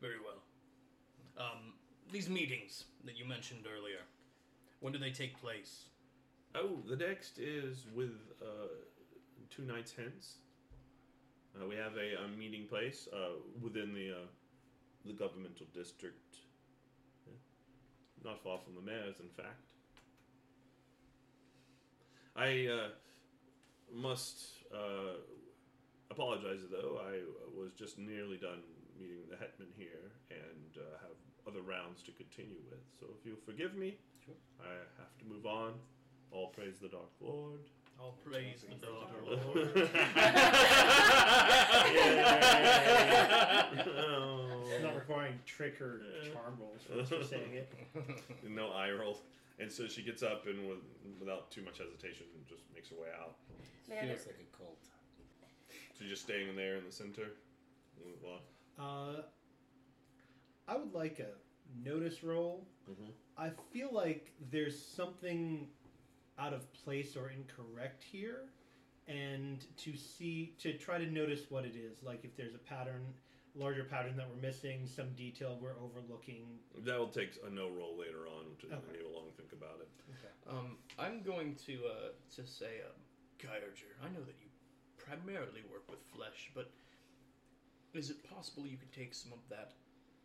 [0.00, 0.42] Very well.
[1.38, 1.74] Um,
[2.12, 4.00] these meetings that you mentioned earlier,
[4.80, 5.84] when do they take place?
[6.54, 8.12] Oh, the next is with
[8.42, 8.68] uh,
[9.50, 10.36] two nights hence.
[11.60, 14.26] Uh, we have a, a meeting place uh, within the uh,
[15.06, 16.38] the governmental district,
[17.26, 17.34] Yeah.
[18.24, 19.73] not far from the mayor's, in fact.
[22.36, 22.88] I uh,
[23.94, 25.18] must uh,
[26.10, 27.00] apologize, though.
[27.06, 27.20] I
[27.56, 28.60] was just nearly done
[28.98, 31.16] meeting the hetman here and uh, have
[31.46, 32.80] other rounds to continue with.
[32.98, 34.34] So if you'll forgive me, Sure.
[34.60, 35.74] I have to move on.
[36.30, 37.60] All praise the Dark Lord.
[38.00, 39.38] All praise the All Dark praise
[39.74, 39.90] the Lord.
[44.74, 46.00] It's not requiring trick or
[46.32, 47.72] charm rolls for us for saying it.
[48.48, 49.20] no eye roll.
[49.58, 50.78] And so she gets up and with,
[51.20, 53.36] without too much hesitation just makes her way out.
[53.88, 54.88] Man, Feels it- like a cult.
[55.98, 57.28] So just staying there in the center.
[58.22, 58.40] Well,
[58.78, 59.22] Uh,
[60.66, 61.30] I would like a
[61.84, 62.66] notice roll.
[62.88, 63.12] Mhm.
[63.36, 65.70] I feel like there's something
[66.38, 68.48] out of place or incorrect here,
[69.06, 72.02] and to see to try to notice what it is.
[72.02, 73.14] Like if there's a pattern
[73.54, 76.58] larger pattern that we're missing, some detail we're overlooking.
[76.84, 78.98] That will take a know roll later on to Okay.
[78.98, 79.88] enable long think about it.
[80.46, 82.98] Um, I'm going to uh, to say, um,
[83.38, 84.50] Kyerger, I know that you
[84.98, 86.70] primarily work with flesh, but
[87.94, 89.72] is it possible you could take some of that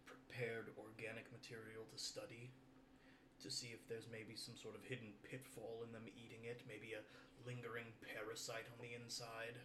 [0.06, 2.52] prepared organic material to study?
[3.44, 6.92] To see if there's maybe some sort of hidden pitfall in them eating it, maybe
[6.92, 7.04] a
[7.48, 9.56] lingering parasite on the inside.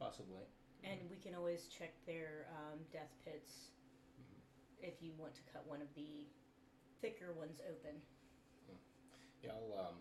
[0.00, 0.42] Possibly.
[0.84, 3.70] And we can always check their um, death pits
[4.80, 6.24] if you want to cut one of the
[7.00, 8.00] thicker ones open.
[9.44, 9.96] Yeah, I'll um,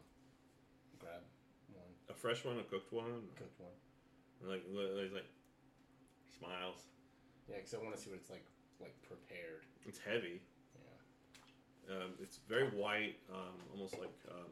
[1.00, 1.24] grab
[1.72, 3.76] one, A fresh one, a cooked one, cooked one.
[4.44, 5.28] like like, like
[6.24, 6.88] he smiles.
[7.48, 8.46] Yeah, because I want to see what it's like,
[8.80, 9.64] like prepared.
[9.86, 10.40] It's heavy.
[11.88, 11.96] Yeah.
[11.96, 14.52] Um, it's very white, um, almost like um,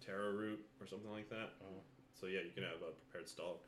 [0.00, 1.50] taro root or something like that.
[1.62, 1.82] Oh.
[2.14, 3.67] So yeah, you can have a prepared stalk.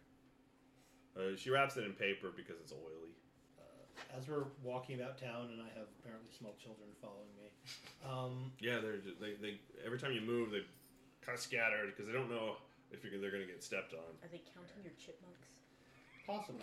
[1.16, 3.12] Uh, she wraps it in paper because it's oily.
[3.58, 7.48] Uh, as we're walking about town, and I have apparently small children following me.
[8.06, 10.62] Um, Yeah, they're just, they they every time you move, they
[11.22, 12.56] kind of scatter because they don't know
[12.92, 14.00] if you're, they're going to get stepped on.
[14.22, 15.48] Are they counting your chipmunks?
[16.26, 16.62] Possibly.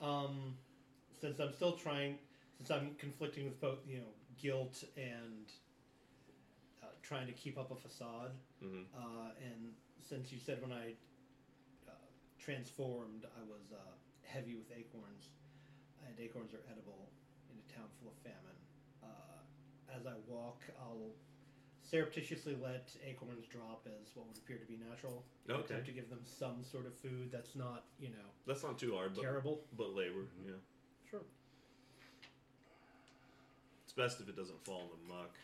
[0.00, 0.54] Um,
[1.20, 2.18] since I'm still trying,
[2.58, 5.46] since I'm conflicting with both, you know, guilt and
[6.82, 8.30] uh, trying to keep up a facade,
[8.62, 9.72] hmm uh, and
[10.08, 10.92] since you said when I
[12.52, 13.76] transformed, I was uh,
[14.24, 15.28] heavy with acorns,
[16.06, 17.10] and acorns are edible
[17.52, 18.56] in a town full of famine.
[19.04, 19.44] Uh,
[19.94, 21.12] as I walk, I'll
[21.84, 25.24] surreptitiously let acorns drop as what would appear to be natural.
[25.50, 28.78] Okay, Attempt to give them some sort of food that's not, you know, that's not
[28.78, 29.60] too hard, but terrible.
[29.76, 30.24] but labor.
[30.46, 30.52] Yeah,
[31.10, 31.20] Sure.
[33.84, 35.36] it's best if it doesn't fall in the muck.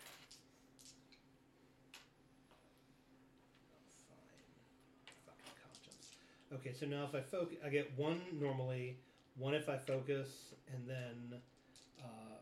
[4.08, 4.16] Fine.
[5.26, 6.08] Fucking conscience.
[6.54, 8.96] Okay, so now if I focus, I get one normally,
[9.36, 10.28] one if I focus,
[10.72, 11.40] and then
[12.00, 12.36] uh,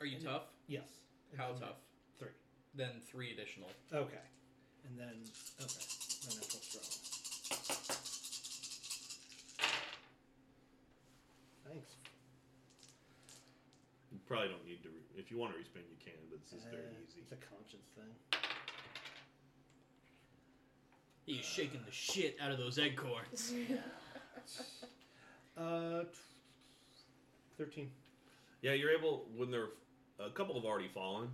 [0.00, 0.44] Are you And- tough?
[0.68, 0.88] yes.
[1.32, 1.76] and How then tough?
[2.18, 2.28] Three.
[2.74, 3.70] Then three additional.
[3.92, 4.24] Okay,
[4.84, 5.14] and then
[5.60, 5.84] okay,
[6.26, 6.90] then natural strong.
[11.68, 11.90] Thanks.
[14.12, 14.88] You probably don't need to.
[14.90, 17.20] Re- if you want to respin, you can, but this is very Uh, easy.
[17.20, 18.41] It's a conscience thing.
[21.32, 23.52] He's shaking the shit out of those acorns.
[25.54, 26.08] Uh, t-
[27.58, 27.90] thirteen.
[28.62, 29.68] Yeah, you're able when they're
[30.18, 31.28] a couple have already fallen,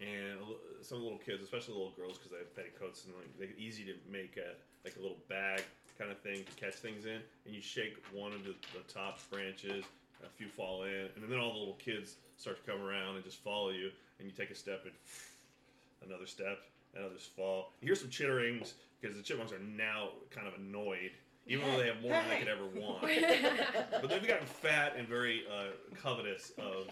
[0.00, 3.30] and a li- some little kids, especially little girls, because they have petticoats and like
[3.38, 4.54] they're easy to make a
[4.84, 5.62] like a little bag
[5.96, 7.20] kind of thing to catch things in.
[7.46, 9.84] And you shake one of the, the top branches,
[10.24, 13.24] a few fall in, and then all the little kids start to come around and
[13.24, 13.90] just follow you.
[14.18, 16.58] And you take a step and another step,
[16.94, 17.72] and others fall.
[17.80, 21.10] You hear some chitterings because the chipmunks are now kind of annoyed,
[21.46, 23.02] even though they have more than they could ever want.
[24.00, 25.70] But they've gotten fat and very uh,
[26.02, 26.86] covetous of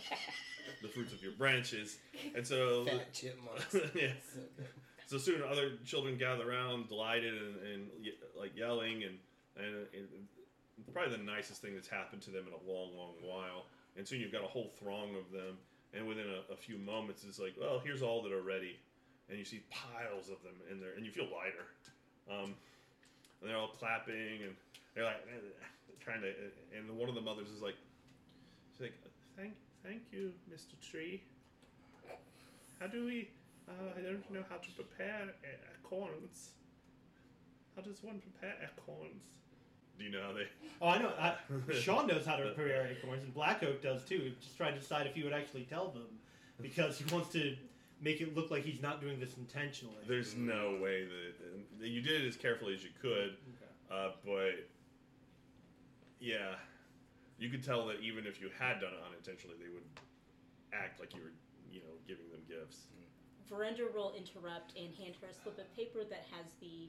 [0.82, 1.98] the fruits of your branches,
[2.34, 3.74] and so Fat chipmunks.
[3.94, 4.12] yeah.
[4.34, 4.40] So.
[5.06, 9.18] So soon, other children gather around, delighted and, and ye- like yelling, and,
[9.58, 10.06] and and
[10.94, 13.66] probably the nicest thing that's happened to them in a long, long while.
[13.96, 15.58] And soon you've got a whole throng of them,
[15.92, 18.78] and within a, a few moments, it's like, well, here's all that are ready,
[19.28, 21.66] and you see piles of them in there, and you feel lighter.
[22.30, 22.54] Um,
[23.40, 24.54] and they're all clapping, and
[24.94, 25.22] they're like
[26.00, 26.32] trying to,
[26.76, 27.76] and one of the mothers is like,
[28.72, 28.94] she's like,
[29.36, 29.54] thank,
[29.84, 30.78] thank you, Mr.
[30.80, 31.22] Tree.
[32.80, 33.30] How do we?
[33.68, 35.30] Uh, I don't know how to prepare
[35.78, 36.50] acorns.
[37.76, 39.22] How does one prepare acorns?
[39.98, 40.46] Do you know how they?
[40.80, 41.12] Oh, I know.
[41.18, 41.34] I,
[41.74, 44.18] Sean knows how to prepare acorns, and Black Oak does too.
[44.18, 46.08] He's Just trying to decide if he would actually tell them,
[46.60, 47.54] because he wants to
[48.02, 50.02] make it look like he's not doing this intentionally.
[50.06, 53.72] There's no way that that you did it as carefully as you could, Okay.
[53.90, 54.66] uh, but
[56.20, 56.54] yeah,
[57.38, 59.86] you could tell that even if you had done it unintentionally, they would
[60.72, 61.32] act like you were,
[61.70, 62.86] you know, giving them gifts.
[63.50, 66.88] Verenda will interrupt and hand her a slip of paper that has the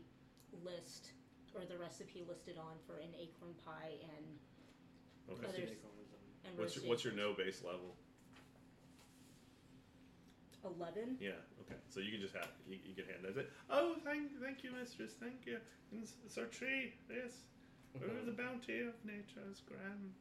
[0.64, 1.12] list
[1.54, 4.26] or the recipe listed on for an acorn pie and
[5.30, 5.48] Okay.
[5.48, 5.70] Others.
[5.70, 5.78] And-
[6.46, 7.96] and What's your, what's your know base level?
[10.66, 11.18] Eleven.
[11.20, 11.32] Yeah.
[11.62, 11.76] Okay.
[11.90, 13.36] So you can just have you, you can hand that.
[13.36, 15.12] Say, oh, thank thank you, mistress.
[15.20, 15.58] Thank you.
[15.92, 16.94] And Sir Tree.
[17.10, 17.44] Yes.
[17.96, 20.14] Oh, the bounty of nature is grand.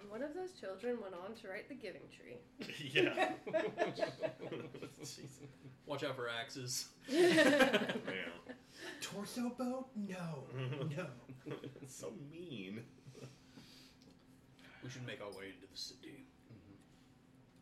[0.00, 2.38] And one of those children went on to write the Giving Tree.
[2.92, 3.32] yeah.
[5.86, 6.88] Watch out for axes.
[7.08, 7.80] yeah.
[9.02, 9.88] Torso boat?
[9.94, 10.44] No,
[10.96, 11.06] no.
[11.82, 12.80] it's so mean.
[14.82, 16.24] We should make our way into the city.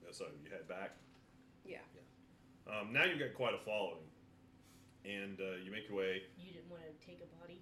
[0.09, 0.93] Uh, So you head back.
[1.69, 1.85] Yeah.
[2.65, 4.09] Um, now you've got quite a following,
[5.05, 6.25] and uh, you make your way.
[6.41, 7.61] You didn't want to take a body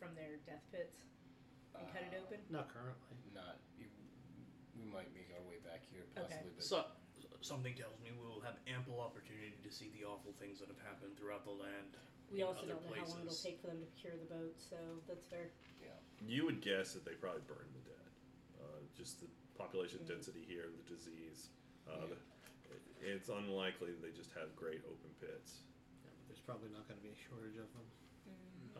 [0.00, 1.04] from their death pits.
[1.76, 2.40] and cut it Uh, open?
[2.50, 3.16] Not currently.
[3.36, 3.60] Not.
[3.78, 3.86] You,
[4.76, 6.84] we might make our way back here, possibly, but So,
[7.40, 10.80] something tells me we will have ample opportunity to see the awful things that have
[10.84, 11.96] happened throughout the land.
[12.32, 13.44] We in also other don't know how long it'll places.
[13.46, 14.76] take for them to procure the boat, so
[15.08, 15.48] that's fair.
[15.80, 18.08] yeah, You would guess that they probably burned the dead.
[18.60, 20.08] Uh, just the population Mm.
[20.12, 21.48] density here, the disease.
[21.88, 23.14] Uh, Yeah.
[23.14, 25.64] it's unlikely they just have great open pits.
[26.04, 27.86] Yeah, but there's probably not going to be a shortage of them.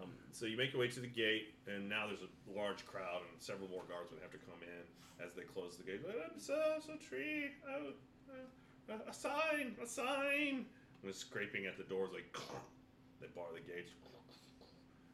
[0.03, 3.23] Um, so you make your way to the gate, and now there's a large crowd,
[3.33, 4.85] and several more guardsmen have to come in
[5.25, 6.01] as they close the gate.
[6.07, 7.51] I'm so so tree.
[7.67, 7.93] Oh,
[8.31, 10.67] uh, a sign, a sign.
[11.03, 12.31] And they're scraping at the doors like
[13.21, 13.91] they bar the gates.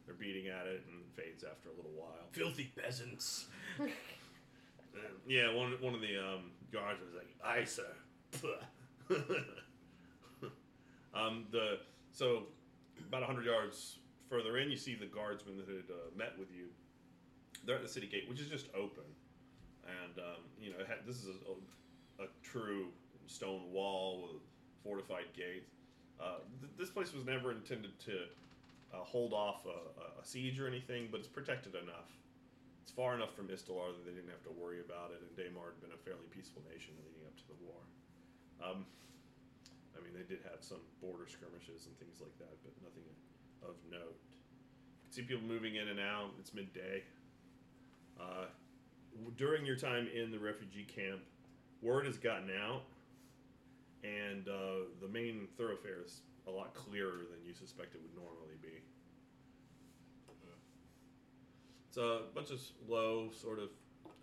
[0.04, 2.28] They're beating at it and fades after a little while.
[2.32, 3.46] Filthy peasants.
[5.26, 7.86] Yeah, one one of the um, guards was like, "Aye, sir."
[11.14, 11.78] um, the
[12.12, 12.44] so
[13.08, 16.66] about hundred yards further in, you see the guardsmen that had uh, met with you.
[17.64, 19.04] They're at the city gate, which is just open,
[19.86, 22.88] and um, you know had, this is a, a, true
[23.26, 24.42] stone wall with
[24.82, 25.70] fortified gates.
[26.20, 28.12] Uh, th- this place was never intended to
[28.92, 32.10] uh, hold off a- a siege or anything, but it's protected enough.
[32.94, 35.82] Far enough from Istalar that they didn't have to worry about it, and Daymar had
[35.82, 37.82] been a fairly peaceful nation leading up to the war.
[38.62, 38.86] Um,
[39.94, 43.02] I mean, they did have some border skirmishes and things like that, but nothing
[43.66, 44.14] of note.
[44.14, 46.38] You can see people moving in and out.
[46.38, 47.02] It's midday.
[48.14, 48.46] Uh,
[49.36, 51.18] during your time in the refugee camp,
[51.82, 52.86] word has gotten out,
[54.06, 58.54] and uh, the main thoroughfare is a lot clearer than you suspect it would normally
[58.62, 58.86] be.
[61.94, 62.58] It's a bunch of
[62.90, 63.70] low, sort of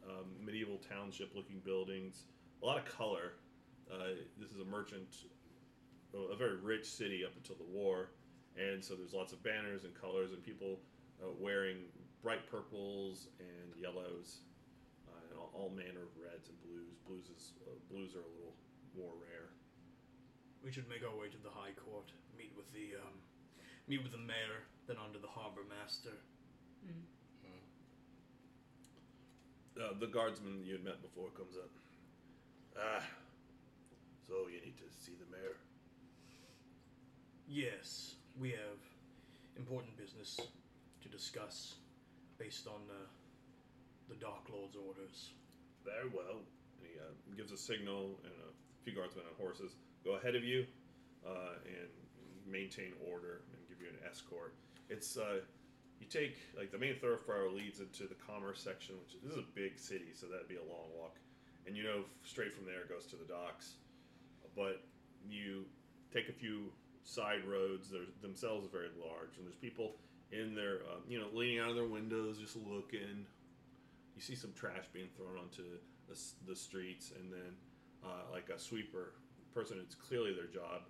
[0.04, 2.28] um, medieval township-looking buildings.
[2.62, 3.40] A lot of color.
[3.88, 5.08] Uh, this is a merchant,
[6.12, 8.12] a very rich city up until the war,
[8.60, 10.84] and so there's lots of banners and colors and people
[11.24, 11.88] uh, wearing
[12.22, 14.44] bright purples and yellows,
[15.08, 17.00] uh, and all, all manner of reds and blues.
[17.08, 18.56] Blues is uh, blues are a little
[19.00, 19.48] more rare.
[20.60, 23.16] We should make our way to the High Court, meet with the um,
[23.88, 26.20] meet with the mayor, then on to the harbor master.
[29.80, 31.70] Uh, the guardsman you had met before comes up.
[32.78, 33.04] Ah,
[34.28, 35.56] so you need to see the mayor.
[37.48, 38.80] Yes, we have
[39.58, 40.40] important business
[41.02, 41.76] to discuss
[42.38, 43.08] based on uh,
[44.10, 45.32] the Dark Lord's orders.
[45.84, 46.40] Very well.
[46.80, 50.44] And he uh, gives a signal, and a few guardsmen on horses go ahead of
[50.44, 50.66] you
[51.26, 54.54] uh, and maintain order and give you an escort.
[54.90, 55.40] It's uh,
[56.02, 59.48] you take like the main thoroughfare leads into the commerce section, which this is a
[59.54, 61.16] big city, so that'd be a long walk.
[61.68, 63.76] And you know, straight from there goes to the docks.
[64.56, 64.84] But
[65.30, 65.66] you
[66.12, 66.74] take a few
[67.04, 67.90] side roads.
[67.90, 69.96] They're themselves very large, and there's people
[70.32, 73.26] in there, um, you know, leaning out of their windows, just looking.
[74.16, 75.64] You see some trash being thrown onto
[76.10, 77.54] the, the streets, and then
[78.04, 79.14] uh, like a sweeper
[79.54, 80.82] person, it's clearly their job,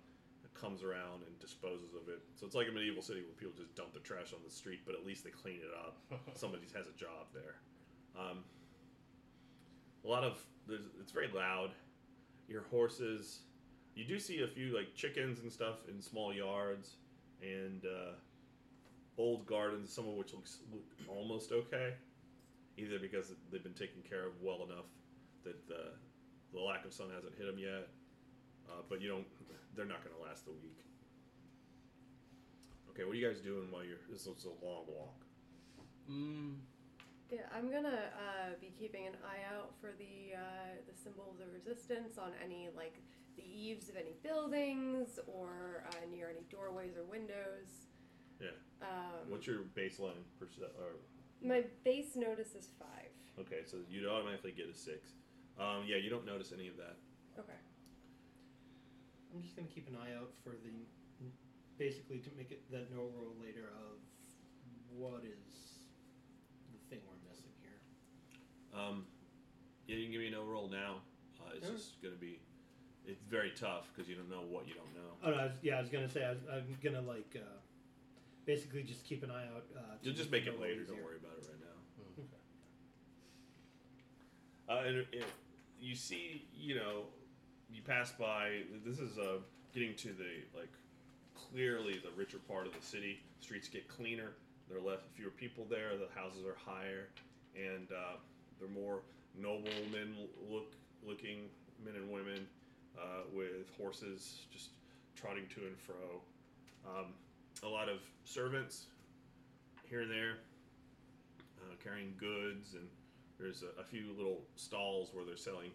[0.54, 2.20] comes around and disposes of it.
[2.34, 4.80] So it's like a medieval city where people just dump the trash on the street,
[4.86, 5.96] but at least they clean it up.
[6.34, 7.56] Somebody has a job there.
[8.18, 8.38] Um,
[10.04, 11.70] a lot of there's, it's very loud.
[12.48, 13.40] Your horses.
[13.94, 16.96] You do see a few like chickens and stuff in small yards,
[17.42, 18.12] and uh,
[19.18, 21.94] old gardens, some of which looks look almost okay,
[22.76, 24.86] either because they've been taken care of well enough
[25.44, 25.92] that the
[26.52, 27.88] the lack of sun hasn't hit them yet,
[28.68, 29.26] uh, but you don't.
[29.74, 30.78] They're not going to last a week.
[32.90, 34.02] Okay, what are you guys doing while you're?
[34.10, 35.24] This is a long walk.
[36.10, 36.56] Mm,
[37.30, 41.46] Yeah, I'm gonna uh, be keeping an eye out for the uh, the symbols of
[41.46, 43.00] the resistance on any like
[43.36, 47.88] the eaves of any buildings or uh, near any doorways or windows.
[48.40, 48.48] Yeah.
[48.82, 50.72] Um, What's your baseline percent?
[50.78, 51.00] Or
[51.40, 53.08] my base notice is five.
[53.40, 55.12] okay, so you'd automatically get a six.
[55.58, 56.96] Um, yeah, you don't notice any of that.
[57.38, 57.56] Okay.
[59.34, 60.72] I'm just gonna keep an eye out for the,
[61.78, 63.96] basically to make it that know roll later of
[64.94, 65.88] what is
[66.72, 67.80] the thing we're missing here.
[68.78, 69.06] Um,
[69.86, 71.00] yeah, you can give me a know roll now.
[71.40, 71.76] Uh, it's Sure.
[71.76, 72.40] just gonna be.
[73.04, 75.16] It's very tough because you don't know what you don't know.
[75.24, 77.58] Oh no, I was, yeah, I was gonna say I was, I'm gonna like uh,
[78.44, 79.64] basically just keep an eye out.
[79.74, 80.84] Uh, to You'll just make make it know roll later.
[80.84, 81.04] Don't easier.
[81.04, 81.78] worry about it right now.
[82.20, 82.28] Okay.
[84.68, 85.24] Uh, and it,
[85.80, 87.06] you see, you know,
[87.74, 88.60] you pass by.
[88.84, 89.38] This is uh,
[89.74, 90.72] getting to the like
[91.34, 93.20] clearly the richer part of the city.
[93.40, 94.32] Streets get cleaner.
[94.68, 95.96] There are less fewer people there.
[95.96, 97.08] The houses are higher,
[97.56, 98.16] and uh,
[98.58, 99.00] they're more
[99.38, 100.14] noblemen
[100.50, 100.72] look
[101.06, 101.48] looking
[101.84, 102.46] men and women
[102.98, 104.70] uh, with horses just
[105.16, 106.20] trotting to and fro.
[106.86, 107.06] Um,
[107.62, 108.86] a lot of servants
[109.88, 110.38] here and there,
[111.60, 112.86] uh, carrying goods, and
[113.38, 115.70] there's a, a few little stalls where they're selling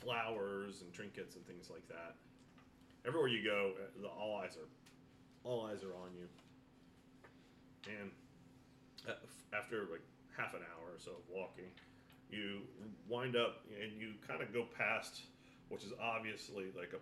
[0.00, 2.14] flowers and trinkets and things like that.
[3.06, 4.68] Everywhere you go, uh, the, all eyes are
[5.44, 6.28] all eyes are on you.
[8.00, 8.10] And
[9.08, 9.12] uh,
[9.56, 10.02] after like
[10.36, 11.70] half an hour or so of walking,
[12.30, 12.60] you
[13.08, 15.22] wind up and you kind of go past,
[15.68, 16.98] which is obviously like a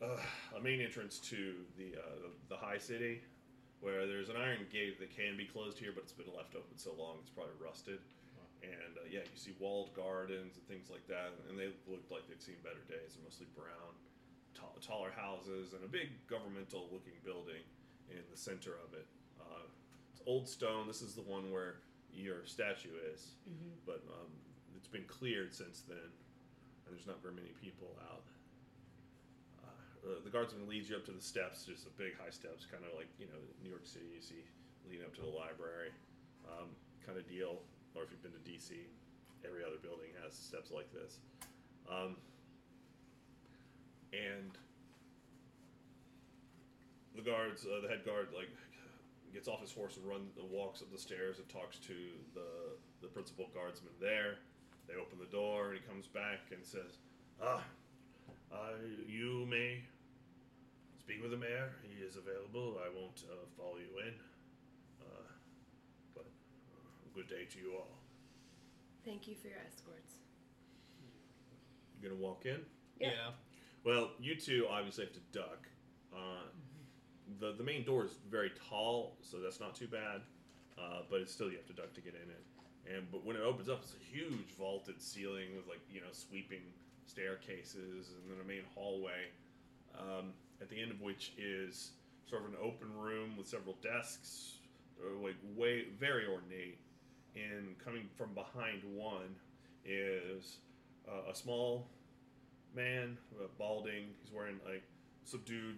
[0.00, 0.16] a uh,
[0.56, 3.20] a main entrance to the, uh, the high city,
[3.80, 6.76] where there's an iron gate that can be closed here, but it's been left open
[6.76, 7.98] so long it's probably rusted.
[8.62, 12.26] And uh, yeah, you see walled gardens and things like that, and they looked like
[12.28, 13.14] they'd seen better days.
[13.14, 13.94] They're mostly brown,
[14.54, 17.62] tall, taller houses, and a big governmental-looking building
[18.10, 19.06] in the center of it.
[19.38, 19.62] Uh,
[20.10, 20.86] it's old stone.
[20.90, 21.78] This is the one where
[22.12, 23.78] your statue is, Mm-hmm.
[23.86, 24.30] but um,
[24.74, 28.26] it's been cleared since then, and there's not very many people out.
[29.62, 29.70] Uh,
[30.02, 32.82] uh, the guardsman leads you up to the steps, just a big high steps, kind
[32.82, 34.10] of like you know New York City.
[34.18, 34.42] You see
[34.90, 35.94] leading up to the library,
[36.48, 36.66] um,
[37.06, 37.60] kind of deal.
[37.94, 38.72] Or if you've been to DC,
[39.44, 41.18] every other building has steps like this.
[41.90, 42.16] Um,
[44.12, 44.52] and
[47.16, 48.50] the guards, uh, the head guard, like
[49.32, 51.94] gets off his horse and runs, walks up the stairs and talks to
[52.34, 54.38] the the principal guardsman there.
[54.86, 56.98] They open the door and he comes back and says,
[57.42, 57.62] "Ah,
[58.52, 59.82] uh, you may
[60.98, 61.72] speak with the mayor.
[61.82, 62.76] He is available.
[62.84, 64.37] I won't uh, follow you in, uh, uh,
[67.18, 67.98] good day to you all."
[69.04, 70.14] Thank you for your escorts.
[72.00, 72.60] You're gonna walk in?
[73.00, 73.08] Yeah.
[73.08, 73.30] Yeah.
[73.84, 75.66] Well, you two obviously have to duck.
[76.14, 76.46] Uh,
[77.40, 80.20] the the main door is very tall, so that's not too bad.
[80.78, 82.44] Uh, but it's still you have to duck to get in it.
[82.94, 86.12] And but when it opens up, it's a huge vaulted ceiling with like you know
[86.12, 86.62] sweeping
[87.06, 89.26] staircases and then a main hallway.
[89.98, 91.92] Um, at the end of which is
[92.28, 94.58] sort of an open room with several desks,
[95.00, 96.78] uh, like way very ornate.
[97.38, 99.34] And coming from behind one
[99.84, 100.56] is
[101.08, 101.86] uh, a small
[102.74, 104.06] man, uh, balding.
[104.20, 104.82] He's wearing like
[105.24, 105.76] subdued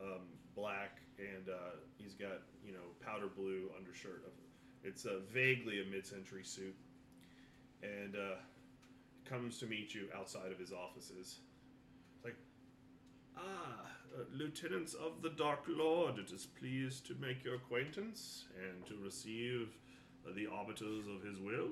[0.00, 0.20] um,
[0.54, 4.24] black, and uh, he's got you know powder blue undershirt.
[4.84, 6.74] It's uh, vaguely a mid-century suit,
[7.82, 8.34] and uh,
[9.24, 11.38] comes to meet you outside of his offices.
[12.16, 12.36] It's like,
[13.36, 18.86] ah, uh, lieutenants of the Dark Lord, it is pleased to make your acquaintance and
[18.86, 19.68] to receive
[20.26, 21.68] uh, the arbiters of his will.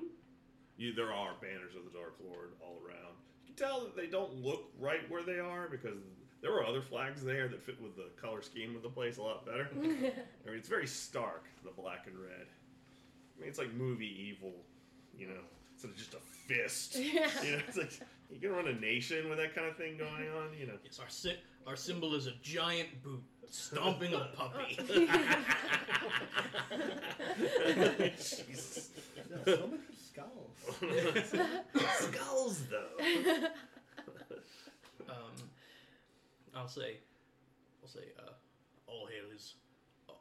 [0.77, 3.15] You, there are banners of the Dark Lord all around.
[3.45, 5.99] You can tell that they don't look right where they are because
[6.41, 9.21] there were other flags there that fit with the color scheme of the place a
[9.21, 9.69] lot better.
[9.75, 10.11] I mean,
[10.47, 12.47] it's very stark, the black and red.
[13.37, 14.53] I mean, it's like movie evil,
[15.15, 15.41] you know,
[15.83, 16.95] instead of just a fist.
[16.97, 17.29] Yeah.
[17.43, 20.29] You know, it's like you can run a nation with that kind of thing going
[20.29, 20.73] on, you know.
[20.83, 24.77] Yes, our sy- our symbol is a giant boot stomping a puppy.
[28.17, 28.89] Jesus.
[29.29, 30.57] No, so many skulls.
[31.99, 32.97] Skulls, though.
[35.09, 35.35] um,
[36.55, 36.97] I'll say,
[37.83, 38.31] I'll say, uh,
[38.87, 39.55] all hail his,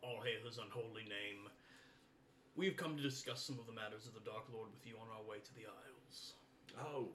[0.02, 1.48] all hail his unholy name.
[2.56, 5.08] We've come to discuss some of the matters of the Dark Lord with you on
[5.16, 6.34] our way to the Isles.
[6.78, 7.08] Oh,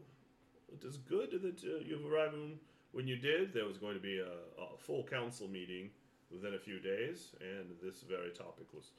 [0.72, 2.60] it is good that uh, you've arrived when-
[2.92, 3.54] when you did.
[3.54, 4.32] There was going to be a,
[4.62, 5.92] a full council meeting
[6.32, 8.92] within a few days, and this very topic was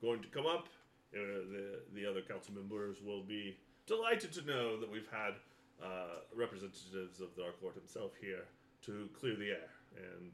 [0.00, 0.68] going to come up.
[1.12, 1.18] Uh,
[1.50, 5.34] the the other council members will be delighted to know that we've had
[5.82, 8.44] uh, representatives of the Dark Lord himself here
[8.82, 10.32] to clear the air and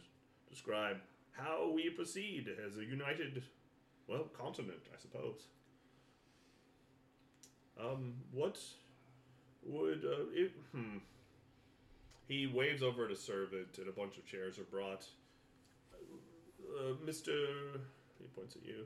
[0.51, 0.99] describe
[1.33, 3.43] how we proceed as a united,
[4.09, 5.49] well, continent, I suppose.
[7.81, 8.59] Um, what
[9.65, 10.53] would uh, it?
[10.73, 10.99] Hmm.
[12.29, 15.05] He waves over at a servant, and a bunch of chairs are brought.
[15.93, 17.33] Uh, Mister,
[18.19, 18.85] he points at you.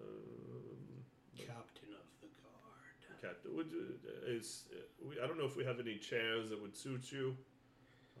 [0.00, 1.04] Um,
[1.36, 3.22] Captain of the guard.
[3.22, 6.60] Captain, would uh, is uh, we, I don't know if we have any chairs that
[6.60, 7.36] would suit you,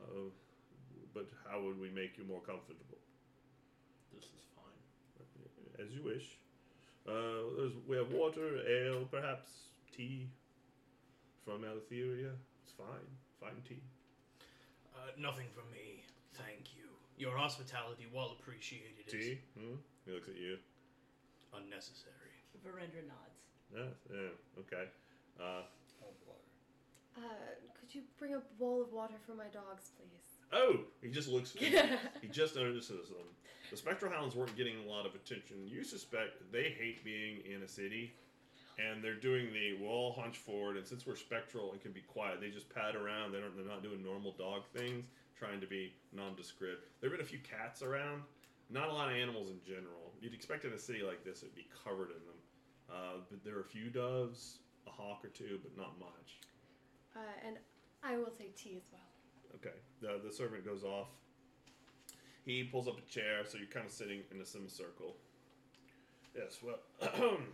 [0.00, 0.30] uh,
[1.12, 2.98] but how would we make you more comfortable?
[4.14, 4.53] This is fine.
[5.80, 6.38] As you wish.
[7.06, 9.50] Uh, there's, we have water, ale, perhaps
[9.94, 10.28] tea
[11.44, 12.32] from Eleutheria.
[12.62, 13.08] It's fine,
[13.40, 13.82] fine tea.
[14.94, 16.02] Uh, nothing from me,
[16.32, 16.88] thank you.
[17.18, 19.38] Your hospitality, while appreciated, is Tea?
[19.58, 19.76] Hmm?
[20.06, 20.56] He looks at you.
[21.54, 22.32] unnecessary.
[22.64, 23.38] Verendra nods.
[23.74, 24.88] Yeah, yeah, okay.
[25.38, 25.62] Uh,
[26.00, 26.48] Of water.
[27.16, 27.20] Uh,
[27.78, 30.33] could you bring a bowl of water for my dogs, please?
[30.54, 31.52] Oh, he just looks.
[31.58, 33.26] he just notices them.
[33.70, 35.66] The spectral hounds weren't getting a lot of attention.
[35.66, 38.14] You suspect they hate being in a city,
[38.78, 40.76] and they're doing the we'll all hunch forward.
[40.76, 43.32] And since we're spectral and can be quiet, they just pat around.
[43.32, 43.56] They don't.
[43.56, 45.04] They're not doing normal dog things,
[45.38, 46.86] trying to be nondescript.
[47.00, 48.22] There've been a few cats around.
[48.70, 50.12] Not a lot of animals in general.
[50.22, 52.40] you'd expect in a city like this it'd be covered in them,
[52.90, 56.40] uh, but there are a few doves, a hawk or two, but not much.
[57.14, 57.56] Uh, and
[58.02, 59.13] I will say tea as well.
[59.56, 59.74] Okay.
[60.00, 61.08] The the servant goes off.
[62.44, 65.16] He pulls up a chair, so you're kind of sitting in a semicircle.
[66.36, 66.58] Yes.
[66.62, 67.46] Well, hold on.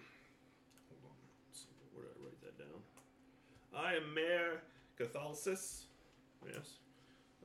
[1.48, 2.80] Let's see, Where did I write that down?
[3.76, 4.62] I am Mayor
[4.98, 5.84] Cathalsis.
[6.46, 6.78] Yes.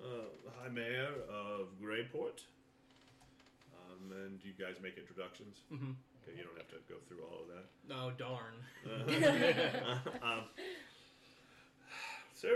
[0.01, 0.25] Uh,
[0.61, 2.41] High Mayor of Greyport.
[3.75, 5.57] Um, and you guys make introductions.
[5.71, 5.91] Mm-hmm.
[6.23, 7.65] Okay, you don't have to go through all of that.
[7.93, 8.55] Oh darn.
[8.83, 10.43] Uh, um,
[12.33, 12.47] so,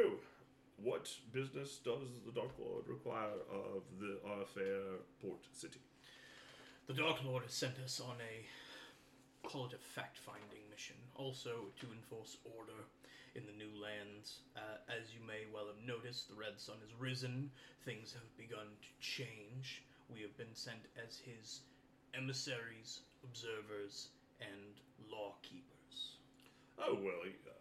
[0.84, 5.82] what business does the Dark Lord require of the our fair port city?
[6.88, 11.88] The Dark Lord has sent us on a call it a fact-finding mission, also to
[11.91, 12.86] enforce order
[13.36, 14.41] in the new lands.
[14.55, 17.49] Uh, as you may well have noticed, the red sun has risen.
[17.86, 19.84] Things have begun to change.
[20.11, 21.61] We have been sent as his
[22.13, 24.09] emissaries, observers,
[24.41, 26.17] and law keepers.
[26.80, 27.59] Oh well, uh,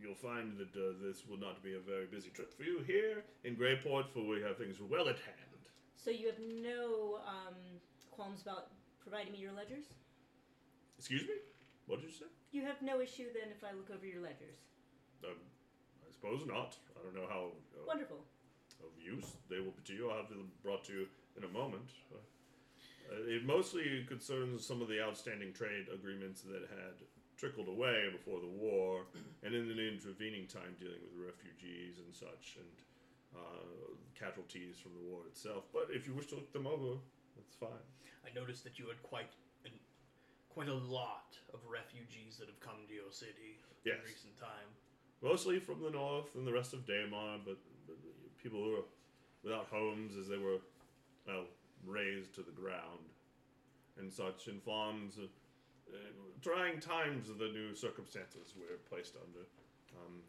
[0.00, 3.24] you'll find that uh, this will not be a very busy trip for you here
[3.44, 5.62] in Greyport, for we have things well at hand.
[5.96, 7.54] So you have no um,
[8.10, 8.68] qualms about
[9.00, 9.84] providing me your ledgers?
[10.98, 11.34] Excuse me.
[11.86, 12.26] What did you say?
[12.52, 14.56] You have no issue then if I look over your ledgers.
[15.24, 15.36] Um,
[16.00, 16.76] I suppose not.
[16.96, 18.24] I don't know how uh, Wonderful.
[18.80, 20.10] of use they will be to you.
[20.10, 21.90] I'll have them brought to you in a moment.
[22.12, 26.96] Uh, it mostly concerns some of the outstanding trade agreements that had
[27.36, 29.02] trickled away before the war,
[29.42, 32.74] and in the intervening time dealing with refugees and such, and
[33.34, 35.64] uh, casualties from the war itself.
[35.72, 36.98] But if you wish to look them over,
[37.36, 37.84] that's fine.
[38.24, 39.30] I noticed that you had quite
[39.64, 39.72] an,
[40.48, 43.96] quite a lot of refugees that have come to your city Yes.
[44.00, 44.70] in recent time.
[45.22, 47.96] Mostly from the north and the rest of Daymar, but, but
[48.42, 48.88] people who are
[49.42, 50.58] without homes as they were,
[51.26, 51.44] well,
[51.86, 53.04] raised to the ground
[53.98, 55.18] and such, and farms.
[55.18, 55.26] Uh,
[55.92, 55.96] uh,
[56.42, 59.46] trying times of the new circumstances we're placed under.
[59.96, 60.22] Um,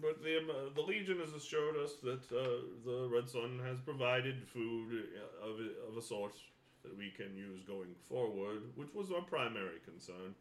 [0.00, 3.78] but the, um, uh, the Legion has assured us that uh, the Red Sun has
[3.80, 6.34] provided food uh, of, a- of a sort
[6.82, 10.34] that we can use going forward, which was our primary concern.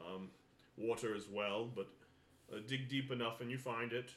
[0.00, 0.30] Um,
[0.76, 1.88] water as well, but
[2.52, 4.10] uh, dig deep enough and you find it.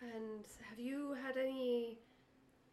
[0.00, 1.98] And have you had any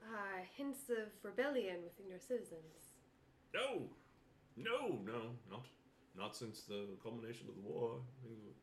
[0.04, 2.96] uh, hints of rebellion within your citizens?
[3.54, 3.84] No,
[4.58, 5.66] no, no, not
[6.16, 8.02] not since the culmination of the war.
[8.24, 8.54] Things were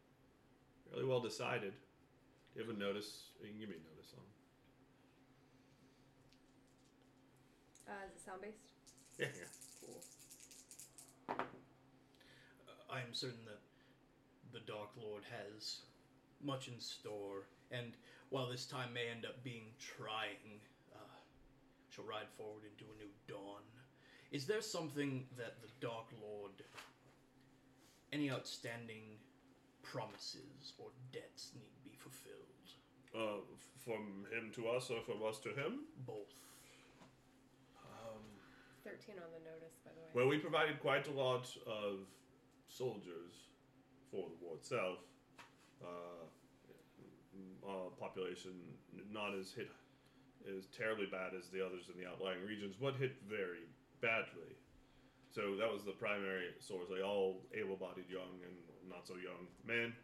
[0.90, 1.72] fairly well decided.
[2.54, 3.30] You have a notice?
[3.40, 4.24] You can give me a notice on.
[7.88, 8.62] Uh, is it sound based?
[9.18, 9.50] Yeah, yeah.
[9.80, 10.00] Cool.
[11.28, 13.60] Uh, I am certain that
[14.52, 15.80] the Dark Lord has
[16.42, 17.92] much in store, and
[18.30, 20.60] while this time may end up being trying,
[20.94, 21.18] uh,
[21.88, 23.62] shall ride forward into a new dawn.
[24.30, 26.52] Is there something that the Dark Lord,
[28.12, 29.18] any outstanding
[29.82, 32.30] promises or debts need be fulfilled?
[33.12, 33.42] Uh,
[33.84, 35.80] from him to us or from us to him?
[36.06, 36.30] Both.
[37.82, 38.22] Um,
[38.84, 40.10] 13 on the notice, by the way.
[40.14, 42.06] well, we provided quite a lot of
[42.68, 43.50] soldiers
[44.12, 44.98] for the war itself.
[45.82, 46.26] Uh,
[47.66, 48.52] uh, population
[49.12, 49.70] not as hit
[50.56, 53.66] as terribly bad as the others in the outlying regions, but hit very
[54.00, 54.56] badly.
[55.30, 56.88] So that was the primary source.
[56.90, 58.56] They all able-bodied, young and
[58.88, 59.94] not so young men,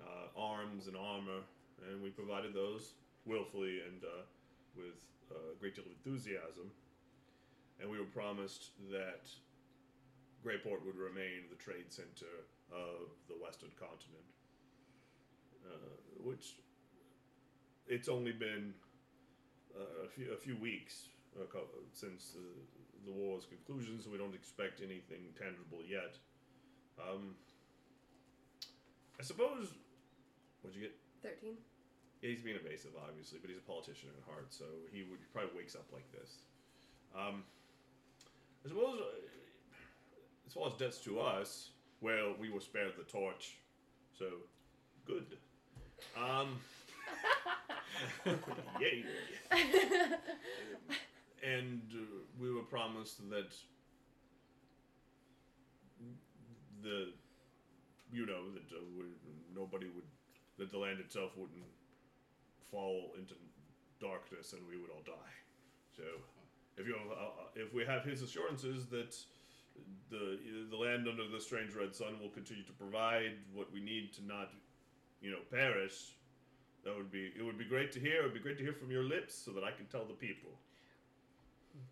[0.00, 1.42] uh, arms and armor,
[1.90, 2.92] and we provided those
[3.24, 4.22] willfully and uh,
[4.76, 6.70] with a great deal of enthusiasm.
[7.80, 9.26] And we were promised that
[10.44, 14.30] Greyport would remain the trade center of the Western continent,
[15.66, 16.54] uh, which
[17.88, 18.72] it's only been
[19.76, 21.58] uh, a few a few weeks uh,
[21.92, 22.36] since
[23.06, 26.18] the, war's conclusion, so we don't expect anything tangible yet.
[26.98, 27.34] Um,
[29.18, 29.72] I suppose.
[30.60, 30.96] What'd you get?
[31.22, 31.56] 13?
[32.20, 35.26] Yeah, he's being evasive, obviously, but he's a politician at heart, so he would he
[35.32, 36.42] probably wakes up like this.
[37.14, 37.44] Um,
[38.64, 39.26] I suppose, uh,
[40.46, 41.70] as far as debts to us,
[42.00, 43.58] well, we were spared the torch,
[44.18, 44.26] so
[45.06, 45.38] good.
[46.16, 46.58] Um,
[48.80, 49.04] yay!
[51.46, 52.02] And uh,
[52.40, 53.54] we were promised that
[56.82, 57.12] the,
[58.12, 59.04] you know, that uh, we,
[59.54, 60.04] nobody would,
[60.58, 61.70] that the land itself wouldn't
[62.70, 63.34] fall into
[64.00, 65.36] darkness and we would all die.
[65.96, 66.02] So,
[66.76, 69.16] if you uh, uh, if we have his assurances that
[70.10, 70.38] the
[70.70, 74.26] the land under the strange red sun will continue to provide what we need to
[74.26, 74.50] not,
[75.20, 76.16] you know, perish,
[76.84, 78.20] that would be it would be great to hear.
[78.20, 80.14] It would be great to hear from your lips so that I can tell the
[80.14, 80.50] people.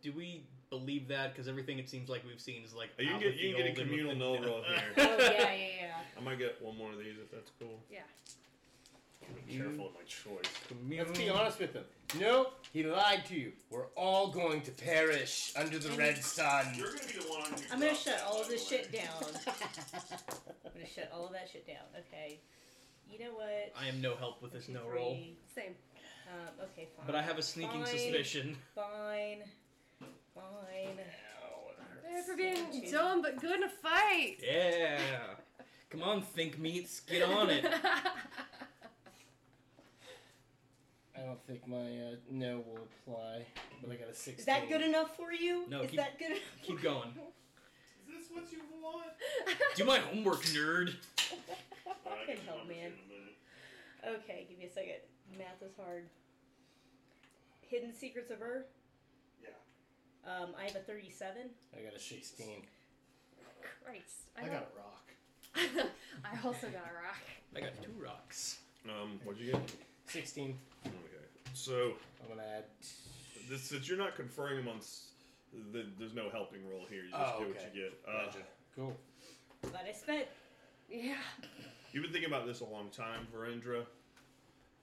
[0.03, 2.91] Do we believe that because everything it seems like we've seen is like.
[2.99, 4.47] You can get you the can get a old and with communal the- null you
[4.47, 4.83] roll here.
[4.99, 5.95] Oh yeah, yeah, yeah.
[6.19, 7.81] I might get one more of these if that's cool.
[7.91, 8.01] Yeah.
[9.27, 11.09] I'm Be careful with my choice.
[11.09, 11.85] Let's be honest with him.
[12.21, 13.53] No, he lied to you.
[13.71, 16.67] We're all going to perish under the red sun.
[16.77, 17.41] You're gonna be the one.
[17.49, 18.77] who I'm gonna drops shut that, all by of the this way.
[18.77, 19.25] shit down.
[20.67, 21.87] I'm gonna shut all of that shit down.
[22.07, 22.39] Okay.
[23.11, 23.73] You know what?
[23.81, 24.95] I am no help with this Two, no three.
[24.99, 25.19] roll,
[25.55, 25.75] Same.
[26.27, 27.07] Um, okay, fine.
[27.07, 27.87] but I have a sneaking Fine.
[27.99, 28.57] suspicion.
[28.75, 29.39] Fine.
[30.35, 30.99] Fine.
[32.03, 32.91] Sorry for being Two.
[32.91, 34.37] dumb but good in a fight.
[34.43, 34.99] Yeah.
[35.91, 37.65] Come on, think meats, get on it.
[41.17, 43.45] I don't think my uh, no will apply,
[43.81, 44.41] but I got a six.
[44.41, 45.67] Is that good enough for you?
[45.71, 46.41] No, Is keep- that good enough?
[46.63, 47.11] keep going.
[48.09, 49.07] Is this what you want?
[49.77, 50.95] Do my homework, nerd.
[51.17, 52.93] Fucking hell, man.
[54.07, 54.97] Okay, give me a second.
[55.39, 56.07] Math is hard.
[57.71, 58.67] Hidden Secrets of Ur.
[60.27, 60.33] Yeah.
[60.43, 61.37] Um, I have a 37.
[61.77, 62.63] I got a 16.
[63.85, 64.03] Christ.
[64.37, 65.11] I don't- got a rock.
[66.25, 67.23] I also got a rock.
[67.57, 68.59] I got two rocks.
[68.89, 69.73] Um, what'd you get?
[70.09, 70.59] 16.
[70.87, 70.95] Okay.
[71.53, 71.93] So
[72.23, 72.65] I'm gonna add.
[73.49, 75.11] this since you're not conferring amongst,
[75.73, 77.05] the, there's no helping roll here.
[77.05, 78.01] You just Oh, get what you get.
[78.09, 78.39] Uh, Gotcha.
[78.75, 78.97] Cool.
[79.63, 80.27] But I spent.
[80.91, 81.15] Yeah.
[81.93, 83.85] You've been thinking about this a long time, Verendra.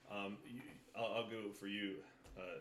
[0.09, 0.61] Um, you,
[0.95, 1.95] I'll, I'll go for you,
[2.37, 2.59] uh,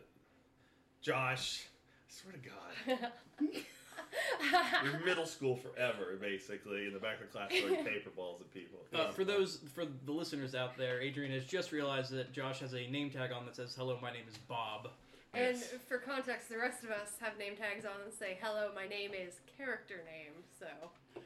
[1.00, 1.66] Josh.
[2.10, 3.12] I swear to God,
[4.84, 6.86] you're middle school forever, basically.
[6.86, 8.80] In the back of the class, throwing paper balls at people.
[8.92, 12.74] Uh, for those, for the listeners out there, Adrian has just realized that Josh has
[12.74, 14.88] a name tag on that says "Hello, my name is Bob."
[15.34, 15.68] And Yes.
[15.88, 19.12] for context, the rest of us have name tags on and say, "Hello, my name
[19.14, 20.66] is character name." So.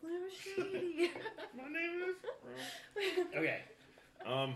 [0.00, 1.12] Slim Shady.
[1.56, 3.36] my name is.
[3.36, 3.60] Okay.
[4.26, 4.54] Um,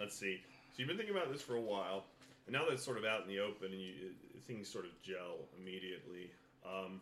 [0.00, 0.40] let's see.
[0.74, 2.02] So you've been thinking about this for a while,
[2.48, 3.92] and now that it's sort of out in the open, and you
[4.44, 6.32] things sort of gel immediately.
[6.66, 7.00] Um,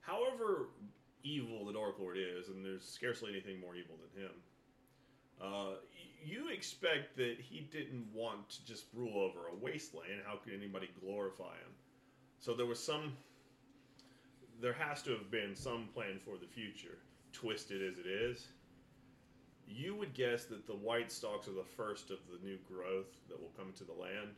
[0.00, 0.68] however
[1.24, 4.30] evil the Dark Lord is, and there's scarcely anything more evil than him.
[5.42, 5.74] Uh,
[6.24, 10.22] you expect that he didn't want to just rule over a wasteland.
[10.24, 11.74] How could anybody glorify him?
[12.38, 13.16] So there was some.
[14.60, 16.98] There has to have been some plan for the future,
[17.32, 18.46] twisted as it is.
[19.74, 23.40] You would guess that the white stalks are the first of the new growth that
[23.40, 24.28] will come to the land.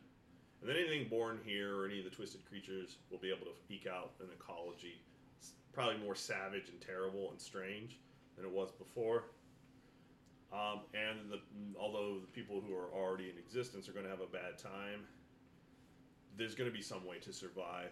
[0.61, 3.73] And then anything born here or any of the twisted creatures will be able to
[3.73, 5.01] eke out an ecology
[5.75, 7.99] probably more savage and terrible and strange
[8.37, 9.25] than it was before.
[10.53, 11.39] Um, and the,
[11.77, 15.01] although the people who are already in existence are going to have a bad time,
[16.37, 17.91] there's going to be some way to survive.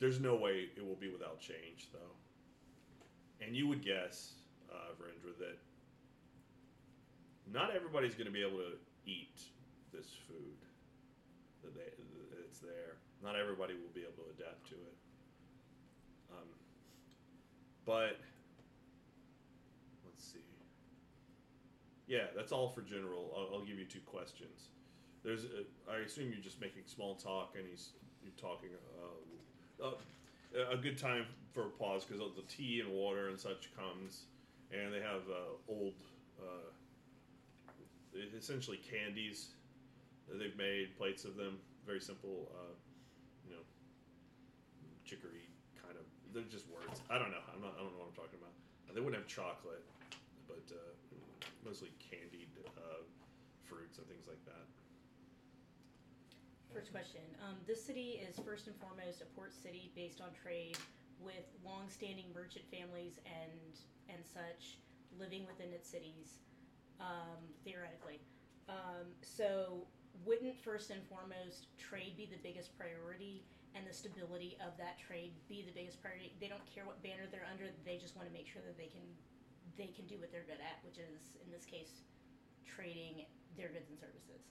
[0.00, 3.44] There's no way it will be without change, though.
[3.44, 4.32] And you would guess,
[4.72, 5.58] uh, Vrindra, that
[7.52, 8.76] not everybody's going to be able to
[9.06, 9.40] eat
[9.92, 10.58] this food.
[11.62, 11.92] That they,
[12.44, 12.96] it's there.
[13.22, 14.96] Not everybody will be able to adapt to it.
[16.30, 16.48] Um,
[17.86, 18.20] but
[20.04, 20.44] let's see.
[22.06, 23.32] Yeah, that's all for general.
[23.36, 24.68] I'll, I'll give you two questions.
[25.24, 27.90] There's, a, I assume you're just making small talk, and he's
[28.22, 28.68] you're talking.
[29.82, 29.94] Uh, uh,
[30.70, 34.24] a good time for a pause because the tea and water and such comes,
[34.72, 35.94] and they have uh, old,
[36.40, 36.70] uh,
[38.36, 39.54] essentially candies
[40.28, 42.72] that they've made, plates of them, very simple, uh,
[43.46, 43.62] you know,
[45.04, 46.04] chicory kind of.
[46.32, 47.02] They're just words.
[47.10, 47.44] I don't know.
[47.52, 47.74] I'm not.
[47.76, 48.54] I don't know what I'm talking about.
[48.94, 49.82] They wouldn't have chocolate,
[50.46, 50.94] but uh,
[51.66, 52.46] mostly candied
[52.78, 53.02] uh,
[53.66, 54.70] fruits and things like that.
[56.70, 57.22] First question.
[57.42, 60.78] Um, this city is first and foremost a port city based on trade,
[61.18, 64.78] with long-standing merchant families and and such
[65.18, 66.38] living within its cities,
[67.00, 68.20] um, theoretically.
[68.68, 69.86] Um, so,
[70.24, 73.44] wouldn't first and foremost trade be the biggest priority,
[73.74, 76.32] and the stability of that trade be the biggest priority?
[76.40, 78.88] They don't care what banner they're under; they just want to make sure that they
[78.88, 79.04] can
[79.76, 82.06] they can do what they're good at, which is in this case
[82.64, 83.26] trading
[83.58, 84.46] their goods and services.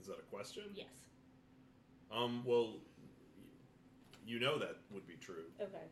[0.00, 0.64] Is that a question?
[0.72, 1.10] Yes.
[2.10, 2.42] Um.
[2.46, 2.80] Well,
[4.24, 5.48] you know that would be true.
[5.60, 5.88] Okay.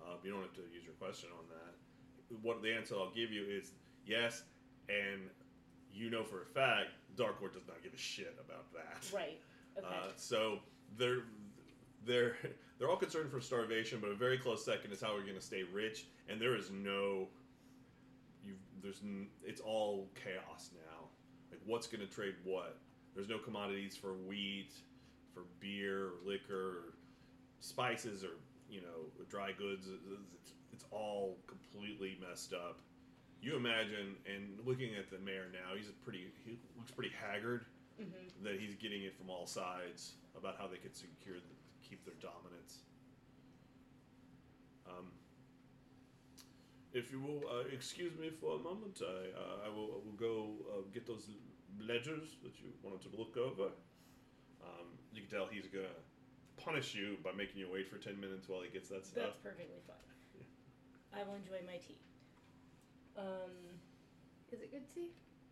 [0.00, 1.74] Uh, you don't have to use your question on that.
[2.42, 3.72] What the answer I'll give you is
[4.06, 4.42] yes,
[4.88, 5.20] and
[5.92, 9.14] you know for a fact Dark Lord does not give a shit about that.
[9.14, 9.38] Right.
[9.78, 9.86] Okay.
[9.88, 10.58] Uh, so
[10.98, 11.22] they're
[12.04, 12.36] they're
[12.78, 15.40] they're all concerned for starvation, but a very close second is how we're going to
[15.40, 16.04] stay rich.
[16.28, 17.28] And there is no
[18.44, 18.52] you
[18.82, 21.06] there's n- it's all chaos now.
[21.50, 22.76] Like what's going to trade what?
[23.14, 24.72] There's no commodities for wheat,
[25.32, 26.94] for beer, or liquor, or
[27.60, 28.36] spices, or
[28.68, 29.86] you know dry goods.
[29.88, 32.80] It's, it's all completely messed up.
[33.42, 37.66] You imagine, and looking at the mayor now, he's a pretty he looks pretty haggard.
[38.00, 38.44] Mm-hmm.
[38.44, 41.54] that he's getting it from all sides about how they could secure the,
[41.86, 42.88] keep their dominance.
[44.88, 45.12] Um,
[46.94, 50.16] if you will uh, excuse me for a moment, I, uh, I will, I will
[50.16, 51.28] go uh, get those
[51.86, 53.68] ledgers that you wanted to look over.
[54.64, 55.92] Um, you can tell he's gonna
[56.56, 59.36] punish you by making you wait for ten minutes while he gets that stuff.
[59.36, 60.00] That's perfectly fine.
[61.12, 62.00] I will enjoy my tea.
[63.16, 63.52] Um,
[64.52, 65.10] Is it good tea?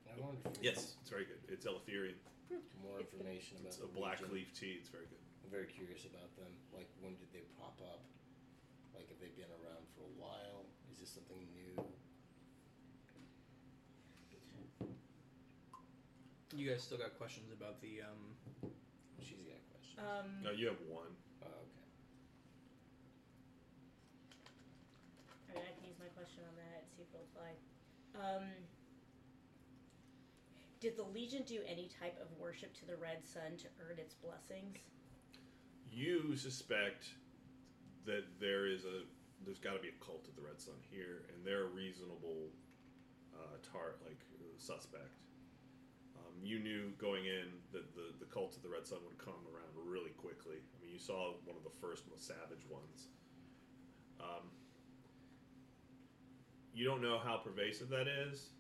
[0.09, 1.41] I wonder if Yes, it's very good.
[1.49, 2.17] It's Eleutherian.
[2.83, 4.35] more information about It's a the black Legion.
[4.35, 4.75] leaf tea.
[4.81, 5.21] It's very good.
[5.45, 6.51] I'm very curious about them.
[6.75, 8.03] Like, when did they pop up?
[8.95, 10.67] Like, have they been around for a while?
[10.93, 11.73] Is this something new?
[16.57, 18.35] You guys still got questions about the um?
[19.23, 20.03] She's got questions.
[20.03, 21.15] um, No, you have one.
[21.45, 21.87] oh, okay.
[25.47, 26.80] I mean, I can use my question on that.
[27.05, 28.21] See if.
[28.21, 28.45] Um,
[30.81, 34.15] did the Legion do any type of worship to the Red Sun to earn its
[34.15, 34.79] blessings?
[35.91, 37.11] you suspect
[38.07, 39.03] that there is a
[39.45, 42.53] there's got to be a cult of the red sun here and they're a reasonable
[43.35, 44.21] uh, tar like
[44.59, 45.19] suspect
[46.17, 49.41] um, you knew going in that the, the cult of the red sun would come
[49.51, 53.09] around really quickly i mean you saw one of the first most savage ones
[54.21, 54.53] um,
[56.75, 58.51] you don't know how pervasive that is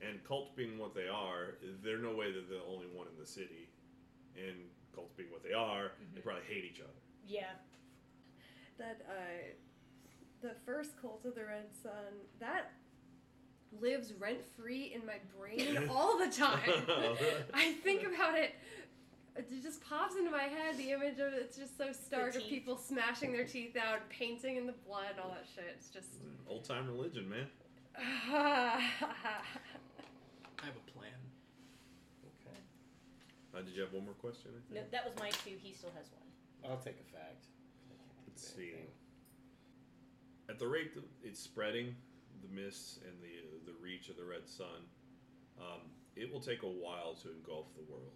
[0.00, 3.26] and cults being what they are they're no way they're the only one in the
[3.26, 3.68] city
[4.36, 4.56] and
[4.94, 6.24] cults being what they are they Mhm.
[6.24, 6.90] probably hate each other
[7.26, 7.52] Yeah.
[8.78, 9.54] That uh,
[10.42, 11.92] the first cult of the Red Sun
[12.40, 12.72] that
[13.80, 16.84] lives rent free in my brain all the time.
[17.54, 18.54] I think about it.
[19.36, 20.78] It just pops into my head.
[20.78, 24.66] The image of it's just so stark of people smashing their teeth out, painting in
[24.66, 25.64] the blood, all that shit.
[25.76, 26.08] It's just.
[26.48, 27.46] Old time religion, man.
[27.98, 28.80] I
[30.62, 31.10] have a plan.
[32.24, 32.58] Okay.
[33.56, 34.50] Uh, did you have one more question?
[34.54, 35.56] I No, that was my two.
[35.60, 36.70] He still has one.
[36.70, 37.46] I'll take a fact.
[37.90, 38.72] I can't Let's see.
[40.48, 41.94] At the rate that it's spreading,
[42.42, 44.86] the mists and the the reach of the red sun,
[45.58, 45.80] um,
[46.14, 48.12] it will take a while to engulf the world.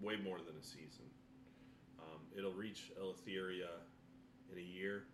[0.00, 1.04] Way more than a season.
[2.00, 3.68] Um, it'll reach Eleutheria
[4.50, 5.04] in a year,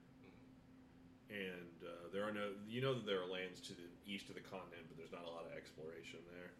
[1.31, 2.55] and uh, there are no.
[2.71, 5.27] You know that there are lands to the east of the continent, but there's not
[5.27, 6.55] a lot of exploration there.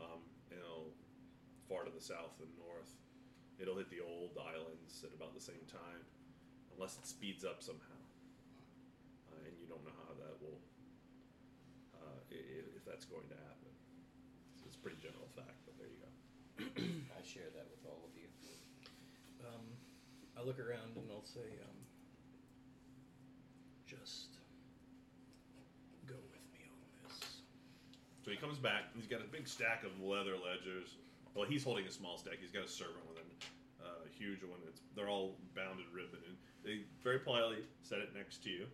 [0.00, 0.88] Um, you know,
[1.68, 2.96] far to the south and north,
[3.60, 6.00] it'll hit the old islands at about the same time,
[6.72, 8.00] unless it speeds up somehow.
[9.28, 10.60] Uh, and you don't know how that will,
[12.00, 13.72] uh, if that's going to happen.
[14.56, 16.12] So it's a pretty general fact, but there you go.
[17.16, 18.28] I share that with all of you.
[19.44, 19.66] Um,
[20.36, 21.78] I look around and I'll say, um,
[23.88, 24.36] just
[26.06, 27.40] go with me on this.
[28.24, 28.92] So he comes back.
[28.92, 31.00] and He's got a big stack of leather ledgers.
[31.34, 32.36] Well, he's holding a small stack.
[32.40, 33.30] He's got a servant with him,
[33.80, 34.60] uh, a huge one.
[34.68, 36.36] It's they're all bound and ribboned.
[36.64, 38.66] They very politely set it next to you.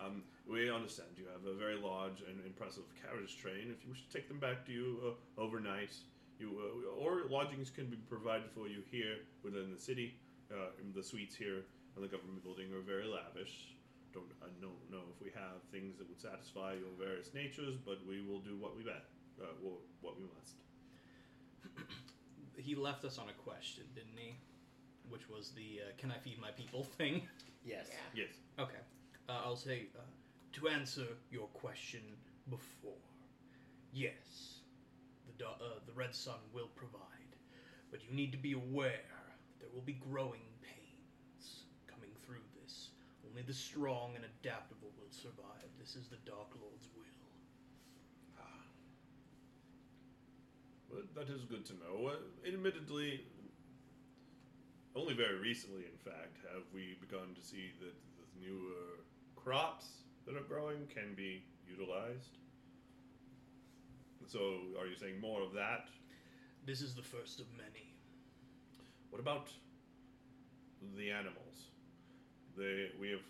[0.00, 3.70] Um, we understand you have a very large and impressive carriage train.
[3.70, 5.94] If you wish to take them back to you uh, overnight,
[6.38, 10.18] you uh, or lodgings can be provided for you here within the city.
[10.52, 11.64] Uh, the suites here
[11.96, 13.74] in the government building are very lavish.
[14.12, 17.98] Don't I don't know if we have things that would satisfy your various natures, but
[18.06, 19.04] we will do what we bet,
[19.42, 20.54] uh, wha- what we must.
[22.56, 24.36] He left us on a question, didn't he?
[25.08, 27.22] Which was the uh, "Can I feed my people?" thing.
[27.64, 27.88] Yes.
[28.14, 28.28] Yes.
[28.58, 28.78] Okay.
[29.28, 30.02] Uh, I'll say uh,
[30.52, 32.02] to answer your question
[32.50, 33.02] before.
[33.92, 34.60] Yes,
[35.26, 37.32] the do- uh, the red sun will provide,
[37.90, 39.00] but you need to be aware
[39.64, 42.90] there will be growing pains coming through this.
[43.26, 45.72] Only the strong and adaptable will survive.
[45.80, 47.32] This is the Dark Lord's will.
[48.38, 48.60] Ah.
[50.90, 52.12] Well, that is good to know.
[52.12, 53.24] Uh, admittedly,
[54.94, 59.00] only very recently, in fact, have we begun to see that the newer
[59.34, 59.86] crops
[60.26, 62.36] that are growing can be utilized.
[64.26, 65.88] So, are you saying more of that?
[66.66, 67.93] This is the first of many.
[69.14, 69.46] What about
[70.96, 71.70] the animals?
[72.58, 73.22] They we have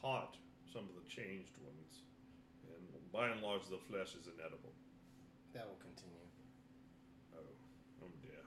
[0.00, 0.36] caught
[0.72, 2.06] some of the changed ones,
[2.62, 4.70] and by and large, the flesh is inedible.
[5.54, 6.22] That will continue.
[7.34, 7.40] Oh,
[8.04, 8.46] oh dear.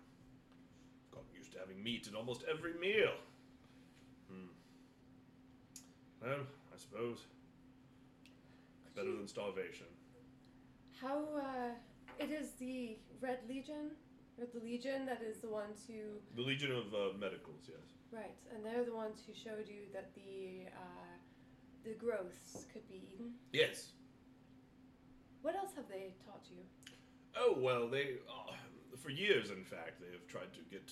[1.12, 3.20] Gotten used to having meat in almost every meal.
[4.32, 4.48] Hmm.
[6.24, 7.26] Well, I suppose
[8.96, 9.88] better than starvation.
[11.02, 11.76] How uh,
[12.18, 13.92] it is the Red Legion,
[14.38, 17.78] the Legion that is the ones who The Legion of uh, Medicals, yes.
[18.12, 21.14] right, and they're the ones who showed you that the uh,
[21.84, 23.34] the growths could be eaten.
[23.52, 23.92] Yes.
[25.42, 26.64] What else have they taught you?
[27.36, 28.54] Oh well, they uh,
[29.02, 30.92] for years, in fact, they have tried to get.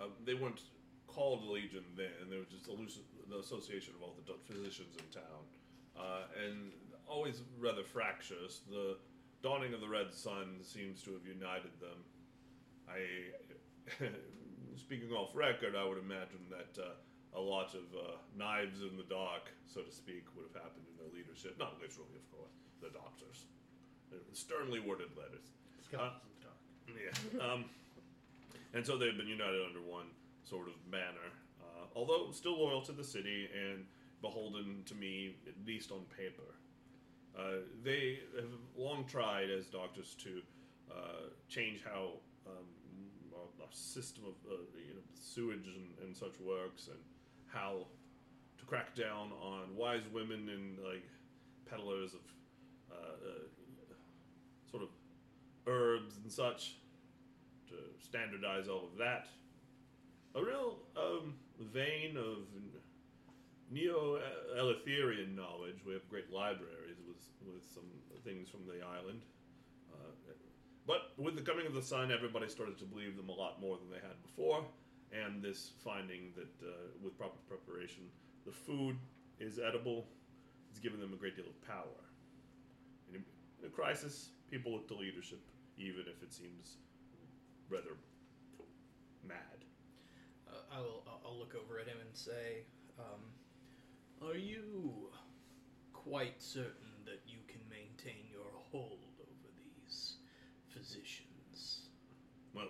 [0.00, 0.60] Uh, they weren't
[1.06, 5.42] called the Legion then; they were just the association of all the physicians in town,
[5.96, 6.72] uh, and
[7.06, 8.60] always rather fractious.
[8.70, 8.96] The
[9.42, 12.02] dawning of the Red Sun seems to have united them.
[12.88, 13.00] I,
[14.76, 19.04] speaking off record, I would imagine that uh, a lot of uh, knives in the
[19.08, 21.58] dark, so to speak, would have happened in their leadership.
[21.58, 22.54] Not literally, of course.
[22.80, 23.46] The doctors,
[24.12, 25.46] Uh, sternly worded letters.
[25.82, 26.60] Skeletons in the dark.
[27.34, 27.52] Yeah.
[27.52, 27.64] Um,
[28.74, 30.06] and so they've been united under one
[30.44, 31.30] sort of banner,
[31.62, 33.86] uh, although still loyal to the city and
[34.20, 36.54] beholden to me, at least on paper.
[37.38, 40.42] Uh, they have long tried as doctors to
[40.90, 42.12] uh, change how
[42.46, 42.66] um,
[43.34, 46.98] our, our system of uh, you know, sewage and, and such works, and
[47.46, 47.86] how
[48.58, 51.04] to crack down on wise women and like
[51.68, 52.20] peddlers of
[52.90, 53.94] uh, uh,
[54.70, 54.88] sort of
[55.66, 56.76] herbs and such
[57.68, 59.26] to standardize all of that.
[60.34, 62.38] A real um, vein of
[63.70, 64.20] neo
[64.56, 65.76] Eleutherian knowledge.
[65.86, 67.84] We have great libraries with with some
[68.24, 69.20] things from the island.
[70.86, 73.78] But with the coming of the sun, everybody started to believe them a lot more
[73.78, 74.64] than they had before.
[75.12, 78.02] And this finding that uh, with proper preparation,
[78.44, 78.96] the food
[79.38, 80.06] is edible,
[80.70, 82.02] it's given them a great deal of power.
[83.08, 83.18] In a,
[83.60, 85.40] in a crisis, people look to leadership,
[85.78, 86.76] even if it seems
[87.68, 87.96] rather
[89.26, 89.64] mad.
[90.48, 92.64] Uh, I'll I'll look over at him and say,
[92.98, 95.10] um, "Are you
[95.92, 100.16] quite certain that you can maintain your hold over these
[100.68, 101.88] physicians?"
[102.54, 102.68] Well,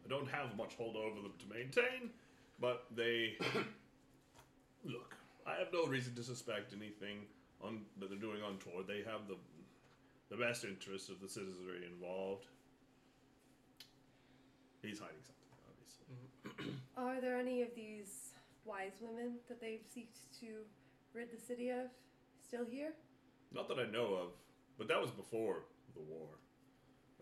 [0.11, 2.11] don't have much hold over them to maintain,
[2.59, 3.37] but they
[4.85, 5.15] look.
[5.47, 7.25] I have no reason to suspect anything
[7.63, 8.83] on that they're doing on tour.
[8.87, 9.37] They have the
[10.29, 12.45] the best interests of the citizenry involved.
[14.81, 16.73] He's hiding something, obviously.
[16.97, 18.31] Are there any of these
[18.65, 20.47] wise women that they've seeked to
[21.13, 21.87] rid the city of
[22.45, 22.93] still here?
[23.53, 24.29] Not that I know of,
[24.77, 25.63] but that was before
[25.93, 26.27] the war.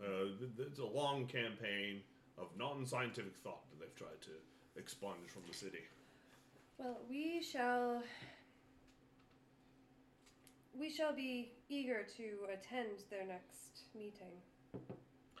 [0.02, 2.00] Uh, th- th- it's a long campaign
[2.40, 4.30] of non-scientific thought that they've tried to
[4.76, 5.84] expunge from the city.
[6.78, 8.02] Well, we shall.
[10.78, 14.32] We shall be eager to attend their next meeting.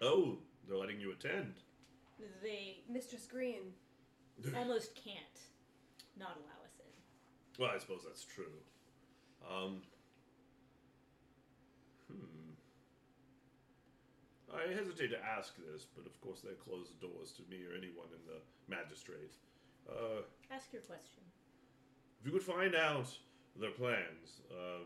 [0.02, 0.36] Oh,
[0.68, 1.54] they're letting you attend.
[2.42, 3.72] They Mistress Green.
[4.56, 5.16] almost can't
[6.18, 7.62] not allow us in.
[7.62, 8.44] Well, I suppose that's true.
[9.48, 9.82] Um,
[12.08, 12.52] hmm.
[14.54, 17.76] I hesitate to ask this, but of course they close the doors to me or
[17.76, 19.34] anyone in the magistrate.
[19.88, 21.22] Uh, Ask your question.
[22.20, 23.06] if you could find out
[23.58, 24.82] their plans, uh,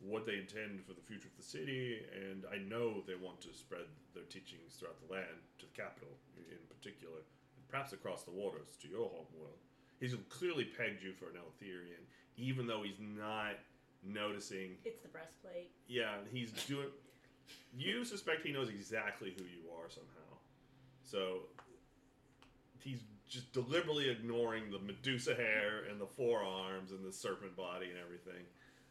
[0.00, 3.52] what they intend for the future of the city, and I know they want to
[3.52, 7.16] spread their teachings throughout the land, to the capital in particular,
[7.56, 9.58] and perhaps across the waters to your home world.
[10.00, 12.00] He's clearly pegged you for an Eleutherian,
[12.36, 13.60] even though he's not
[14.02, 14.76] noticing.
[14.84, 15.70] It's the breastplate.
[15.86, 16.88] Yeah, he's doing.
[17.76, 20.38] You suspect he knows exactly who you are somehow.
[21.04, 21.40] So
[22.80, 27.98] he's just deliberately ignoring the Medusa hair and the forearms and the serpent body and
[27.98, 28.44] everything,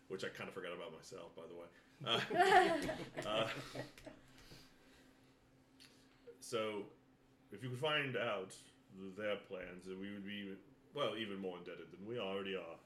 [0.07, 1.67] which I kind of forgot about myself, by the way.
[2.05, 3.47] Uh, uh,
[6.39, 6.83] so,
[7.51, 8.55] if you could find out
[9.17, 10.51] their plans, we would be,
[10.93, 12.79] well, even more indebted than we already are.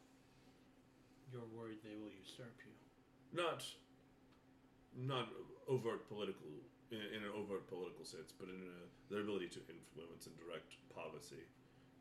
[1.31, 2.73] You're worried they will usurp you.
[3.35, 3.63] Not,
[4.97, 5.29] not
[5.67, 6.49] overt political,
[6.91, 8.77] in, in an overt political sense, but in a,
[9.11, 11.43] their ability to influence and direct policy.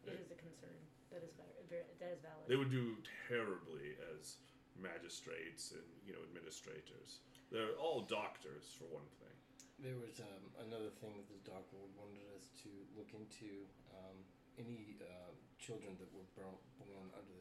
[0.06, 0.80] It is a concern.
[1.14, 2.48] That is that is valid.
[2.48, 2.97] They would do
[3.28, 4.40] terribly as
[4.80, 7.22] magistrates and you know administrators.
[7.52, 9.36] They're all doctors for one thing.
[9.78, 13.68] There was um, another thing that the Dark Lord wanted us to look into.
[13.93, 14.16] Um,
[14.59, 17.39] any uh, children that were born under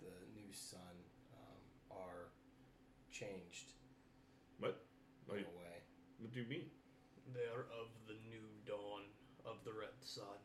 [0.00, 0.96] the, the new sun
[1.36, 1.62] um,
[1.92, 2.32] are
[3.12, 3.84] changed What?
[3.84, 3.85] in
[5.28, 5.76] Like, a way.
[6.22, 6.70] what do you mean?
[7.34, 9.10] They are of the new dawn
[9.44, 10.38] of the red sun.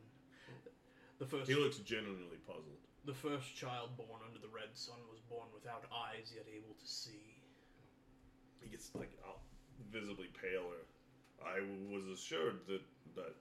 [1.22, 2.82] The first, He looks genuinely puzzled.
[3.06, 6.88] the first child born under the red sun was born without eyes yet able to
[6.88, 7.38] see.
[8.62, 9.42] He gets like out,
[9.94, 10.82] visibly paler.
[11.42, 12.82] I was assured that
[13.18, 13.34] that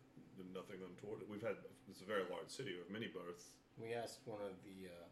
[0.57, 1.21] nothing untoward.
[1.29, 1.57] We've had
[1.89, 2.73] it's a very large city.
[2.73, 3.53] We have many births.
[3.77, 5.09] We asked one of the uh,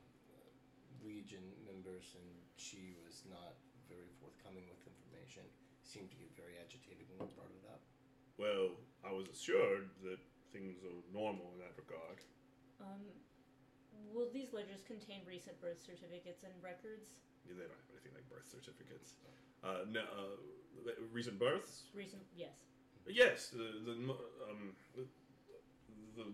[1.04, 3.56] Legion members, and she was not
[3.88, 5.44] very forthcoming with information.
[5.88, 7.80] Seemed to get very agitated when we brought it up.
[8.36, 10.20] Well, I was assured that
[10.52, 12.20] things are normal in that regard.
[12.76, 13.08] Um,
[14.12, 17.16] will these ledgers contain recent birth certificates and records?
[17.48, 19.16] Yeah, They don't have anything like birth certificates.
[19.64, 21.88] Uh, no, uh, recent births.
[21.96, 22.52] Recent, yes.
[23.08, 23.96] Yes, the the
[24.44, 25.08] um, the,
[26.20, 26.24] the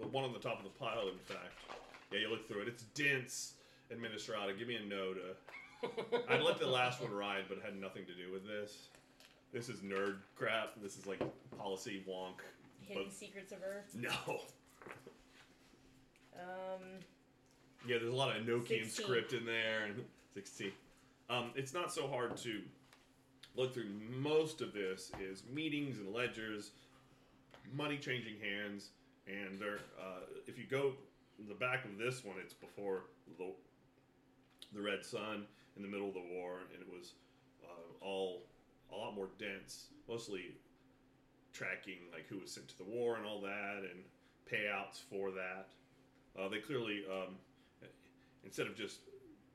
[0.00, 1.12] the one on the top of the pile.
[1.12, 1.52] In fact,
[2.10, 2.68] yeah, you look through it.
[2.68, 3.60] It's dense.
[3.92, 5.18] Administrata, give me a note.
[5.20, 8.88] Uh, I'd let the last one ride, but it had nothing to do with this.
[9.52, 10.70] This is nerd crap.
[10.82, 11.20] This is like
[11.58, 12.40] policy wonk.
[12.86, 13.94] Hidden But- Secrets of Earth.
[13.94, 14.40] No.
[16.34, 16.80] Um,
[17.86, 18.88] Yeah, there's a lot of 16.
[18.88, 20.04] script in there, and
[20.34, 20.72] 16.
[21.28, 22.62] Um, it's not so hard to
[23.56, 23.88] look through.
[24.10, 26.70] Most of this is meetings and ledgers,
[27.72, 28.90] money changing hands,
[29.26, 29.80] and there.
[30.00, 30.94] Uh, if you go
[31.48, 33.04] the back of this one, it's before
[33.38, 33.52] the
[34.72, 35.46] the Red Sun
[35.76, 37.12] in the middle of the war, and it was
[37.64, 38.42] uh, all
[38.92, 40.52] a lot more dense, mostly
[41.52, 44.00] tracking like who was sent to the war and all that, and
[44.50, 45.68] payouts for that.
[46.38, 47.36] Uh, they clearly, um,
[48.44, 49.00] instead of just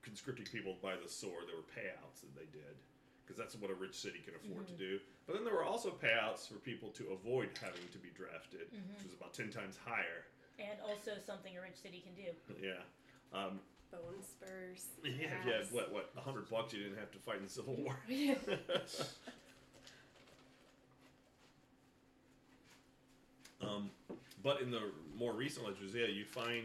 [0.03, 2.77] conscripting people by the sword, there were payouts that they did
[3.26, 4.99] because that's what a rich city can afford to do.
[5.26, 9.03] But then there were also payouts for people to avoid having to be drafted, which
[9.03, 10.23] was about ten times higher.
[10.59, 12.31] and also something a rich city can do.
[12.64, 12.81] Yeah.
[13.34, 13.59] Um,
[13.91, 14.88] Bone spurs.
[15.03, 15.64] yeah, yeah.
[15.72, 15.91] What?
[15.93, 16.09] What?
[16.18, 17.95] A hundred bucks you didn't have to fight in the Civil War.
[23.61, 23.89] um,
[24.43, 24.81] but in the
[25.18, 26.64] more recent ledgers, yeah, you find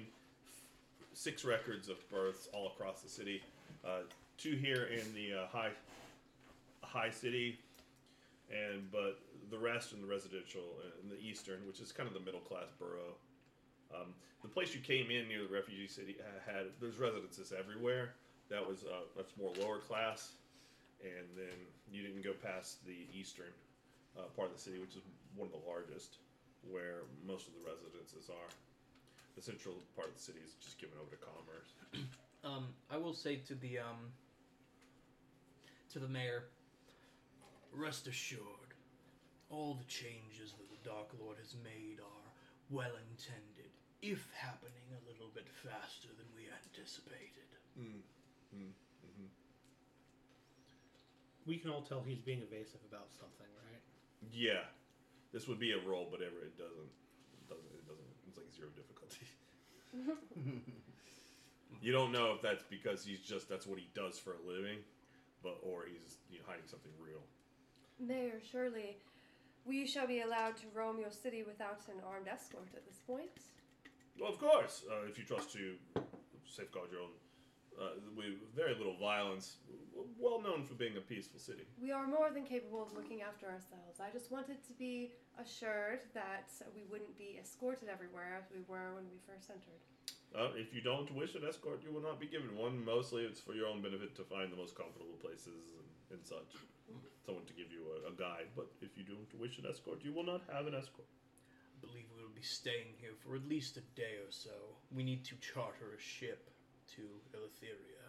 [1.14, 3.42] six records of births all across the city.
[3.84, 4.00] Uh,
[4.38, 5.70] two here in the uh, high
[6.82, 7.58] high city,
[8.50, 9.18] and but
[9.50, 12.40] the rest in the residential uh, in the eastern, which is kind of the middle
[12.40, 13.14] class borough.
[13.94, 16.16] Um, the place you came in near the refugee city
[16.46, 18.14] had there's residences everywhere.
[18.50, 20.32] That was uh, much more lower class,
[21.02, 21.56] and then
[21.90, 23.52] you didn't go past the eastern
[24.18, 25.02] uh, part of the city, which is
[25.36, 26.18] one of the largest,
[26.68, 28.50] where most of the residences are.
[29.36, 31.70] The central part of the city is just given over to commerce.
[32.44, 34.10] Um, I will say to the um,
[35.92, 36.42] to the mayor,
[37.72, 38.74] rest assured,
[39.48, 42.32] all the changes that the Dark Lord has made are
[42.70, 43.51] well intended,
[44.02, 47.46] if happening a little bit faster than we anticipated.
[47.78, 48.02] Hmm.
[48.50, 48.74] Hmm.
[49.06, 49.30] Mm-hmm.
[51.46, 53.82] We can all tell he's being evasive about something, right?
[54.34, 54.66] Yeah,
[55.32, 56.90] this would be a roll, but ever it doesn't.
[57.38, 57.72] It doesn't.
[57.78, 58.12] It doesn't.
[58.26, 59.26] It's like zero difficulty.
[61.80, 64.78] you don't know if that's because he's just that's what he does for a living,
[65.42, 67.22] but or he's you know, hiding something real.
[68.00, 68.98] Mayor, surely
[69.64, 73.30] we shall be allowed to roam your city without an armed escort at this point.
[74.18, 75.76] Well, of course, uh, if you trust to
[76.46, 77.16] safeguard your own.
[77.72, 79.56] Uh, with very little violence,
[80.20, 81.64] well known for being a peaceful city.
[81.80, 83.96] We are more than capable of looking after ourselves.
[83.98, 88.92] I just wanted to be assured that we wouldn't be escorted everywhere as we were
[88.92, 89.80] when we first entered.
[90.36, 92.84] Uh, if you don't wish an escort, you will not be given one.
[92.84, 96.60] Mostly, it's for your own benefit to find the most comfortable places and, and such.
[97.24, 98.52] Someone to give you a, a guide.
[98.54, 101.08] But if you don't wish an escort, you will not have an escort.
[101.82, 104.56] Believe we will be staying here for at least a day or so.
[104.94, 106.48] We need to charter a ship
[106.94, 107.02] to
[107.34, 108.06] Eleutheria.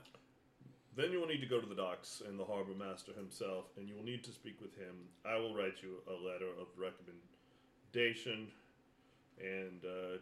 [0.96, 3.90] Then you will need to go to the docks and the harbor master himself, and
[3.90, 4.94] you will need to speak with him.
[5.26, 8.48] I will write you a letter of recommendation,
[9.42, 10.18] and uh,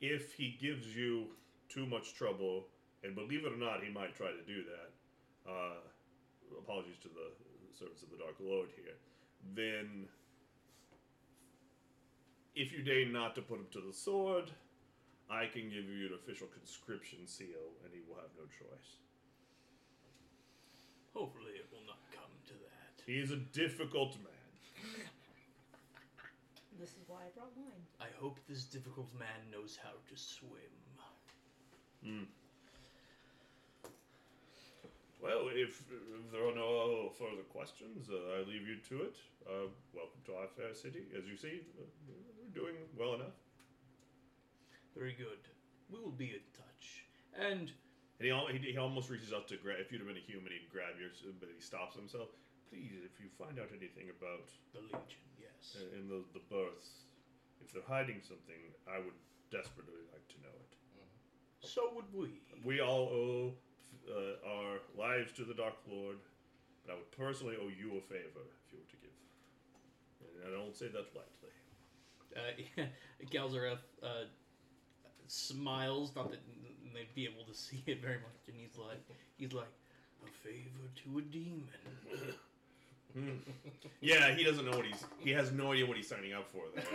[0.00, 1.26] if he gives you
[1.68, 2.64] too much trouble,
[3.04, 4.90] and believe it or not, he might try to do that.
[5.50, 5.80] Uh,
[6.58, 7.28] apologies to the
[7.78, 8.96] servants of the Dark Lord here.
[9.54, 10.08] Then,
[12.54, 14.50] if you deign not to put him to the sword,
[15.30, 18.98] I can give you an official conscription seal, and he will have no choice.
[21.14, 23.02] Hopefully, it will not come to that.
[23.06, 25.06] He is a difficult man.
[26.78, 27.84] This is why I brought wine.
[28.00, 30.74] I hope this difficult man knows how to swim.
[32.02, 32.24] Hmm.
[35.20, 39.16] Well, if, if there are no further questions, uh, I leave you to it.
[39.44, 41.04] Uh, welcome to our fair city.
[41.12, 43.36] As you see, uh, we're doing well enough.
[44.96, 45.44] Very good.
[45.92, 47.04] We will be in touch.
[47.36, 47.68] And
[48.16, 49.76] And he, al- he, he almost reaches out to grab.
[49.80, 52.32] If you'd have been a human, he'd grab yours, but he stops himself.
[52.72, 55.76] Please, if you find out anything about the Legion, yes.
[55.76, 57.10] uh, in the the births,
[57.60, 59.18] if they're hiding something, I would
[59.50, 60.72] desperately like to know it.
[61.60, 62.40] So would we.
[62.64, 63.52] We all owe
[64.08, 66.16] uh, our lives to the Dark Lord,
[66.84, 69.10] but I would personally owe you a favor if you were to give.
[70.44, 71.50] And I don't say that lightly.
[72.36, 72.84] Uh,
[73.30, 74.24] Galzareth uh,
[75.26, 76.40] smiles, not that
[76.94, 79.00] they'd be able to see it very much, and he's like,
[79.36, 79.68] he's like,
[80.22, 81.68] a favor to a demon.
[84.00, 85.04] Yeah, he doesn't know what he's.
[85.18, 86.62] He has no idea what he's signing up for.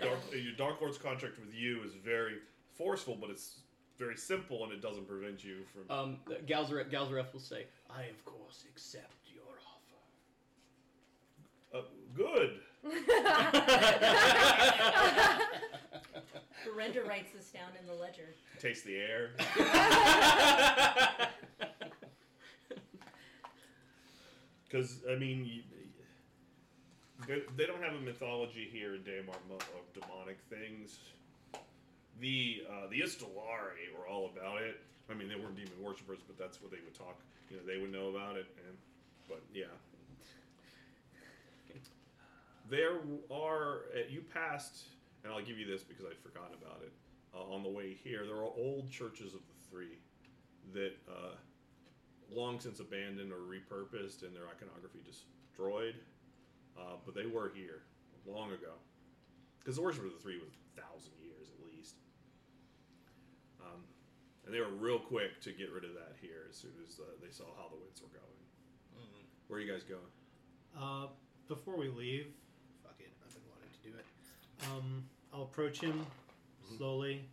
[0.00, 2.34] Dark, your Dark Lord's contract with you is very
[2.76, 3.60] forceful, but it's
[4.02, 5.88] very simple, and it doesn't prevent you from.
[5.96, 6.16] Um,
[6.46, 9.44] Galzareth, Galzareth will say, I of course accept your
[11.72, 11.78] offer.
[11.78, 11.82] Uh,
[12.16, 12.58] Good.
[16.74, 18.34] Brenda writes this down in the ledger.
[18.60, 19.30] Taste the air.
[24.68, 25.62] Because I mean, you,
[27.28, 30.98] they, they don't have a mythology here in Daymar mo- of demonic things.
[32.20, 34.80] The uh, the Istalari were all about it.
[35.10, 37.18] I mean, they weren't demon worshippers, but that's what they would talk.
[37.50, 38.46] You know, they would know about it.
[38.66, 38.76] And
[39.28, 39.64] but yeah,
[42.70, 42.98] there
[43.30, 44.84] are uh, you passed,
[45.24, 46.92] and I'll give you this because I'd forgotten about it
[47.34, 48.24] uh, on the way here.
[48.26, 49.98] There are old churches of the three
[50.72, 51.34] that uh,
[52.34, 55.96] long since abandoned or repurposed and their iconography destroyed.
[56.78, 57.82] Uh, but they were here
[58.26, 58.72] long ago.
[59.58, 61.21] Because the worship of the three was a thousand years.
[63.64, 63.80] Um,
[64.44, 67.04] and they were real quick to get rid of that here as soon as uh,
[67.22, 68.42] they saw how the winds were going.
[69.48, 70.00] Where are you guys going?
[70.72, 71.08] Uh,
[71.46, 72.26] before we leave,
[72.82, 74.06] fuck it, I've been wanting to do it.
[74.70, 76.06] Um, I'll approach him
[76.78, 77.28] slowly,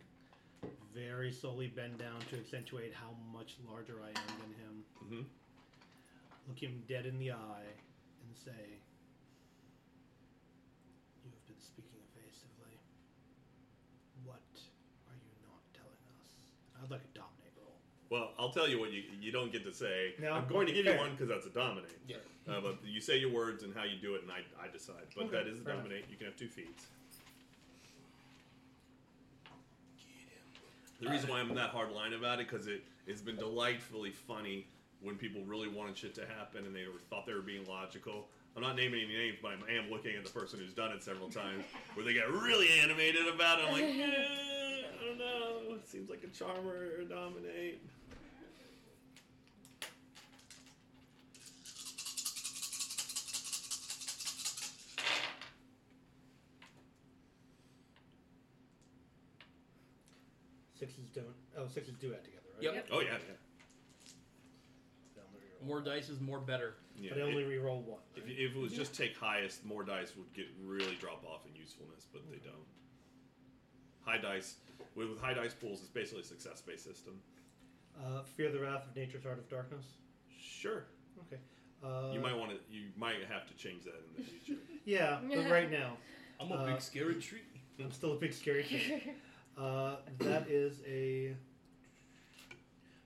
[0.94, 4.84] very slowly bend down to accentuate how much larger I am than him.
[5.04, 5.22] Mm-hmm.
[6.48, 7.72] Look him dead in the eye
[8.26, 8.82] and say,
[11.24, 12.76] "You have been speaking evasively.
[14.24, 14.44] What
[15.08, 16.36] are you not telling us?"
[16.90, 17.74] I'd like a dominate roll.
[18.10, 20.14] Well, I'll tell you what you you don't get to say.
[20.20, 20.32] No?
[20.32, 21.96] I'm going to give you one because that's a dominate.
[22.08, 22.16] Yeah.
[22.48, 25.06] Uh, but you say your words and how you do it, and I, I decide.
[25.14, 25.84] But Okay, that is a fair enough.
[25.84, 26.06] dominate.
[26.10, 26.86] You can have two feats.
[31.00, 34.66] The reason why I'm that hard line about it because it it's been delightfully funny
[35.00, 38.26] when people really wanted shit to happen and they were, thought they were being logical.
[38.56, 41.02] I'm not naming any names, but I am looking at the person who's done it
[41.02, 41.64] several times
[41.94, 43.64] where they got really animated about it.
[43.66, 43.88] I'm like, eh,
[44.59, 44.59] I
[45.10, 45.78] don't know.
[45.84, 47.82] Seems like a charmer or a dominate.
[60.78, 61.26] Sixes don't.
[61.58, 62.62] Oh, sixes do add together, right?
[62.62, 62.74] Yep.
[62.74, 62.86] Yep.
[62.90, 63.18] Oh yeah, yeah.
[65.14, 65.66] They only reroll.
[65.66, 66.76] More dice is more better.
[66.98, 67.10] yeah.
[67.12, 68.00] But I only it- re-roll one.
[68.16, 68.32] if, right?
[68.32, 72.06] if it was just take highest, more dice would get really drop off in usefulness,
[72.10, 72.48] but they mm-hmm.
[72.48, 72.66] don't.
[74.02, 74.54] High dice
[74.96, 77.20] with, with high dice pools, it's basically a success based system.
[77.98, 79.84] Uh, fear the wrath of nature's Art of darkness.
[80.40, 80.84] Sure,
[81.26, 81.40] Okay.
[81.84, 82.56] Uh, you might want to.
[82.70, 84.60] You might have to change that in the future.
[84.84, 85.96] Yeah, but right now,
[86.40, 87.40] I'm a Uh, big scary tree.
[87.78, 89.02] I'm still a big scary tree.
[89.56, 91.34] Uh, that is a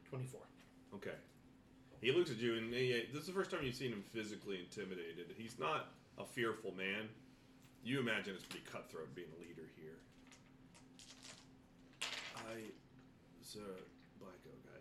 [0.08, 0.40] twenty-four.
[0.94, 1.14] Okay.
[2.00, 4.58] He looks at you, and he, this is the first time you've seen him physically
[4.60, 5.26] intimidated.
[5.36, 5.88] He's not
[6.18, 7.08] a fearful man.
[7.82, 9.96] You imagine it's pretty cutthroat being a leader here.
[12.50, 12.60] I,
[13.42, 13.60] sir,
[14.20, 14.80] black oak, I.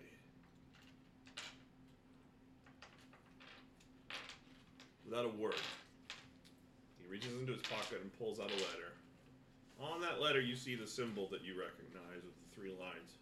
[5.05, 5.55] Without a word,
[6.99, 8.91] he reaches into his pocket and pulls out a letter.
[9.81, 13.19] On that letter, you see the symbol that you recognize with the three lines.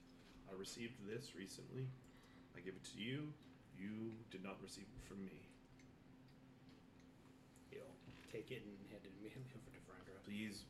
[0.50, 1.88] I received this recently.
[2.56, 3.32] I give it to you.
[3.80, 5.42] You did not receive it from me.
[7.72, 7.96] He'll
[8.32, 10.20] take it and hand it to me him for to Frandra.
[10.28, 10.64] Please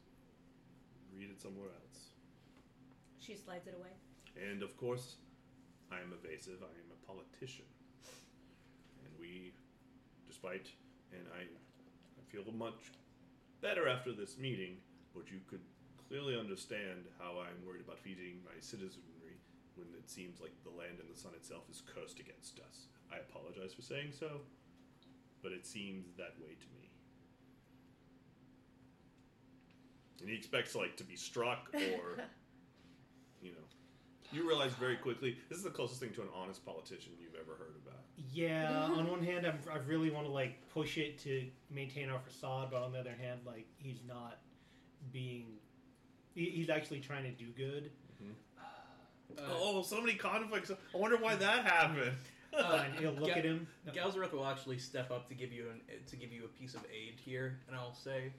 [1.18, 2.10] read it somewhere else.
[3.22, 3.93] She slides it away.
[4.49, 5.15] And of course,
[5.91, 6.57] I am evasive.
[6.65, 7.65] I am a politician.
[9.06, 9.53] And we,
[10.27, 10.68] despite,
[11.14, 12.91] and I, I feel much
[13.61, 14.77] better after this meeting,
[15.14, 15.61] but you could
[16.10, 19.38] clearly understand how I'm worried about feeding my citizenry
[19.76, 22.89] when it seems like the land and the sun itself is cursed against us.
[23.14, 24.41] I apologize for saying so,
[25.43, 26.89] but it seems that way to me.
[30.22, 32.23] And he expects like to be struck or
[33.41, 33.57] you know.
[34.34, 37.57] You realize very quickly this is the closest thing to an honest politician you've ever
[37.57, 37.99] heard about.
[38.31, 42.19] Yeah, on one hand, I'm, I really want to like push it to maintain our
[42.19, 44.39] facade, but on the other hand, like he's not
[45.11, 45.47] being.
[46.34, 47.91] He, he's actually trying to do good.
[49.38, 50.72] Uh, oh, so many conflicts.
[50.72, 52.13] I wonder why that happened.
[52.53, 53.68] Uh, and he'll look Ga- at him.
[53.85, 53.93] No.
[53.93, 56.85] Galzareth will actually step up to give you an to give you a piece of
[56.91, 58.34] aid here, and I'll say,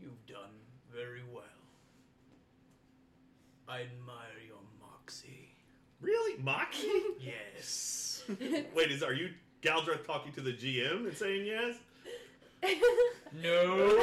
[0.00, 0.50] "You've done
[0.92, 1.44] very well.
[3.68, 5.46] I admire your moxie."
[6.00, 6.88] really, Moxie?
[7.20, 8.22] Yes.
[8.74, 9.30] Wait, is are you
[9.62, 11.76] Galdreth talking to the GM and saying yes?
[13.42, 13.96] no.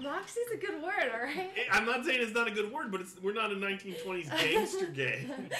[0.00, 1.50] Moxie's a good word, all right?
[1.70, 4.86] I'm not saying it's not a good word, but it's we're not a 1920s gangster
[4.86, 5.50] gang.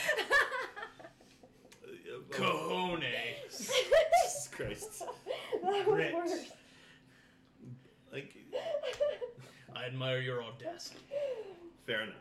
[2.30, 3.02] Cojones.
[3.50, 5.02] Jesus Christ!
[5.62, 6.14] That Grit.
[6.14, 6.46] was worse.
[8.12, 8.34] Like,
[9.74, 10.98] I admire your audacity.
[11.92, 12.16] Fair enough.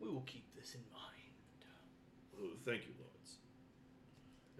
[0.00, 2.54] We will keep this in mind.
[2.64, 3.36] Thank you, lords.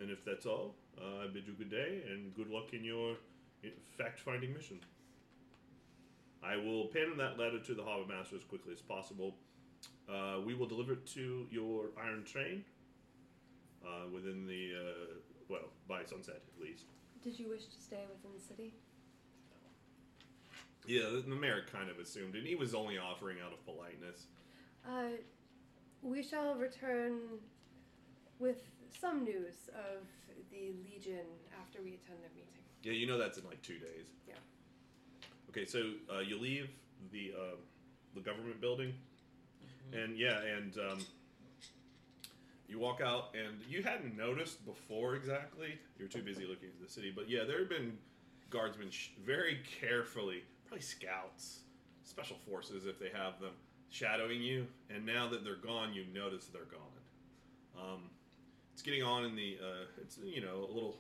[0.01, 3.17] And if that's all, uh, I bid you good day and good luck in your
[3.97, 4.81] fact finding mission.
[6.43, 9.35] I will pin that letter to the harbor master as quickly as possible.
[10.09, 12.65] Uh, we will deliver it to your iron train
[13.85, 15.15] uh, within the, uh,
[15.49, 16.85] well, by sunset at least.
[17.23, 18.75] Did you wish to stay within the city?
[20.89, 24.25] Yeah, the, the mayor kind of assumed, and he was only offering out of politeness.
[24.89, 25.19] Uh,
[26.03, 27.19] we shall return
[28.39, 28.63] with
[28.99, 30.07] some news of
[30.51, 31.27] the Legion
[31.61, 32.63] after we attend their meeting.
[32.83, 34.07] Yeah, you know that's in like two days.
[34.27, 34.35] Yeah.
[35.51, 36.71] Okay, so uh, you leave
[37.13, 37.57] the uh,
[38.15, 38.95] the government building,
[39.93, 40.99] and yeah, and um,
[42.67, 45.79] you walk out, and you hadn't noticed before exactly.
[45.99, 47.99] You were too busy looking at the city, but yeah, there have been
[48.49, 51.61] guardsmen sh- very carefully, probably scouts,
[52.05, 53.53] special forces if they have them,
[53.91, 54.67] shadowing you.
[54.91, 57.83] And now that they're gone, you notice they're gone.
[57.83, 58.03] Um,
[58.73, 60.97] it's getting on in the uh, it's you know a little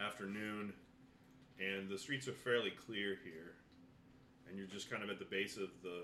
[0.00, 0.72] afternoon
[1.60, 3.54] and the streets are fairly clear here
[4.48, 6.02] and you're just kind of at the base of the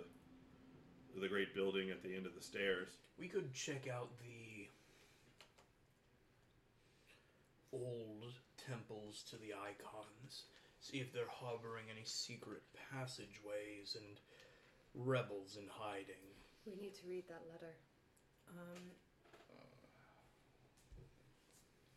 [1.20, 4.68] the great building at the end of the stairs We could check out the
[7.72, 10.44] old temples to the icons,
[10.81, 14.20] see if they're harboring any secret passageways and
[14.97, 16.24] rebels in hiding.
[16.66, 17.77] We need to read that letter.
[18.48, 18.82] Um,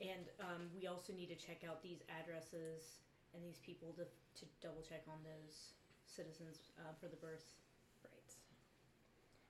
[0.03, 2.99] and um, we also need to check out these addresses
[3.33, 5.73] and these people to, to double check on those
[6.05, 7.47] citizens uh, for the birth.
[8.03, 8.31] Right.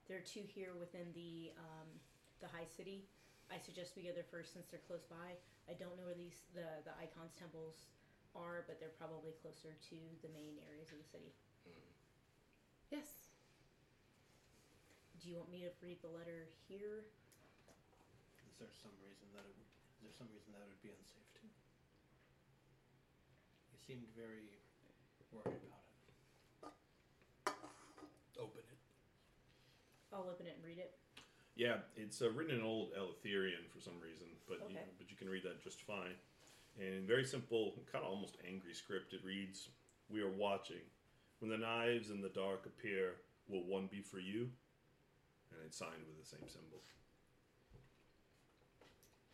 [0.06, 1.90] There are two here within the um,
[2.40, 3.04] the high city.
[3.52, 5.36] I suggest we go there first since they're close by.
[5.68, 7.90] I don't know where these the the icons temples
[8.36, 11.32] are, but they're probably closer to the main areas of the city.
[12.90, 13.32] Yes.
[15.22, 17.08] Do you want me to read the letter here?
[18.44, 20.92] Is there some reason that it would, is there some reason that it would be
[20.92, 21.48] unsafe too?
[23.72, 24.60] You seemed very
[25.32, 25.98] worried about it.
[28.38, 28.78] Open it.
[30.12, 30.94] I'll open it and read it.
[31.56, 34.86] yeah it's uh, written in old Eleutherian for some reason but you, Okay.
[34.98, 36.14] but you can read that just fine
[36.78, 39.68] and in very simple kind of almost angry script it reads
[40.10, 40.82] we are watching
[41.40, 43.14] when the knives in the dark appear
[43.48, 44.48] will one be for you
[45.52, 46.80] and it's signed with the same symbol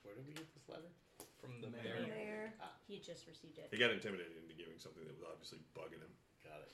[0.03, 0.91] Where did we get this letter?
[1.41, 2.05] From the The mayor.
[2.05, 2.13] Mayor.
[2.13, 2.47] mayor.
[2.61, 2.73] Ah.
[2.89, 3.69] He had just received it.
[3.71, 6.13] he got intimidated into giving something that was obviously bugging him
[6.45, 6.73] Got it.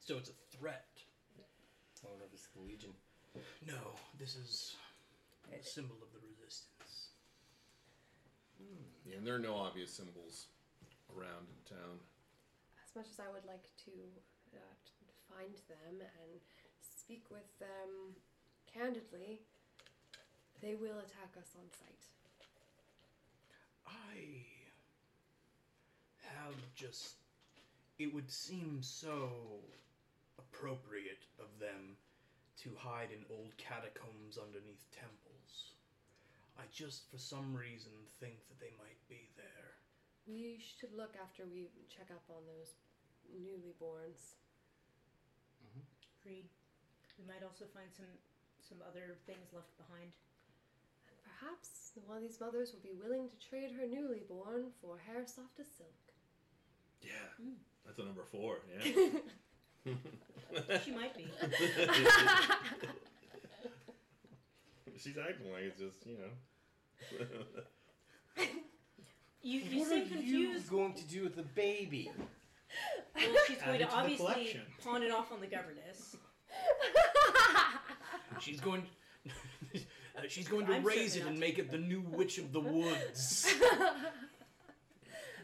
[0.00, 0.86] So it's a threat.
[2.04, 2.92] I wonder if it's the Legion.
[3.66, 4.76] No, this is
[5.50, 6.83] a symbol of the resistance.
[9.04, 10.46] Yeah, and there are no obvious symbols
[11.12, 11.98] around in town.
[12.84, 13.92] As much as I would like to
[14.54, 16.40] uh, t- find them and
[16.80, 18.16] speak with them
[18.72, 19.40] candidly,
[20.62, 22.02] they will attack us on sight.
[23.86, 24.46] I
[26.22, 27.16] have just.
[27.98, 29.30] It would seem so
[30.38, 31.96] appropriate of them
[32.62, 35.23] to hide in old catacombs underneath temples.
[36.58, 39.74] I just, for some reason, think that they might be there.
[40.26, 42.74] We should look after we check up on those
[43.28, 44.38] newly borns.
[46.22, 46.48] Agreed.
[47.18, 48.08] We might also find some
[48.66, 50.08] some other things left behind.
[51.04, 54.96] And perhaps one of these mothers will be willing to trade her newly born for
[54.96, 55.92] hair soft as silk.
[57.02, 57.60] Yeah, Mm.
[57.84, 58.64] that's a number four.
[58.72, 59.20] Yeah.
[60.82, 61.26] She might be.
[65.04, 67.26] She's acting like it's just you know.
[69.46, 70.64] You you what seem are confused.
[70.64, 72.10] you going to do with the baby?
[73.14, 74.60] Well, she's Add going it to to the obviously collection.
[74.82, 76.16] pawn it off on the governess.
[78.40, 78.82] She's going.
[80.16, 82.38] uh, she's going to I'm raise it certainly and not make it the new witch
[82.38, 83.54] of the woods.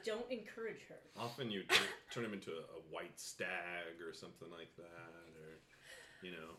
[0.05, 0.97] Don't encourage her.
[1.17, 5.59] Often you turn, turn him into a, a white stag or something like that, or
[6.23, 6.57] you know.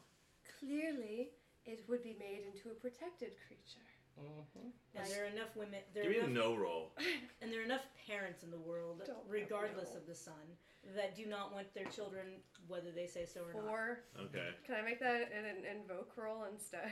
[0.60, 1.32] Clearly,
[1.65, 3.85] it would be made into a protected creature.
[4.19, 4.69] Mm-hmm.
[4.95, 5.79] And there are enough women.
[5.93, 6.91] There Give are me a enough, no roll.
[7.41, 10.57] and there are enough parents in the world, Don't regardless of the son,
[10.95, 13.71] that do not want their children, whether they say so or not.
[13.71, 14.49] Or Okay.
[14.65, 16.91] can I make that an, an invoke roll instead?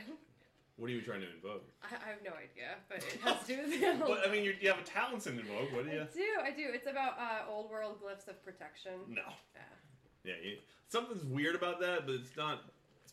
[0.76, 1.68] What are you trying to invoke?
[1.82, 4.44] I, I have no idea, but it has to do with the But I mean,
[4.44, 5.74] you, you have a talents in invoke.
[5.74, 6.00] What do you?
[6.00, 6.72] I do, I do.
[6.72, 8.92] It's about uh, old world glyphs of protection.
[9.06, 9.28] No.
[9.54, 9.60] Yeah.
[10.24, 10.56] Yeah, you,
[10.88, 12.64] something's weird about that, but it's not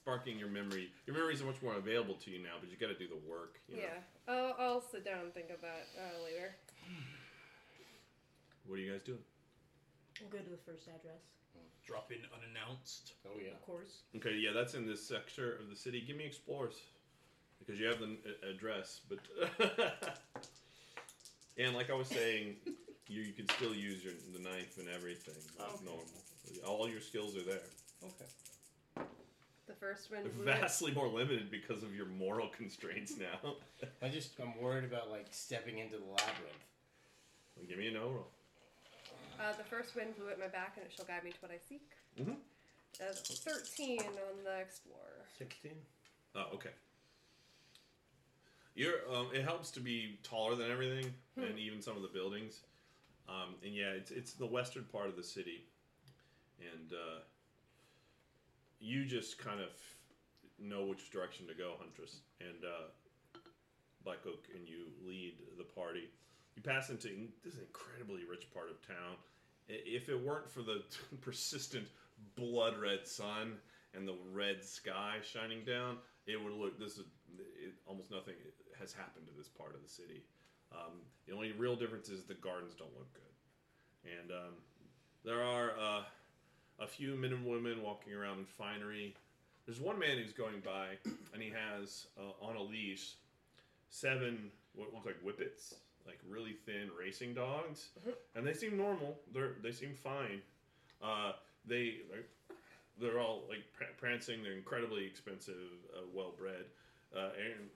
[0.08, 0.88] sparking your memory.
[1.06, 3.20] Your memories are much more available to you now, but you got to do the
[3.30, 3.60] work.
[3.68, 3.82] You know?
[3.84, 4.34] Yeah.
[4.34, 6.56] I'll, I'll sit down and think of that uh, later.
[8.66, 9.20] What are you guys doing?
[10.22, 11.20] We'll go to the first address,
[11.86, 13.14] Drop in unannounced.
[13.26, 13.52] Oh yeah.
[13.52, 14.04] of course.
[14.16, 16.04] Okay, yeah, that's in this sector of the city.
[16.06, 16.76] Give me explorers,
[17.60, 18.18] because you have the
[18.50, 19.20] address, but
[21.58, 22.56] And like I was saying,
[23.08, 25.86] you, you can still use your the knife and everything like Okay.
[25.86, 26.06] normal.
[26.66, 27.68] All your skills are there.
[28.04, 28.26] Okay.
[29.80, 30.60] The first wind They're blew it.
[30.60, 33.54] vastly more limited because of your moral constraints now.
[34.02, 36.66] I just I'm worried about like stepping into the labyrinth.
[37.68, 38.28] Give me a no roll.
[39.40, 41.52] Uh, the first wind blew at my back, and it shall guide me to what
[41.52, 41.92] I seek.
[42.20, 42.38] Mhm.
[43.00, 45.26] Uh, Thirteen on the explorer.
[45.38, 45.72] 16?
[46.36, 46.72] Oh, okay.
[48.76, 48.96] You're.
[49.14, 52.62] Um, it helps to be taller than everything, and even some of the buildings.
[53.30, 55.66] Um, and yeah, it's it's the western part of the city,
[56.60, 57.20] and uh,
[58.80, 59.70] you just kind of
[60.60, 62.22] know which direction to go, Huntress.
[62.40, 62.88] And uh,
[64.04, 66.10] Black Oak and you lead the party.
[66.56, 67.10] You pass into
[67.44, 69.18] this incredibly rich part of town.
[69.68, 70.82] If it weren't for the
[71.22, 71.88] persistent
[72.36, 73.58] blood red sun
[73.94, 76.80] and the red sky shining down, it would look.
[76.80, 77.06] This is
[77.38, 78.36] it, almost nothing
[78.80, 80.24] has happened to this part of the city.
[80.72, 84.54] Um, the only real difference is the gardens don't look good, and um,
[85.24, 86.02] there are uh,
[86.80, 89.16] a few men and women walking around in finery.
[89.66, 90.98] There's one man who's going by,
[91.34, 93.16] and he has uh, on a leash
[93.90, 95.76] seven what look like whippets,
[96.06, 97.90] like really thin racing dogs,
[98.36, 99.18] and they seem normal.
[99.34, 100.42] They're they seem fine.
[101.02, 101.34] Uh,
[101.66, 101.96] they
[103.00, 104.44] they're all like pr- prancing.
[104.44, 105.56] They're incredibly expensive,
[105.96, 106.66] uh, well bred,
[107.16, 107.70] uh, and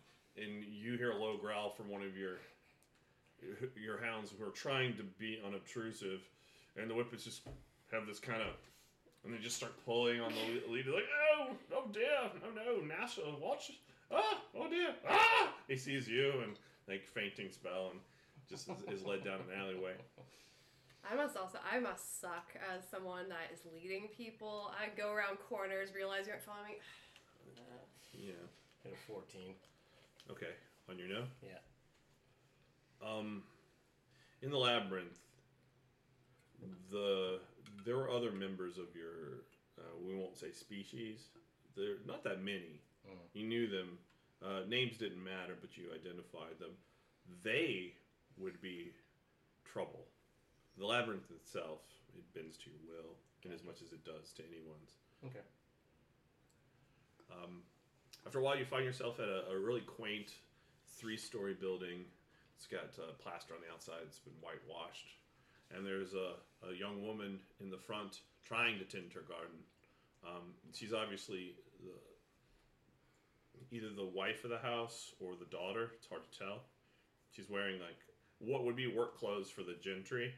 [0.43, 2.37] and you hear a low growl from one of your
[3.75, 6.21] your hounds who are trying to be unobtrusive,
[6.77, 7.41] and the whippets just
[7.91, 8.55] have this kind of.
[9.23, 11.03] And they just start pulling on the le- lead, like,
[11.37, 13.71] oh, oh dear, oh no, NASA, watch,
[14.11, 15.53] ah, oh dear, ah!
[15.67, 16.53] He sees you and
[16.87, 17.99] like fainting spell and
[18.49, 19.93] just is, is led down an alleyway.
[21.09, 24.71] I must also, I must suck as someone that is leading people.
[24.79, 26.75] I go around corners, realize you aren't following me.
[28.13, 28.33] Yeah.
[28.83, 29.53] Hit a 14.
[30.29, 30.51] Okay.
[30.89, 31.23] On your no?
[31.41, 31.57] Yeah.
[33.01, 33.43] Um,
[34.41, 35.17] in the labyrinth,
[36.91, 37.39] the
[37.85, 39.45] there were other members of your
[39.77, 41.27] uh, we won't say species.
[41.75, 42.81] There not that many.
[43.07, 43.17] Mm.
[43.33, 43.97] You knew them.
[44.43, 46.71] Uh, names didn't matter, but you identified them.
[47.43, 47.93] They
[48.37, 48.91] would be
[49.65, 50.05] trouble.
[50.77, 51.81] The labyrinth itself,
[52.17, 53.13] it bends to your will,
[53.45, 54.97] in as much as it does to anyone's.
[55.23, 55.45] Okay.
[57.31, 57.61] Um,
[58.25, 60.33] after a while, you find yourself at a, a really quaint
[60.97, 62.05] three-story building.
[62.57, 64.01] It's got uh, plaster on the outside.
[64.05, 65.07] It's been whitewashed,
[65.75, 66.35] and there's a,
[66.67, 69.59] a young woman in the front trying to tend her garden.
[70.23, 71.93] Um, she's obviously the,
[73.75, 75.91] either the wife of the house or the daughter.
[75.97, 76.63] It's hard to tell.
[77.31, 77.97] She's wearing like
[78.39, 80.33] what would be work clothes for the gentry.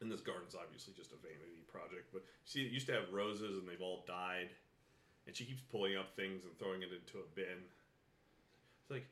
[0.00, 3.68] and this garden's obviously just a vanity project, but she used to have roses and
[3.68, 4.50] they've all died
[5.26, 7.62] and she keeps pulling up things and throwing it into a bin.
[8.82, 9.06] It's like,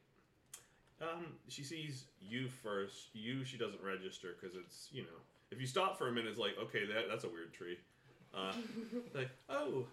[1.01, 3.09] um, she sees you first.
[3.12, 5.19] You, she doesn't register because it's you know,
[5.51, 7.79] if you stop for a minute, it's like, okay, that that's a weird tree.
[8.35, 8.53] Uh,
[9.15, 9.87] like, oh,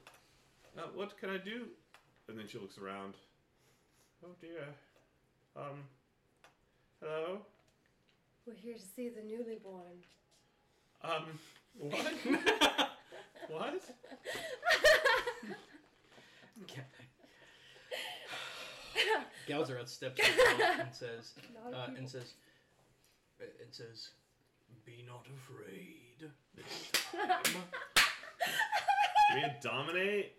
[0.78, 1.68] uh, what can I do?
[2.28, 3.14] And then she looks around.
[4.24, 4.66] Oh dear.
[5.56, 5.84] Um.
[7.02, 7.40] Hello.
[8.48, 10.04] We're here to see the newly born.
[11.04, 11.40] Um.
[11.78, 12.14] What?
[13.50, 13.82] what?
[19.48, 20.20] Galzeroth steps
[20.60, 21.34] up and says,
[21.74, 22.34] uh, and says,
[23.40, 24.10] and says,
[24.86, 26.30] "Be not afraid."
[29.34, 30.34] We dominate.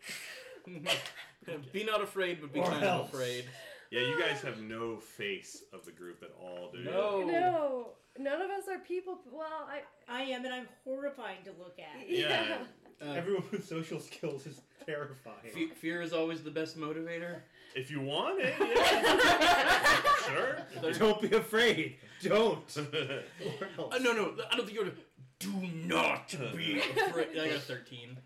[1.73, 3.09] Be not afraid, but be Or kind else.
[3.09, 3.45] of afraid.
[3.91, 6.85] Yeah, you guys have no face of the group at all, do you?
[6.85, 7.23] No.
[7.25, 7.89] No,
[8.19, 9.19] none of us are people.
[9.31, 9.81] Well, I.
[10.09, 12.09] I am, and I'm horrifying to look at.
[12.09, 12.59] Yeah.
[13.03, 15.37] Uh, Everyone with social skills is terrifying.
[15.53, 17.41] fe- fear is always the best motivator.
[17.75, 20.01] If you want it, yeah.
[20.83, 20.93] sure.
[20.93, 21.97] Don't be afraid.
[22.23, 22.59] Don't.
[22.79, 23.95] Or else.
[23.95, 24.91] Uh, no, no, I don't think you're.
[25.39, 27.29] Do not be afraid.
[27.33, 28.17] I got a thirteen.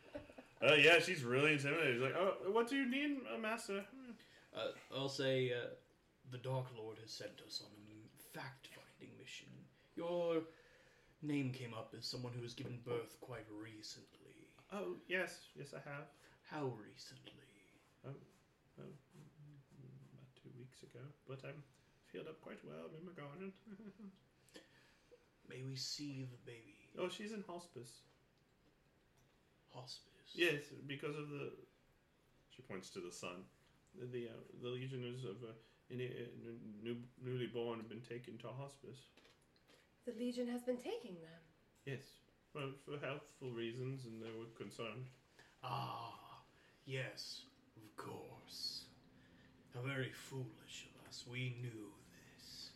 [0.62, 1.94] Uh, yeah, she's really intimidated.
[1.94, 3.82] She's like, oh, what do you need, uh, master?
[4.54, 5.70] Uh, I'll say uh,
[6.30, 9.48] the Dark Lord has sent us on a fact-finding mission.
[9.96, 10.42] Your
[11.22, 14.48] name came up as someone who was given birth quite recently.
[14.72, 16.04] Oh, yes, yes, I have.
[16.50, 17.48] How recently?
[18.06, 19.09] Oh, oh, about two
[20.80, 21.04] weeks ago.
[21.28, 21.62] But I'm
[22.12, 23.52] filled up quite well in my garden.
[25.48, 26.76] May we see the baby?
[26.98, 28.02] oh, she's in hospice.
[29.72, 30.34] Hospice.
[30.34, 31.50] Yes, because of the.
[32.54, 33.44] She points to the sun.
[33.98, 35.52] The the, uh, the legionnaires of uh,
[35.90, 36.50] any, uh,
[36.82, 38.98] new, newly born have been taken to hospice.
[40.06, 41.42] The Legion has been taking them.
[41.84, 42.02] Yes,
[42.54, 45.06] well, for healthful reasons, and they were concerned.
[45.62, 46.40] Ah,
[46.86, 47.42] yes,
[47.76, 48.79] of course.
[49.74, 51.24] How very foolish of us.
[51.30, 51.90] We knew
[52.36, 52.70] this.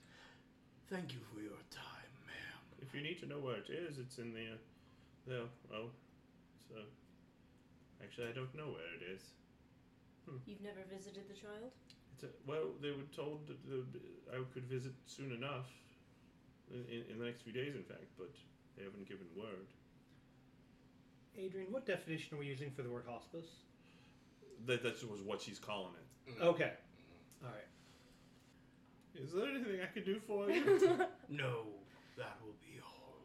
[0.89, 2.63] Thank you for your time, ma'am.
[2.81, 4.59] If you need to know where it is, it's in the, uh,
[5.27, 5.39] the
[5.75, 5.91] oh,
[6.69, 6.77] so.
[6.77, 9.23] Uh, actually, I don't know where it is.
[10.29, 10.39] Hmm.
[10.47, 11.75] You've never visited the child?
[12.15, 13.83] It's a, well, they were told that the,
[14.31, 15.67] I could visit soon enough,
[16.71, 18.31] in, in, in the next few days, in fact, but
[18.77, 19.67] they haven't given word.
[21.37, 23.67] Adrian, what definition are we using for the word hospice?
[24.67, 26.04] That that was what she's calling it.
[26.41, 26.73] Okay.
[27.43, 27.69] All right.
[29.15, 30.63] Is there anything I can do for you?
[31.29, 31.67] No,
[32.19, 33.17] that will be all.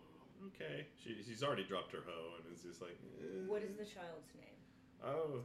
[0.48, 2.98] okay, she, she's already dropped her hoe and is just like.
[3.22, 3.46] eh.
[3.48, 4.60] What is the child's name?
[5.04, 5.44] Oh.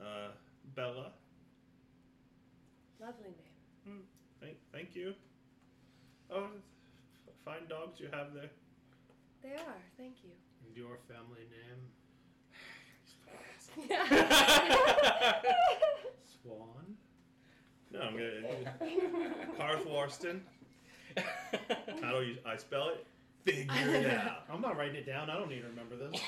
[0.00, 0.30] Uh,
[0.74, 1.12] Bella.
[3.00, 3.34] Lovely
[3.86, 4.02] name.
[4.40, 5.14] Thank, thank you.
[6.30, 6.44] Oh,
[7.26, 8.50] f- fine dogs you have there.
[9.42, 9.80] They are.
[9.98, 10.30] Thank you.
[10.66, 11.80] And your family name?
[16.42, 16.96] Swan.
[17.92, 18.74] No, I'm gonna
[19.58, 20.42] Karth Warston.
[22.02, 23.06] How do you, I spell it?
[23.44, 24.44] Figure it out.
[24.50, 25.28] I'm not writing it down.
[25.30, 26.20] I don't need to remember this.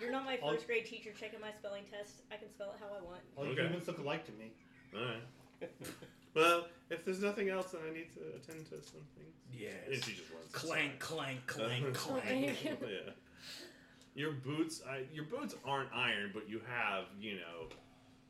[0.00, 2.22] You're not my I'll- first grade teacher checking my spelling test.
[2.32, 3.20] I can spell it how I want.
[3.36, 3.62] All Okay.
[3.62, 4.50] humans look alike to me.
[4.96, 5.22] All right.
[6.34, 9.34] Well, if there's nothing else, then I need to attend to some things.
[9.52, 10.04] And Yes.
[10.04, 10.50] she just runs.
[10.52, 12.56] Clank, clank, clank, clank.
[12.64, 13.12] yeah.
[14.14, 17.68] Your boots, I, your boots aren't iron, but you have, you know,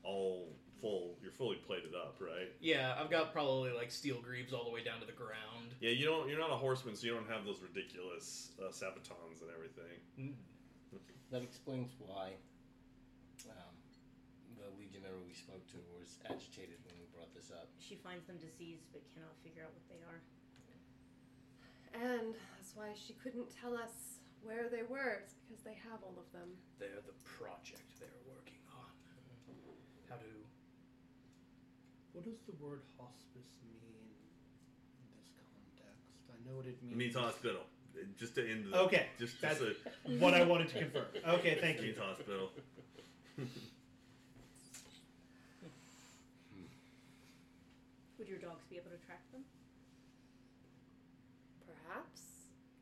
[0.05, 0.49] all
[0.81, 1.17] full.
[1.23, 2.53] You're fully plated up, right?
[2.61, 5.73] Yeah, I've got probably like steel greaves all the way down to the ground.
[5.81, 6.29] Yeah, you don't.
[6.29, 10.35] You're not a horseman, so you don't have those ridiculous uh, sabatons and everything.
[11.31, 12.35] That explains why
[13.47, 13.75] um,
[14.59, 17.71] the legionnaire we spoke to was agitated when we brought this up.
[17.79, 20.21] She finds them diseased but cannot figure out what they are.
[21.95, 24.10] And that's why she couldn't tell us
[24.43, 25.21] where they were.
[25.23, 26.49] It's because they have all of them.
[26.79, 28.89] They're the project they're working on.
[30.09, 30.27] How do.
[32.13, 34.11] What does the word hospice mean
[34.99, 36.11] in this context?
[36.31, 36.93] I know what it means.
[36.93, 37.15] It means.
[37.15, 37.63] means hospital.
[38.19, 38.79] Just to end the.
[38.89, 39.77] Okay, Just, that's just
[40.07, 41.05] a, what I wanted to confirm.
[41.41, 41.87] Okay, thank it you.
[41.93, 42.51] means hospital.
[48.19, 49.43] Would your dogs be able to track them?
[51.67, 52.21] Perhaps.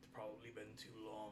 [0.03, 1.31] It's probably been too long.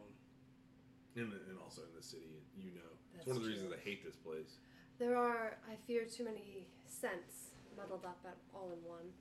[1.17, 3.57] And, and also in the city, you know, it's one of the true.
[3.57, 4.57] reasons I hate this place.
[4.99, 9.11] There are, I fear, too many scents muddled up at all in one.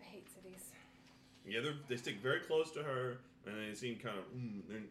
[0.00, 0.70] I hate cities.
[1.46, 4.82] Yeah, they they stick very close to her, and they seem kind of, mm, they're,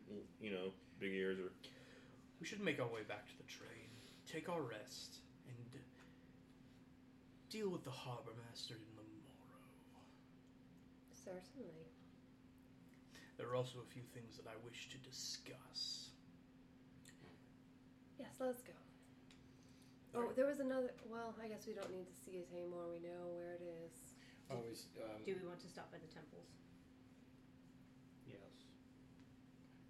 [0.41, 1.51] you know, big ears or.
[2.39, 3.89] We should make our way back to the train,
[4.31, 5.15] take our rest,
[5.49, 5.81] and
[7.49, 10.05] deal with the harbor master in the morrow.
[11.25, 11.96] Certainly.
[13.38, 16.09] There are also a few things that I wish to discuss.
[18.18, 18.73] Yes, let's go.
[20.18, 20.89] Oh, there was another.
[21.05, 22.89] Well, I guess we don't need to see it anymore.
[22.89, 23.93] We know where it is.
[24.49, 24.89] Always.
[24.97, 26.49] Um, Do we want to stop by the temples?
[28.26, 28.65] Yes.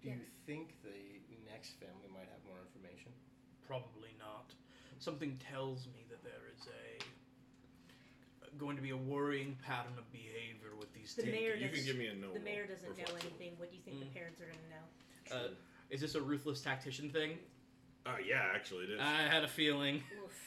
[0.02, 0.28] do you Yes.
[0.44, 3.16] think the next family might have more information?
[3.64, 4.52] Probably not.
[5.00, 7.00] Something tells me that there is a
[8.56, 11.84] going to be a worrying pattern of behavior with these The take- mayor You can
[11.84, 12.32] give me a no.
[12.32, 13.18] The mayor roll doesn't know flexible.
[13.38, 13.58] anything.
[13.58, 14.00] What do you think Mm.
[14.00, 15.44] the parents are going to know?
[15.46, 15.48] Uh,
[15.90, 17.38] is this a ruthless tactician thing?
[18.06, 19.00] Uh, yeah, actually, it is.
[19.00, 20.02] I had a feeling.
[20.24, 20.44] Oof.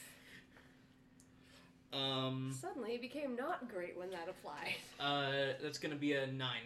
[1.92, 4.74] Um, Suddenly, it became not great when that applied.
[4.98, 6.62] uh, that's gonna be a nine.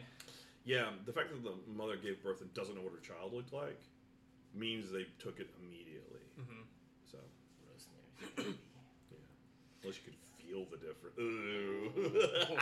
[0.65, 3.53] yeah, the fact that the mother gave birth and doesn't know what her child looked
[3.53, 3.81] like
[4.55, 6.21] means they took it immediately.
[6.41, 6.63] Mm-hmm.
[7.11, 7.19] So,
[7.69, 8.59] Rosemary's Baby.
[9.83, 10.15] unless you could
[10.47, 11.19] feel the difference.
[11.19, 11.91] Ooh.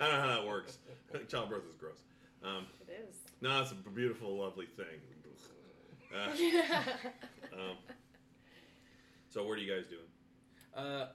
[0.00, 0.78] I don't know how that works.
[1.28, 2.02] Childbirth is gross.
[2.44, 3.16] Um, It is.
[3.40, 4.86] no, it's a beautiful, lovely thing.
[6.12, 6.28] Uh,
[7.56, 7.76] um,
[9.30, 10.04] so, what are you guys doing?
[10.76, 11.08] Uh,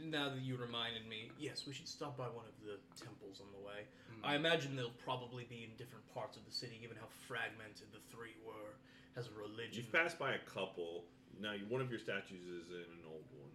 [0.00, 3.52] now that you reminded me, yes, we should stop by one of the temples on
[3.52, 3.84] the way.
[4.24, 8.00] I imagine they'll probably be in different parts of the city, given how fragmented the
[8.08, 8.80] three were
[9.14, 9.84] as a religion.
[9.84, 11.04] You've passed by a couple.
[11.38, 13.52] Now, one of your statues is in an old one.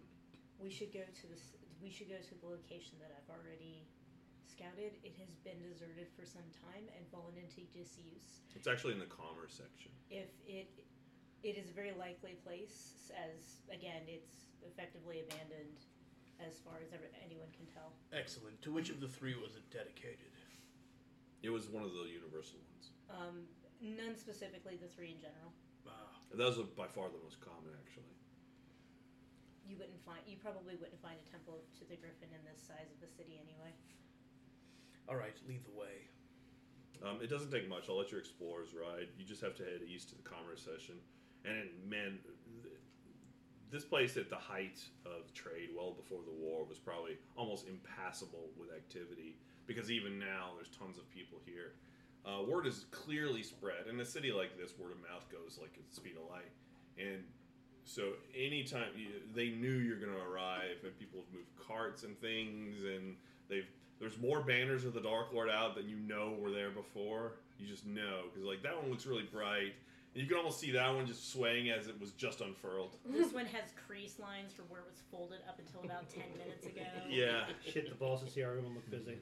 [0.58, 1.54] We should go to this.
[1.82, 3.84] We should go to the location that I've already
[4.48, 4.96] scouted.
[5.04, 8.40] It has been deserted for some time and fallen into disuse.
[8.56, 9.92] It's actually in the commerce section.
[10.08, 10.72] If it,
[11.44, 13.12] it is a very likely place.
[13.12, 15.84] As again, it's effectively abandoned,
[16.40, 17.92] as far as ever, anyone can tell.
[18.16, 18.56] Excellent.
[18.64, 20.32] To which of the three was it dedicated?
[21.44, 22.84] It was one of the universal ones.
[23.12, 23.36] Um,
[23.78, 24.80] none specifically.
[24.80, 25.52] The three in general.
[25.86, 28.16] Ah, Those are by far the most common, actually.
[29.66, 30.22] You wouldn't find.
[30.26, 33.38] You probably wouldn't find a temple to the Griffin in this size of a city
[33.42, 33.74] anyway.
[35.08, 36.06] all right, lead the way.
[37.04, 37.84] Um, it doesn't take much.
[37.88, 39.08] I'll let your explorers ride.
[39.18, 40.96] You just have to head east to the commerce session,
[41.44, 42.18] and man,
[42.62, 42.74] th-
[43.70, 48.48] this place at the height of trade, well before the war, was probably almost impassable
[48.58, 49.36] with activity
[49.66, 51.72] because even now there's tons of people here.
[52.24, 53.86] Uh, word is clearly spread.
[53.90, 56.50] In a city like this, word of mouth goes like at the speed of light,
[56.98, 57.22] and
[57.86, 62.20] so anytime you, they knew you're going to arrive, and people have moved carts and
[62.20, 63.14] things, and
[63.48, 63.66] they've
[63.98, 67.32] there's more banners of the Dark Lord out than you know were there before.
[67.58, 69.72] You just know because like that one looks really bright,
[70.14, 72.96] and you can almost see that one just swaying as it was just unfurled.
[73.08, 76.66] This one has crease lines from where it was folded up until about 10 minutes
[76.66, 76.82] ago.
[77.08, 79.18] Yeah, Shit the balls to see everyone look busy.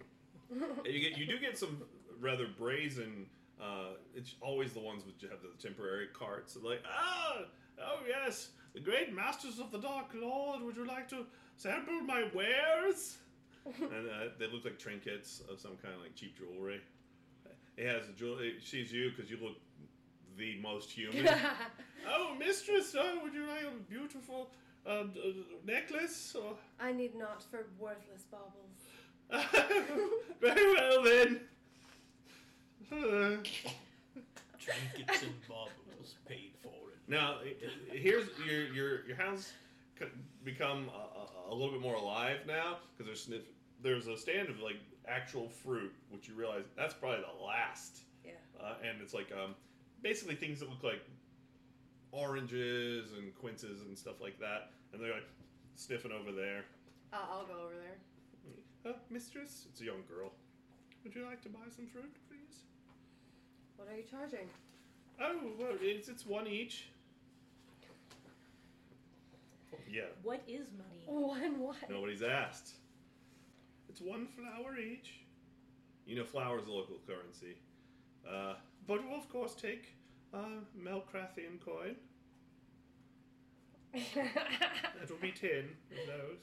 [0.51, 1.83] And you get you do get some
[2.19, 3.27] rather brazen.
[3.61, 6.57] Uh, it's always the ones which have the temporary carts.
[6.61, 7.43] Like ah,
[7.81, 10.63] oh yes, the great masters of the Dark Lord.
[10.63, 11.27] Would you like to
[11.57, 13.19] sample my wares?
[13.67, 16.81] and uh, they look like trinkets of some kind of like cheap jewelry.
[17.77, 18.39] It has a jewel.
[18.41, 19.57] It sees you because you look
[20.37, 21.29] the most human.
[22.09, 24.51] oh, mistress, oh, would you like a beautiful
[24.87, 26.37] uh, d- uh, necklace?
[26.39, 26.57] Or...
[26.81, 28.83] I need not for worthless baubles.
[30.41, 31.41] Very well then.
[34.59, 36.54] Trinkets and baubles paid for it.
[37.09, 37.39] Now,
[37.91, 39.53] here's your your your house
[40.45, 43.43] become a, a, a little bit more alive now because there's sniff.
[43.83, 44.77] There's a stand of like
[45.07, 48.01] actual fruit, which you realize that's probably the last.
[48.25, 48.33] Yeah.
[48.61, 49.55] Uh, and it's like um,
[50.03, 51.03] basically things that look like
[52.13, 55.29] oranges and quinces and stuff like that, and they're like
[55.75, 56.65] sniffing over there.
[57.13, 58.93] I'll, I'll go over there.
[58.93, 60.33] Uh, mistress, it's a young girl.
[61.05, 62.65] Would you like to buy some fruit, please?
[63.77, 64.49] What are you charging?
[65.21, 66.89] Oh, well, it's it's one each.
[69.91, 71.05] Yeah, What is money?
[71.07, 71.77] One what?
[71.91, 72.71] nobody's asked.
[73.89, 75.21] It's one flower each.
[76.07, 77.57] You know, flour is a local currency.
[78.29, 78.55] Uh,
[78.87, 79.95] but we'll of course take
[80.33, 80.39] uh,
[80.77, 81.97] Melcrathian coin.
[84.15, 86.39] That will be ten of those.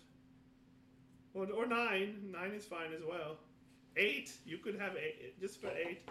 [1.34, 2.30] Or, or nine.
[2.32, 3.38] Nine is fine as well.
[3.98, 4.32] Eight.
[4.46, 6.08] You could have eight just for eight.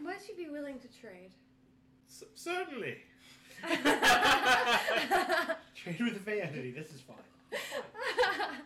[0.00, 1.30] Might you be willing to trade?
[2.08, 2.98] C- certainly.
[5.74, 6.72] Trade with the vanity.
[6.72, 7.16] This is fine.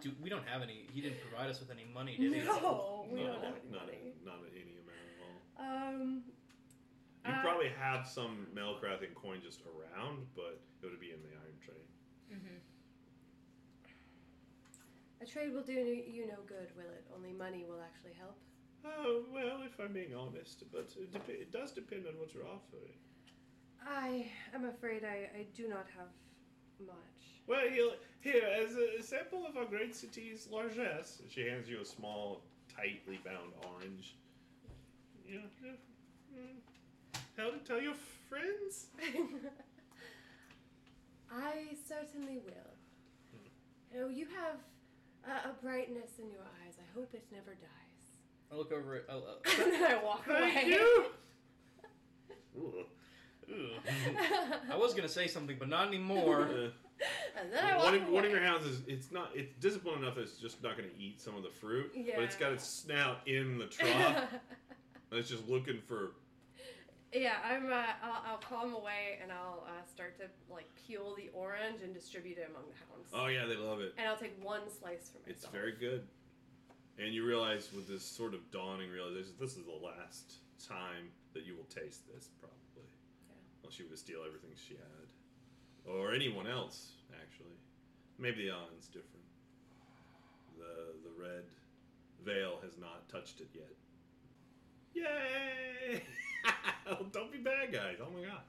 [0.03, 0.87] Dude, we don't have any.
[0.93, 2.41] He didn't provide us with any money, did he?
[2.41, 3.99] no, we No, don't have any not, money.
[4.25, 5.37] not any amount at all.
[5.95, 6.23] Um,
[7.27, 11.31] You Uh, probably have some Melcrathian coin just around, but it would be in the
[11.35, 11.89] iron trade.
[12.33, 12.59] Mm-hmm.
[15.23, 17.05] a trade will do you no good, will it?
[17.15, 18.37] Only money will actually help.
[18.85, 22.47] Oh, well, if I'm being honest, but it, dep- it does depend on what you're
[22.47, 22.95] offering.
[23.87, 26.09] I am afraid I, I do not have
[26.85, 26.97] much.
[27.47, 27.91] Well, here,
[28.21, 32.43] here, as a sample of our great city's largesse, she hands you a small,
[32.75, 34.17] tightly bound orange.
[35.29, 35.71] Yeah, yeah.
[36.37, 36.57] Mm.
[37.37, 37.95] How to tell your
[38.29, 38.87] friends?
[41.31, 42.53] I certainly will.
[43.93, 44.57] You know, you have
[45.25, 46.75] a, a brightness in your eyes.
[46.79, 47.87] I hope it never dies.
[48.51, 49.07] I look over it.
[49.09, 50.73] Oh, uh, and then I walk Thank away.
[50.73, 51.05] you!
[52.59, 52.87] Ooh.
[54.73, 56.49] I was gonna say something, but not anymore.
[57.39, 60.15] And then I one, of, one of your hounds is it's not it's disciplined enough
[60.15, 62.67] that it's just not going to eat some of the fruit, but it's got its
[62.67, 64.31] snout in the trough
[65.11, 66.13] and it's just looking for.
[67.13, 67.67] yeah, I'm.
[67.71, 71.83] Uh, I'll, I'll call him away and I'll uh, start to like peel the orange
[71.83, 73.11] and distribute it among the hounds.
[73.13, 73.93] Oh yeah, they love it.
[73.99, 75.27] And I'll take one slice for myself.
[75.29, 76.07] It's very good,
[76.99, 80.37] and you realize with this sort of dawning realization, this is the last
[80.67, 82.66] time that you will taste this probably, Yeah.
[83.67, 87.59] Unless you were to steal everything she had, or anyone else actually.
[88.17, 89.27] Maybe the island's different.
[90.57, 91.43] The the red
[92.25, 93.75] veil has not touched it yet.
[94.95, 96.01] Yay!
[97.13, 97.97] Don't be bad guys.
[98.01, 98.43] Oh my god.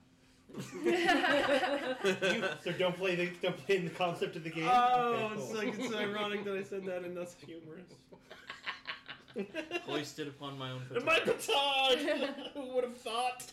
[0.85, 4.69] You, so don't play the don't play in the concept of the game.
[4.71, 7.91] Oh, Okay, it's like it's ironic that I said that and that's humorous.
[9.85, 11.37] Hoisted upon my own And my petard.
[11.41, 12.29] petard!
[12.53, 13.51] Who would have thought?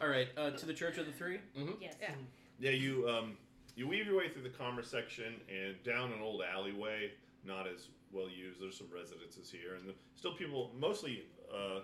[0.00, 1.38] All right, uh, to the Church of the Three.
[1.80, 1.94] Yes.
[2.00, 2.10] Yeah.
[2.58, 3.36] Yeah, you um,
[3.74, 7.10] you weave your way through the commerce section and down an old alleyway,
[7.44, 8.60] not as well used.
[8.60, 11.24] There's some residences here, and still people, mostly
[11.54, 11.80] uh,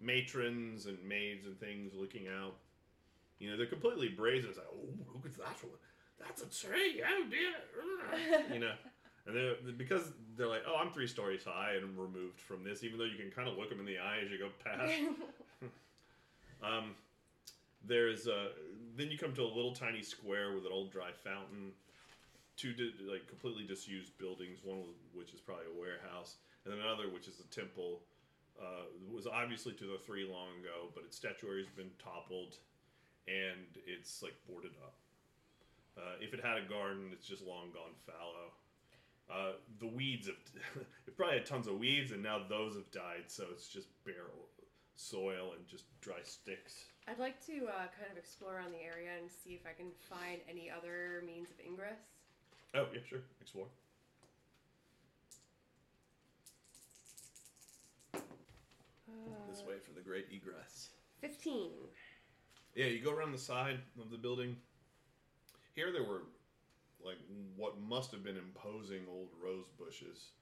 [0.00, 2.56] matrons and maids and things, looking out.
[3.38, 4.50] You know, they're completely brazen.
[4.50, 5.78] It's like, oh, look at that one.
[6.18, 7.02] That's a tree.
[7.06, 8.44] Oh dear.
[8.52, 8.72] you know,
[9.26, 12.84] and they're because they're like, oh, I'm three stories high and I'm removed from this,
[12.84, 14.92] even though you can kind of look them in the eye as you go past.
[16.62, 16.94] Um,
[17.86, 18.48] there's uh,
[18.96, 21.72] then you come to a little tiny square with an old dry fountain,
[22.56, 24.58] two di- like completely disused buildings.
[24.64, 24.84] One of
[25.14, 28.00] which is probably a warehouse, and then another which is a temple.
[28.56, 32.56] Uh, was obviously to the three long ago, but its statuary has been toppled,
[33.28, 34.94] and it's like boarded up.
[35.98, 38.52] Uh, if it had a garden, it's just long gone fallow.
[39.28, 40.36] Uh, the weeds have
[41.06, 44.32] it probably had tons of weeds, and now those have died, so it's just bare
[44.96, 46.86] soil and just dry sticks.
[47.08, 49.92] I'd like to uh, kind of explore around the area and see if I can
[50.10, 52.00] find any other means of ingress.
[52.74, 53.20] Oh yeah, sure.
[53.40, 53.66] Explore.
[59.48, 60.90] This way for the great egress.
[61.20, 61.70] Fifteen.
[62.74, 64.56] Yeah, you go around the side of the building.
[65.74, 66.24] Here there were
[67.04, 67.16] like
[67.56, 70.32] what must have been imposing old rose bushes,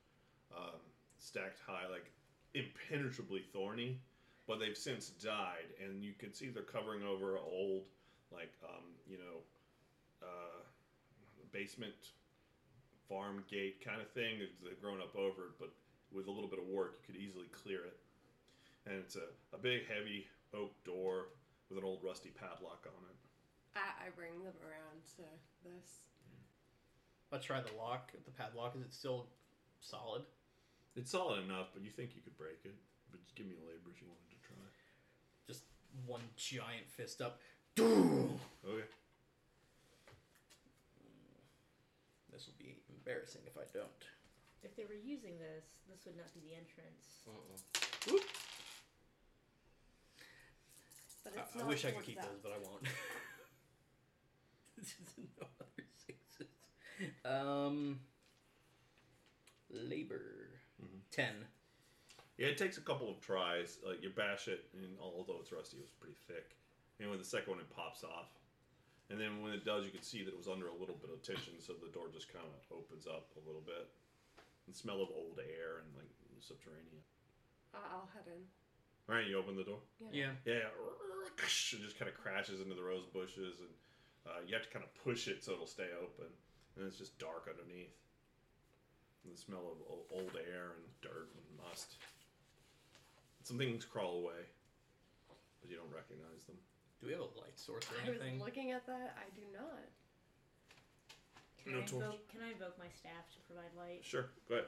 [0.57, 0.81] um,
[1.19, 2.11] stacked high, like
[2.55, 4.01] impenetrably thorny,
[4.46, 7.84] but they've since died, and you can see they're covering over a old,
[8.32, 9.40] like um, you know,
[10.22, 10.62] uh,
[11.52, 11.94] basement
[13.08, 14.40] farm gate kind of thing.
[14.62, 15.70] They've grown up over it, but
[16.12, 17.96] with a little bit of work, you could easily clear it.
[18.86, 21.30] And it's a, a big, heavy oak door
[21.68, 23.16] with an old rusty padlock on it.
[23.74, 25.26] I, I bring them around to
[25.64, 26.06] this.
[27.32, 28.12] Let's try the lock.
[28.12, 28.76] The padlock.
[28.76, 29.26] Is it still
[29.80, 30.22] solid?
[30.94, 32.76] It's solid enough, but you think you could break it.
[33.10, 34.34] But just give me a labor if you wanted to try.
[34.34, 34.34] Just
[36.06, 37.40] one giant fist up.
[37.76, 38.84] This Okay.
[42.46, 43.88] will be embarrassing if I don't.
[44.62, 47.22] If they were using this, this would not be the entrance.
[47.28, 48.18] Uh-uh.
[51.24, 52.30] But I, it's I not wish I could towards keep that.
[52.30, 52.82] those, but I won't.
[54.78, 56.52] this is no other sixes.
[57.24, 58.00] Um,
[59.70, 61.00] labor Mhm.
[61.10, 61.46] ten.
[62.39, 63.78] Yeah, it takes a couple of tries.
[63.86, 66.56] Like you bash it, and although it's rusty, it was pretty thick.
[67.01, 68.31] And with the second one, it pops off.
[69.11, 71.11] And then when it does, you can see that it was under a little bit
[71.12, 73.86] of tension, so the door just kind of opens up a little bit.
[74.66, 76.09] The smell of old air and like
[76.40, 77.05] subterranean.
[77.74, 78.43] I- I'll head in.
[79.06, 79.81] All right, you open the door.
[80.11, 80.32] Yeah.
[80.47, 83.69] Yeah, it just kind of crashes into the rose bushes, and
[84.27, 86.32] uh, you have to kind of push it so it'll stay open.
[86.77, 87.93] And it's just dark underneath.
[89.24, 89.78] And the smell of
[90.11, 91.97] old air and dirt and must.
[93.44, 94.40] Some things crawl away,
[95.60, 96.56] but you don't recognize them.
[97.00, 98.40] Do we have a light source or I was anything?
[98.40, 99.16] looking at that.
[99.20, 99.84] I do not.
[101.62, 101.92] Can, No I torch.
[102.02, 104.00] invoke, can I invoke my staff to provide light?
[104.02, 104.66] Sure, go ahead.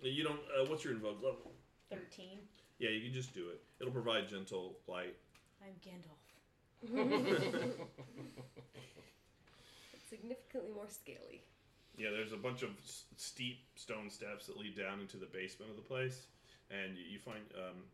[0.00, 0.40] You don't.
[0.56, 1.52] Uh, what's your invoke level?
[1.92, 2.38] 13.
[2.78, 3.60] Yeah, you can just do it.
[3.78, 5.14] It'll provide gentle light.
[5.62, 6.20] I'm Gandalf.
[9.92, 11.42] It's significantly more scaly.
[11.96, 15.70] Yeah, there's a bunch of s- steep stone steps that lead down into the basement
[15.70, 16.26] of the place,
[16.70, 17.84] and you, you find um,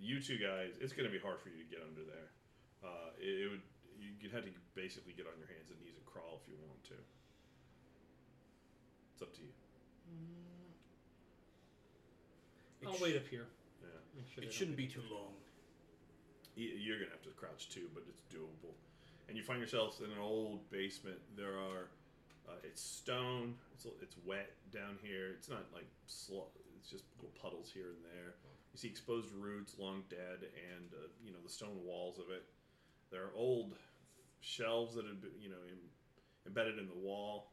[0.00, 0.76] you two guys.
[0.80, 2.28] It's going to be hard for you to get under there.
[2.84, 3.62] Uh, it, it would
[4.20, 6.82] you'd have to basically get on your hands and knees and crawl if you want
[6.84, 6.98] to.
[9.14, 9.52] It's up to you.
[12.82, 13.46] It I'll sh- wait up here.
[13.82, 15.08] Yeah, sure It shouldn't be too me.
[15.12, 15.32] long.
[16.56, 18.72] You're going to have to crouch too, but it's doable.
[19.28, 21.18] And you find yourselves in an old basement.
[21.36, 21.88] There are
[22.48, 23.54] uh, it's stone.
[23.74, 25.32] It's it's wet down here.
[25.36, 26.48] It's not like sl-
[26.78, 28.34] it's just little puddles here and there.
[28.76, 32.44] You see exposed roots, long dead, and uh, you know the stone walls of it.
[33.10, 33.72] There are old
[34.40, 35.88] shelves that have been you know em-
[36.46, 37.52] embedded in the wall,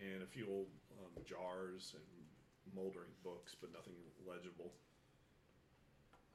[0.00, 3.92] and a few old um, jars and moldering books, but nothing
[4.26, 4.72] legible.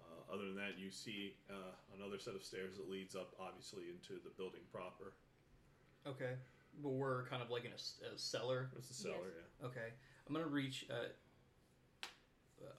[0.06, 3.90] Uh, other than that, you see uh, another set of stairs that leads up, obviously,
[3.90, 5.14] into the building proper.
[6.06, 6.38] Okay.
[6.84, 8.70] But we're kind of like in a cellar.
[8.78, 9.66] It's the cellar, yeah.
[9.66, 9.90] Okay.
[10.28, 10.86] I'm gonna reach.
[10.92, 11.08] Uh, uh,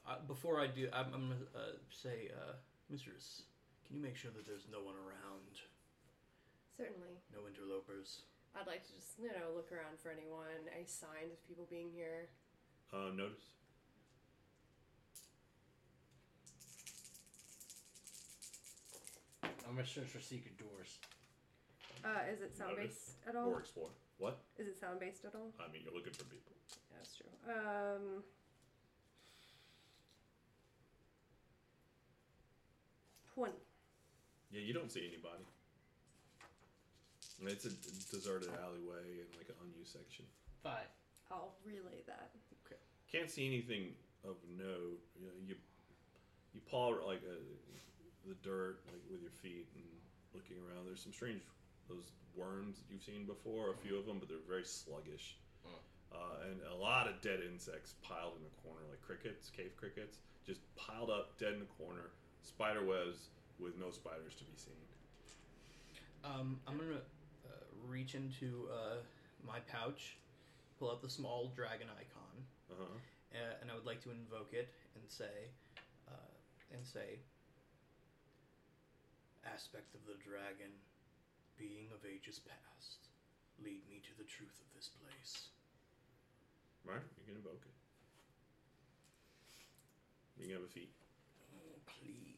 [0.06, 2.54] I- before I do, I'm, I'm gonna uh, say, uh,
[2.90, 3.42] Mistress,
[3.86, 5.60] can you make sure that there's no one around,
[6.76, 7.20] Certainly.
[7.34, 8.22] no interlopers?
[8.58, 11.90] I'd like to just, you know, look around for anyone, any signs of people being
[11.92, 12.28] here.
[12.92, 13.52] Uh, notice.
[19.68, 20.98] I'm gonna search for secret doors.
[22.04, 23.48] Uh, is it sound based at all?
[23.50, 23.90] Or explore.
[24.18, 24.38] What?
[24.56, 25.52] Is it sound based at all?
[25.60, 26.52] I mean, you're looking for people.
[26.90, 27.28] Yeah, that's true.
[27.46, 28.22] Um,
[33.38, 33.62] twenty.
[34.50, 35.46] Yeah, you don't see anybody.
[37.46, 37.72] It's a
[38.10, 40.26] deserted alleyway and like an unused section.
[40.58, 40.90] Five.
[41.30, 42.34] I'll relay that.
[42.66, 42.80] Okay.
[43.06, 43.94] Can't see anything
[44.26, 44.98] of note.
[45.14, 45.54] You know, you,
[46.52, 47.38] you paw like uh
[48.26, 49.86] the dirt like with your feet and
[50.34, 50.90] looking around.
[50.90, 51.42] There's some strange
[51.86, 55.38] those worms that you've seen before, a few of them, but they're very sluggish.
[56.10, 60.18] Uh, and a lot of dead insects piled in the corner, like crickets, cave crickets,
[60.46, 62.10] just piled up dead in the corner.
[62.48, 63.28] Spider webs
[63.60, 64.80] with no spiders to be seen.
[66.24, 67.04] Um, I'm gonna
[67.46, 68.96] uh, reach into uh,
[69.46, 70.16] my pouch,
[70.78, 72.36] pull out the small dragon icon,
[72.72, 72.98] Uh huh.
[73.36, 75.52] uh, and I would like to invoke it and say,
[76.08, 76.32] uh,
[76.74, 77.20] and say,
[79.46, 80.72] aspect of the dragon,
[81.58, 83.08] being of ages past,
[83.62, 85.48] lead me to the truth of this place.
[86.84, 87.04] Right?
[87.20, 87.76] You can invoke it.
[90.40, 90.90] You can have a feat.
[91.54, 92.37] Oh, please.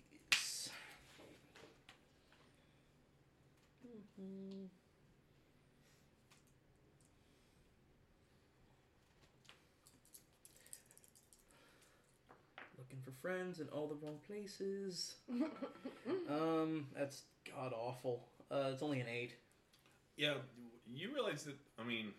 [12.79, 15.15] Looking for friends in all the wrong places.
[16.31, 17.23] um, that's
[17.55, 18.25] god awful.
[18.51, 19.35] Uh, it's only an eight.
[20.17, 20.35] Yeah,
[20.93, 22.13] you realize that, I mean,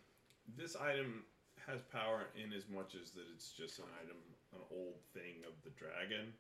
[0.57, 1.23] this item
[1.67, 4.17] has power in as much as that it's just an item,
[4.53, 6.33] an old thing of the dragon,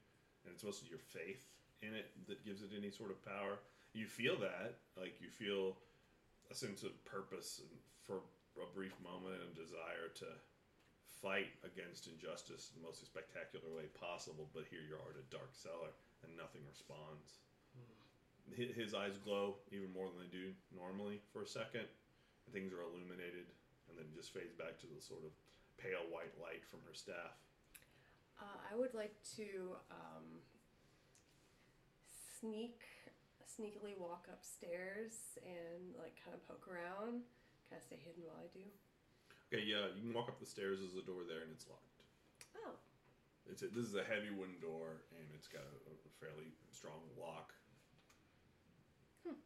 [0.45, 1.43] and it's mostly your faith
[1.81, 3.59] in it that gives it any sort of power.
[3.93, 5.75] You feel that, like, you feel
[6.49, 7.71] a sense of purpose and
[8.07, 8.23] for
[8.59, 10.27] a brief moment and a desire to
[11.21, 15.27] fight against injustice in the most spectacular way possible, but here you are at a
[15.29, 15.91] dark cellar
[16.23, 17.43] and nothing responds.
[18.57, 21.85] Hi- His eyes glow even more than they do normally for a second.
[21.87, 23.47] and Things are illuminated,
[23.87, 25.31] and then just fades back to the sort of
[25.77, 27.37] pale white light from her staff.
[28.41, 30.25] Uh, I would like to um,
[32.39, 32.81] sneak,
[33.61, 37.21] sneakily walk upstairs and like kind of poke around,
[37.69, 38.65] kind of stay hidden while I do.
[39.53, 40.81] Okay, yeah, you can walk up the stairs.
[40.81, 42.01] There's a door there, and it's locked.
[42.57, 42.73] Oh,
[43.45, 47.05] It's a, this is a heavy wooden door, and it's got a, a fairly strong
[47.13, 47.53] lock.
[49.21, 49.37] Hmm.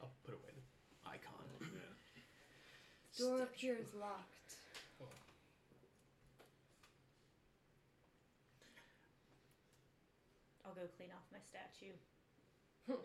[0.00, 0.64] I'll put away the
[1.04, 1.44] icon.
[1.60, 1.92] Yeah.
[3.12, 4.56] the door up here is locked.
[5.02, 5.10] Oh.
[10.64, 11.92] I'll go clean off my statue.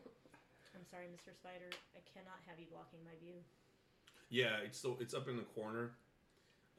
[0.75, 1.31] I'm sorry, Mr.
[1.31, 1.71] Spider.
[1.95, 3.39] I cannot have you blocking my view.
[4.29, 5.95] Yeah, it's still it's up in the corner,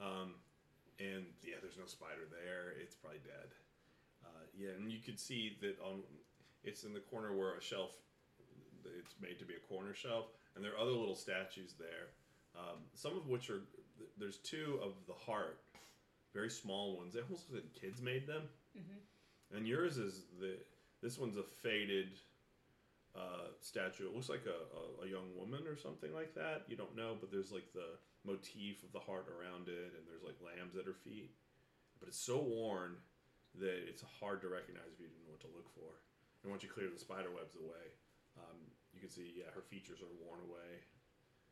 [0.01, 0.36] um,
[1.01, 2.77] and yeah, there's no spider there.
[2.77, 3.48] It's probably dead.
[4.24, 6.02] Uh, yeah, and you could see that on
[6.64, 7.93] it's in the corner where a shelf.
[8.85, 12.14] It's made to be a corner shelf, and there are other little statues there.
[12.55, 13.62] Um, some of which are
[14.18, 15.59] there's two of the heart,
[16.32, 17.14] very small ones.
[17.14, 18.43] They almost look like kids made them.
[18.78, 19.56] Mm-hmm.
[19.56, 20.56] And yours is the
[21.02, 22.18] this one's a faded
[23.60, 24.06] statue.
[24.06, 26.64] It looks like a, a, a young woman or something like that.
[26.68, 30.22] You don't know, but there's like the motif of the heart around it, and there's
[30.22, 31.34] like lambs at her feet.
[31.98, 33.01] But it's so worn
[33.59, 35.98] that it's hard to recognize if you didn't know what to look for.
[36.44, 37.84] And once you clear the spider webs away,
[38.36, 38.59] um,
[38.93, 40.84] you can see yeah her features are worn away,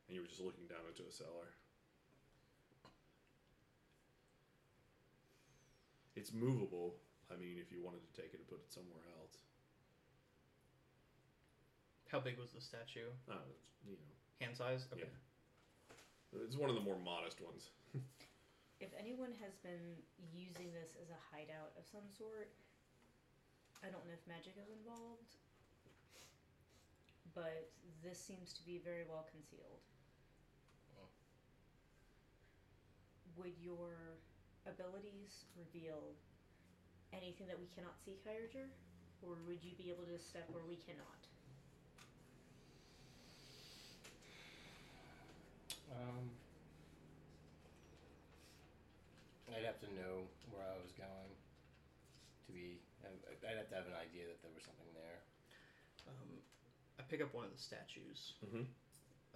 [0.06, 1.56] and you were just looking down into a cellar.
[6.14, 7.02] It's movable.
[7.26, 9.43] I mean, if you wanted to take it and put it somewhere else,
[12.14, 13.10] How big was the statue?
[13.26, 14.86] uh, it's, you know, Hand size?
[14.94, 15.02] Okay.
[15.02, 16.46] yeah.
[16.46, 17.74] it's one of the more modest ones.
[18.82, 20.02] If anyone has been
[20.34, 22.52] using this as a hideout of some sort,
[23.80, 25.40] I don't know if magic is involved,
[27.32, 27.70] but
[28.04, 29.80] this seems to be very well concealed.
[33.40, 34.20] Would your
[34.68, 36.12] abilities reveal
[37.14, 38.68] anything that we cannot see, Kyrager?
[39.22, 41.24] Or would you be able to step where we cannot?
[45.92, 46.30] Um,
[49.54, 51.30] I'd have to know where I was going
[52.46, 52.80] to be.
[53.04, 53.08] I-
[53.44, 55.20] I'd have to have an idea that there was something there.
[56.08, 56.40] Um,
[56.98, 58.64] I pick up one of the statues Mm-hmm.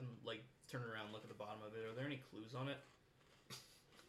[0.00, 1.84] and like turn around, look at the bottom of it.
[1.86, 2.78] Are there any clues on it?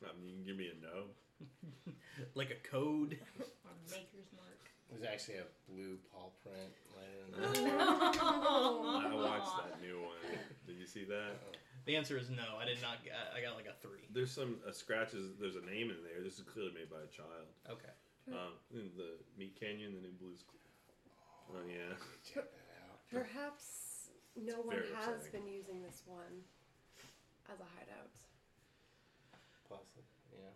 [0.02, 1.12] I mean, you can give me a no.
[2.36, 3.20] like a code?
[3.70, 4.58] Or maker's mark?
[4.90, 10.40] There's actually a blue paw print right in I I watched that new one.
[10.66, 11.38] Did you see that?
[11.86, 12.58] The answer is no.
[12.62, 12.98] I did not.
[13.36, 14.06] I got like a three.
[14.14, 15.34] There's some uh, scratches.
[15.40, 16.22] There's a name in there.
[16.24, 17.50] This is clearly made by a child.
[17.70, 17.94] Okay.
[18.30, 20.44] Um, in the Meat Canyon, the new Blues.
[20.46, 20.60] Club.
[21.58, 21.98] Oh yeah.
[22.34, 23.02] Check that out.
[23.10, 25.42] Perhaps no one very has upsetting.
[25.42, 26.46] been using this one
[27.50, 28.14] as a hideout.
[29.66, 30.06] Possibly,
[30.38, 30.54] yeah.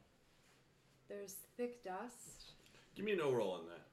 [1.09, 2.53] There's thick dust.
[2.95, 3.89] Give me a no roll on that.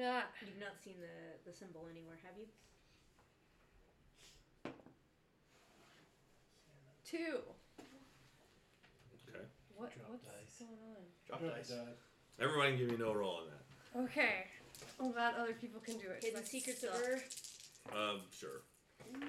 [0.00, 0.22] Yeah.
[0.40, 2.48] You've not seen the, the symbol anywhere, have you?
[7.14, 7.38] Two.
[9.28, 9.44] Okay.
[9.76, 10.58] What Drop what's dice.
[10.58, 11.02] going on?
[11.28, 11.72] Drop dice.
[12.40, 14.02] Everybody, give me no roll on that.
[14.10, 14.46] Okay.
[15.00, 16.14] I'm glad other people can do it.
[16.20, 16.90] 'cause Hidden I secrets suck.
[16.90, 17.22] of Ur?
[17.96, 18.62] Um, sure.
[19.14, 19.28] Ooh.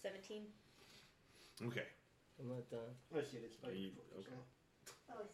[0.00, 0.42] 17.
[1.66, 1.86] Okay.
[2.38, 2.94] I'm not done.
[3.12, 3.50] I see it.
[3.52, 3.90] It's Are you-
[4.20, 4.28] okay.
[5.10, 5.26] Oh,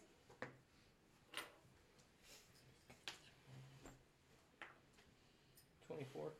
[5.87, 6.31] Twenty-four.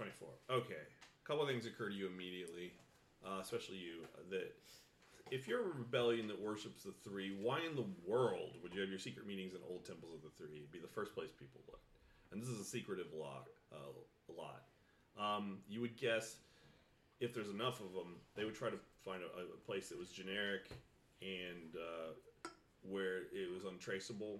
[0.00, 0.28] Oh, 24.
[0.50, 0.74] Okay.
[0.74, 2.72] A couple of things occur to you immediately,
[3.26, 4.04] uh, especially you.
[4.16, 4.54] uh, That
[5.30, 8.90] if you're a rebellion that worships the three, why in the world would you have
[8.90, 10.56] your secret meetings in old temples of the three?
[10.58, 11.80] It'd be the first place people look.
[12.32, 13.48] And this is a secretive lot.
[13.72, 13.76] Uh,
[14.36, 14.64] lot.
[15.18, 16.36] Um, you would guess
[17.20, 20.10] if there's enough of them, they would try to find a, a place that was
[20.10, 20.68] generic
[21.20, 22.48] and uh,
[22.82, 24.38] where it was untraceable.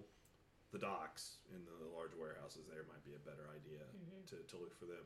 [0.71, 4.29] The docks in the large warehouses there might be a better idea Mhm.
[4.29, 5.01] to, to look for them.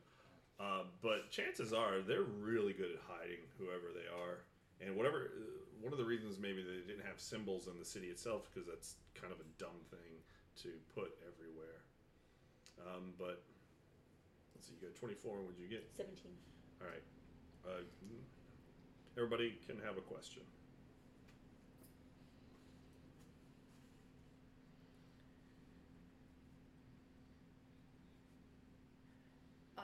[0.60, 4.46] Uh, but chances are they're really good at hiding whoever they are.
[4.80, 8.06] And whatever, uh, one of the reasons maybe they didn't have symbols in the city
[8.06, 10.22] itself because that's kind of a dumb thing
[10.62, 11.82] to put everywhere.
[12.86, 13.42] Um, but
[14.54, 15.42] let's see, you got 24.
[15.42, 15.86] What'd you get?
[15.96, 16.14] 17.
[16.80, 17.04] All right.
[17.66, 17.82] Uh,
[19.16, 20.42] everybody can have a question.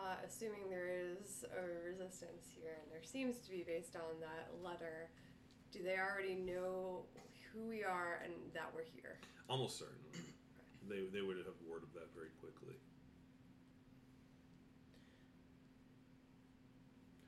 [0.01, 4.49] Uh, assuming there is a resistance here, and there seems to be based on that
[4.65, 5.11] letter,
[5.73, 7.05] do they already know
[7.53, 9.19] who we are and that we're here?
[9.49, 10.25] Almost certainly.
[10.89, 12.77] They, they would have worded that very quickly.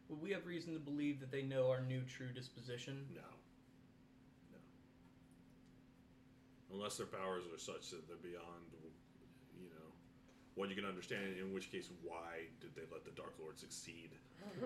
[0.08, 3.04] Would we have reason to believe that they know our new true disposition?
[3.14, 3.20] No.
[4.50, 4.58] No.
[6.74, 8.81] Unless their powers are such that they're beyond, you know,
[10.54, 14.10] what you can understand, in which case, why did they let the Dark Lord succeed?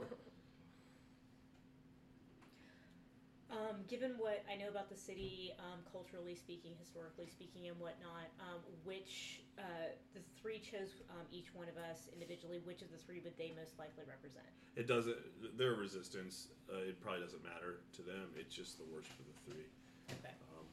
[3.47, 8.27] Um, given what I know about the city, um, culturally speaking, historically speaking, and whatnot,
[8.43, 12.59] um, which uh, the three chose um, each one of us individually.
[12.67, 14.51] Which of the three would they most likely represent?
[14.75, 15.17] It doesn't,
[15.57, 18.35] their resistance, uh, it probably doesn't matter to them.
[18.35, 19.67] It's just the worst of the three.
[20.11, 20.35] Okay.
[20.51, 20.67] Um,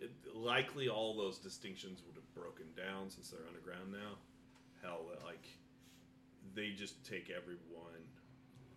[0.00, 4.16] it, likely all those distinctions would have broken down since they're underground now.
[4.84, 5.48] Hell, like
[6.54, 8.04] they just take everyone,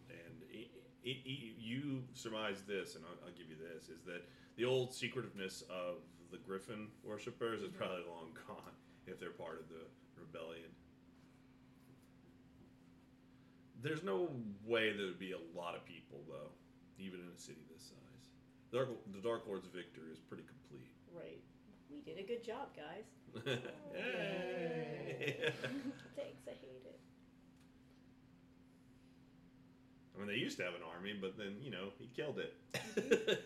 [0.10, 0.72] and it,
[1.04, 4.24] it, it, you surmise this, and I'll, I'll give you this: is that
[4.56, 6.00] the old secretiveness of
[6.32, 7.78] the Griffin worshippers is mm-hmm.
[7.78, 8.76] probably long gone
[9.08, 9.84] if they're part of the
[10.16, 10.72] rebellion.
[13.84, 14.30] There's no
[14.66, 16.50] way there would be a lot of people, though,
[16.98, 18.24] even in a city this size.
[18.72, 20.90] The Dark, the Dark Lord's victory is pretty complete.
[21.14, 21.40] Right.
[21.92, 23.06] We did a good job, guys.
[23.46, 23.54] Yay.
[26.16, 26.48] Thanks.
[26.48, 27.00] I hate it.
[30.16, 32.56] I mean, they used to have an army, but then you know he killed it.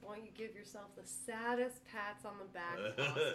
[0.00, 3.30] Why don't you give yourself the saddest pats on the back possible?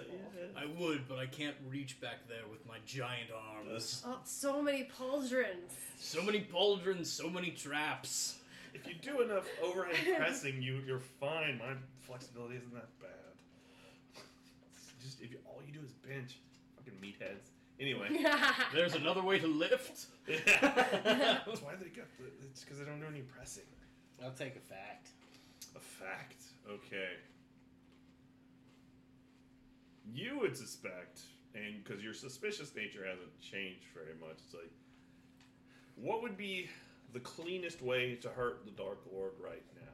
[0.58, 4.02] I would, but I can't reach back there with my giant arms.
[4.08, 5.70] Oh, so many pauldrons.
[6.00, 8.40] So many pauldrons, so many traps.
[8.74, 11.60] If you do enough overhead pressing, you you're fine.
[11.60, 13.10] My flexibility isn't that bad.
[14.66, 16.38] It's just if you, all you do is bench,
[16.76, 17.50] fucking meatheads.
[17.80, 18.08] Anyway,
[18.74, 20.06] There's another way to lift.
[20.28, 22.26] that's why they got the.
[22.50, 23.64] It's because they don't do any pressing.
[24.24, 25.10] I'll take a fact.
[25.76, 26.44] A fact.
[26.70, 27.10] Okay.
[30.14, 31.22] You would suspect,
[31.56, 34.72] and because your suspicious nature hasn't changed very much, it's like,
[35.96, 36.70] what would be
[37.14, 39.92] the cleanest way to hurt the Dark Lord right now?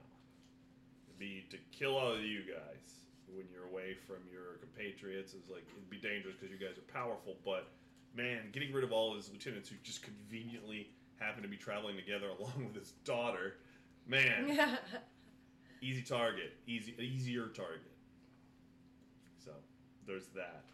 [1.08, 3.00] It'd be to kill all of you guys
[3.36, 5.34] when you're away from your compatriots.
[5.34, 7.68] Is like it'd be dangerous because you guys are powerful, but
[8.16, 10.90] man, getting rid of all his lieutenants who just conveniently
[11.20, 13.56] happen to be traveling together along with his daughter,
[14.08, 14.58] man.
[15.82, 16.60] Easy target.
[16.68, 17.96] Easy easier target.
[19.40, 19.52] So
[20.06, 20.68] there's that.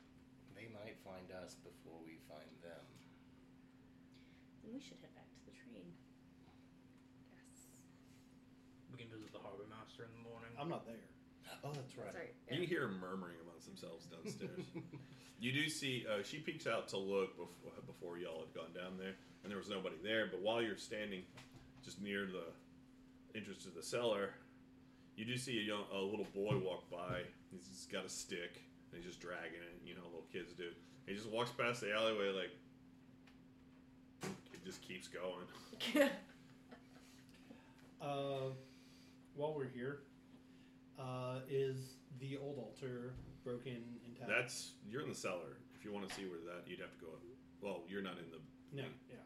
[0.58, 2.82] They might find us before we find them.
[4.64, 5.94] Then we should head back to the train.
[7.30, 7.70] yes.
[8.90, 10.50] We can visit the harbor master in the morning.
[10.58, 11.06] I'm not there.
[11.66, 12.06] Oh, that's right.
[12.14, 12.18] That's
[12.52, 12.60] right.
[12.60, 14.66] You hear them murmuring amongst themselves downstairs.
[15.40, 18.98] you do see uh, she peeks out to look before, before y'all had gone down
[19.00, 20.28] there, and there was nobody there.
[20.30, 21.24] But while you're standing
[21.84, 22.46] just near the
[23.38, 24.30] entrance to the cellar,
[25.16, 27.22] you do see a young, a little boy walk by.
[27.52, 28.62] He's got a stick
[28.92, 29.88] and he's just dragging it.
[29.88, 30.70] You know, little kids do.
[31.08, 32.52] He just walks past the alleyway like
[34.24, 36.10] it just keeps going.
[38.02, 38.52] Uh,
[39.36, 40.02] while we're here,
[41.00, 43.14] uh, is the old altar
[43.44, 44.30] broken intact?
[44.30, 45.60] That's you're in the cellar.
[45.76, 47.12] If you want to see where that, you'd have to go.
[47.62, 48.40] Well, you're not in the.
[48.74, 49.22] no, yeah,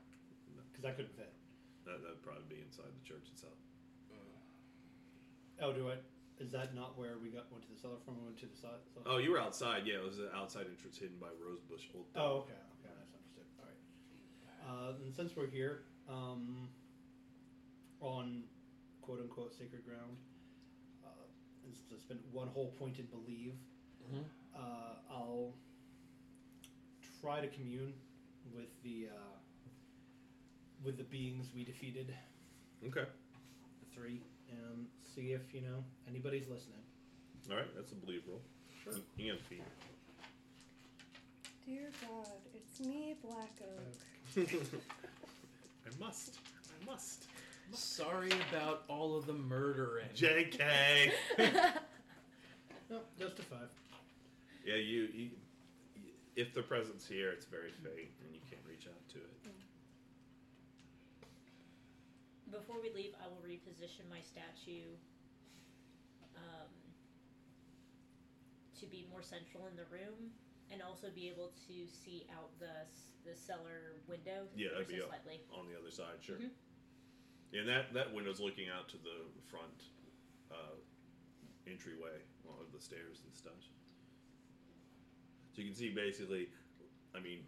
[0.71, 1.33] because I couldn't fit.
[1.85, 3.57] That that'd probably be inside the church itself.
[5.61, 5.95] Oh, do I?
[6.39, 8.15] Is that not where we got went to the cellar from?
[8.17, 8.79] We went to the side.
[8.93, 9.05] cellar?
[9.05, 9.83] Oh, you were outside.
[9.85, 11.83] Yeah, it was an outside entrance hidden by rosebush.
[11.93, 12.05] Old.
[12.15, 13.47] Oh, okay, okay, that's understood.
[13.59, 14.95] All right.
[14.95, 16.69] Uh, and since we're here, um,
[17.99, 18.43] on
[19.01, 20.15] quote unquote sacred ground,
[21.69, 23.53] and it's been one whole pointed believe,
[24.11, 24.23] Mhm.
[24.55, 25.53] uh, I'll
[27.21, 27.93] try to commune
[28.53, 29.37] with the uh,
[30.83, 32.15] with the beings we defeated,
[32.83, 33.05] Okay.
[33.81, 36.83] the three, and see if you know anybody's listening.
[37.49, 38.41] All right, that's a believe roll.
[38.83, 38.93] Sure.
[38.93, 39.63] You, you can feed.
[41.65, 44.35] Dear God, it's me, Black Oak.
[45.85, 46.39] I must.
[46.81, 47.27] I must.
[47.73, 50.07] Sorry about all of the murdering.
[50.15, 51.11] JK.
[52.89, 53.69] No, just a five.
[54.65, 55.29] yeah, you, you.
[56.35, 59.53] If the presence here, it's very faint, and you can't reach out to it.
[62.49, 64.89] Before we leave, I will reposition my statue
[66.35, 66.73] um,
[68.79, 70.33] to be more central in the room,
[70.73, 74.47] and also be able to see out the s- the cellar window.
[74.57, 75.09] Yeah, that'd ever be up.
[75.09, 75.41] slightly.
[75.53, 76.37] on the other side, sure.
[76.37, 76.49] Mhm.
[77.51, 79.89] Yeah, and that that window's looking out to the front
[80.51, 80.77] uh,
[81.67, 83.57] entryway of the stairs and stuff.
[85.53, 86.49] So you can see basically,
[87.15, 87.41] I mean,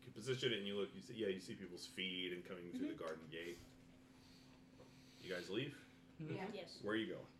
[0.00, 0.88] you can position it and you look.
[0.94, 3.04] You see, yeah, you see people's feet and coming through the mm-hmm.
[3.04, 3.58] garden gate.
[5.20, 5.76] You guys leave.
[6.22, 6.34] Mm-hmm.
[6.34, 6.42] Yeah.
[6.54, 6.78] Yes.
[6.82, 7.30] Where are you going?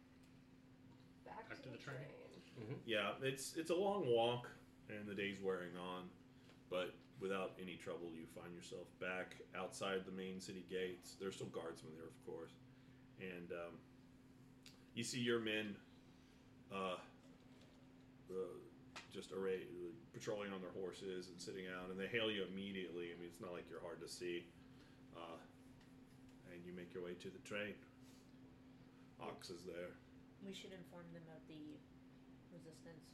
[1.25, 1.97] Back, Back to, to the the train.
[1.97, 2.23] train.
[2.61, 2.79] Mm-hmm.
[2.85, 4.49] Yeah, it's it's a long walk,
[4.89, 6.05] and the day's wearing on,
[6.69, 11.15] but without any trouble, you find yourself back outside the main city gates.
[11.21, 12.53] There's still guardsmen there, of course,
[13.23, 13.79] and um,
[14.95, 15.77] you see your men,
[16.75, 16.99] uh,
[18.29, 18.35] uh,
[19.15, 19.63] just array
[20.13, 23.15] patrolling on their horses and sitting out, and they hail you immediately.
[23.15, 24.45] I mean, it's not like you're hard to see,
[25.17, 25.39] uh,
[26.53, 27.73] and you make your way to the train.
[29.23, 29.95] Ox is there.
[30.43, 31.79] We should inform them of the
[32.51, 33.07] resistance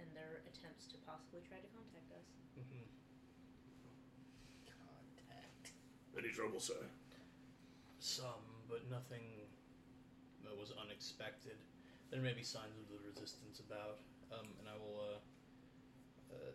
[0.00, 2.24] and their attempts to possibly try to contact us.
[2.56, 2.88] Mhm.
[4.64, 5.72] Contact.
[6.18, 6.80] Any trouble, sir?
[7.98, 9.24] Some, but nothing
[10.44, 11.56] that was unexpected.
[12.10, 14.00] There may be signs of the resistance about,
[14.34, 14.98] um, and I will.
[14.98, 15.18] Uh,
[16.34, 16.54] uh,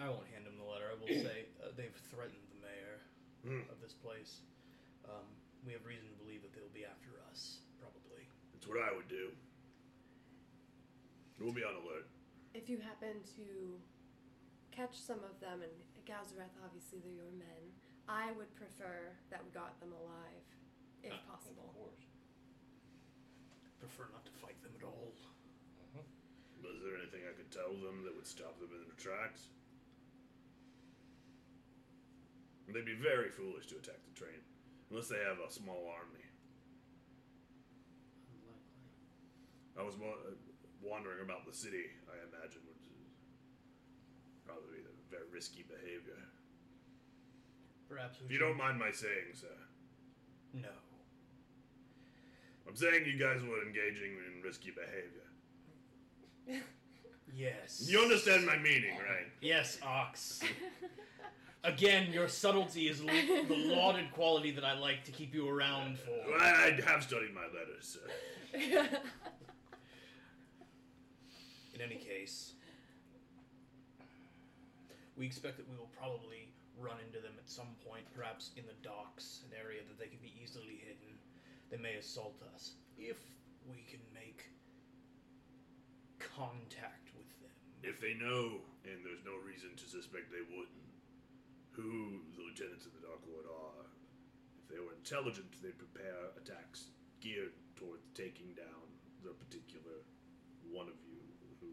[0.00, 0.88] I won't hand him the letter.
[0.88, 2.96] I will say uh, they've threatened the mayor
[3.44, 3.64] Hmm.
[3.72, 4.44] of this place.
[5.08, 5.24] Um,
[5.64, 8.28] we have reason to believe that they'll be after us, probably.
[8.52, 9.32] That's what I would do.
[11.40, 12.04] We'll be on alert.
[12.52, 13.46] If you happen to
[14.76, 15.72] catch some of them, and
[16.04, 17.72] Gazareth, obviously they're your men,
[18.10, 20.42] I would prefer that we got them alive,
[21.06, 21.70] if Uh, possible.
[21.70, 22.02] Of course.
[23.78, 25.14] Prefer not to fight them at all.
[26.62, 29.48] Was there anything I could tell them that would stop them in their tracks?
[32.68, 34.42] They'd be very foolish to attack the train,
[34.90, 36.24] unless they have a small army.
[38.30, 38.90] Unlikely.
[39.78, 40.34] I was wa- uh,
[40.80, 41.90] wandering about the city.
[42.08, 42.76] I imagine would
[44.44, 46.29] probably be a very risky behavior.
[47.90, 49.48] Perhaps we If you should- don't mind my saying, sir,
[50.54, 50.70] No.
[52.66, 55.26] I'm saying you guys were engaging in risky behavior.
[57.32, 57.86] Yes.
[57.88, 59.28] You understand my meaning, right?
[59.40, 60.40] Yes, Ox.
[61.62, 65.96] Again, your subtlety is l- the lauded quality that I like to keep you around
[66.00, 66.10] for.
[66.40, 67.96] I, I have studied my letters,
[68.52, 68.98] sir.
[71.72, 72.54] In any case,
[75.16, 76.49] we expect that we will probably
[76.80, 80.20] run into them at some point, perhaps in the docks, an area that they can
[80.24, 81.12] be easily hidden.
[81.68, 83.20] They may assault us if
[83.68, 84.48] we can make
[86.18, 87.54] contact with them.
[87.84, 90.88] If they know, and there's no reason to suspect they wouldn't,
[91.76, 93.84] who the lieutenants in the Dark Lord are,
[94.58, 96.90] if they were intelligent, they'd prepare attacks
[97.20, 98.88] geared towards taking down
[99.22, 100.00] the particular
[100.72, 101.20] one of you.
[101.60, 101.68] Who,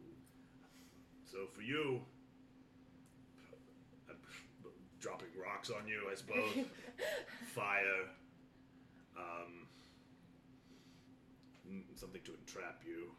[1.24, 2.04] so for you,
[5.08, 6.68] dropping rocks on you, I suppose,
[7.56, 8.12] fire,
[9.16, 9.64] um,
[11.96, 13.16] something to entrap you.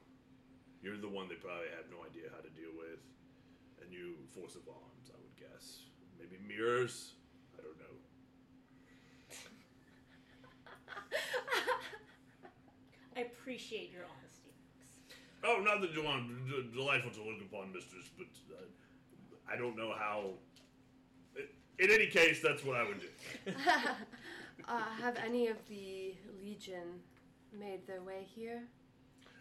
[0.85, 3.01] You're the one they probably have no idea how to deal with.
[3.81, 5.89] And you force of arms, I would guess.
[6.21, 7.17] Maybe mirrors?
[7.57, 7.97] I don't know.
[13.17, 14.93] I appreciate your honesty, Max.
[15.43, 16.29] Oh, not that you want
[16.75, 18.69] delightful to look upon, mistress, but uh,
[19.51, 20.37] I don't know how.
[21.79, 23.09] In any case, that's what I would do.
[24.69, 27.01] uh, have any of the Legion
[27.59, 28.63] made their way here?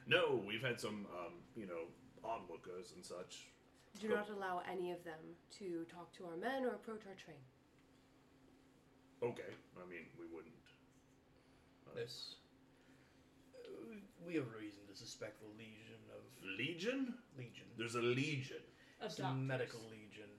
[0.08, 1.86] No, we've had some, um, you know,
[2.24, 3.48] onlookers and such.
[4.00, 5.20] Do not allow any of them
[5.58, 7.42] to talk to our men or approach our train.
[9.24, 10.54] Okay, I mean, we wouldn't.
[11.90, 12.36] Uh, This.
[13.66, 13.96] uh,
[14.26, 16.22] We have reason to suspect the Legion of.
[16.58, 17.16] Legion?
[17.36, 17.66] Legion.
[17.78, 18.62] There's a legion.
[19.02, 19.42] Of It's a doctors.
[19.42, 19.97] medical legion.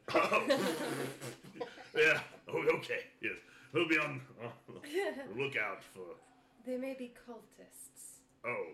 [1.97, 2.20] yeah.
[2.48, 3.05] Oh, okay.
[3.20, 3.36] Yes.
[3.72, 6.16] We'll be on uh, the lookout for.
[6.66, 8.24] They may be cultists.
[8.44, 8.72] Oh,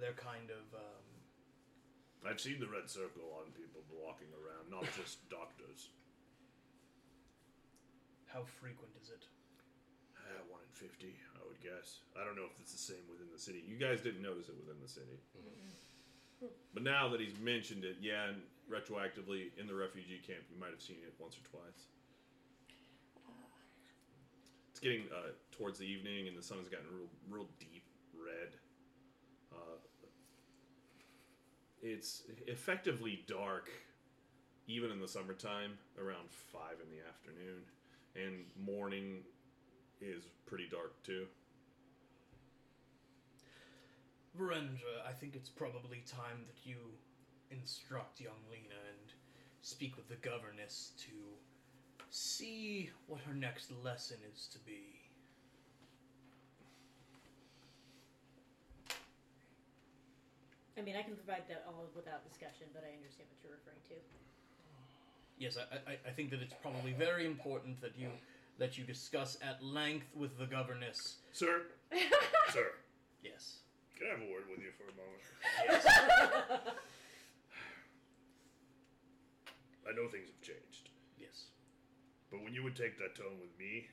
[0.00, 0.64] They're kind of.
[0.74, 1.06] Um,
[2.26, 5.90] I've seen the red circle on people walking around, not just doctors.
[8.32, 9.26] how frequent is it?
[10.18, 12.02] Uh, one in fifty, I would guess.
[12.18, 13.62] I don't know if it's the same within the city.
[13.66, 15.18] You guys didn't notice it within the city.
[16.74, 20.70] But now that he's mentioned it, yeah, and retroactively in the refugee camp, you might
[20.70, 21.86] have seen it once or twice.
[24.70, 28.48] It's getting uh, towards the evening, and the sun has gotten real, real deep red.
[29.52, 29.76] Uh,
[31.82, 33.68] it's effectively dark,
[34.66, 37.62] even in the summertime, around five in the afternoon,
[38.16, 39.18] and morning
[40.00, 41.26] is pretty dark too.
[44.38, 46.76] Verendra, I think it's probably time that you
[47.50, 49.12] instruct young Lena and
[49.60, 51.10] speak with the governess to
[52.10, 55.00] see what her next lesson is to be.
[60.78, 63.84] I mean, I can provide that all without discussion, but I understand what you're referring
[63.92, 63.96] to.
[65.38, 68.08] Yes, I, I, I think that it's probably very important that you
[68.58, 71.16] that you discuss at length with the governess.
[71.32, 71.62] Sir,
[72.52, 72.72] sir,
[73.24, 73.56] Yes.
[73.98, 74.84] can I have a word with you for
[75.58, 75.84] moment?
[79.88, 81.46] I know things have changed, Yes.
[82.30, 83.88] but when you would take that tone with me,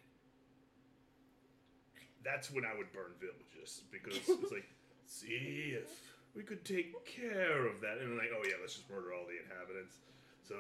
[2.24, 4.68] that's when I would burn villages because it's like,
[5.06, 5.90] see if
[6.36, 9.26] we could take care of that, and I'm like, oh yeah, let's just murder all
[9.26, 9.96] the inhabitants.
[10.48, 10.56] So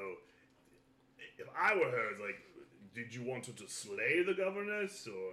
[1.37, 2.41] if I were her, it's like,
[2.95, 5.31] did you want her to slay the governess or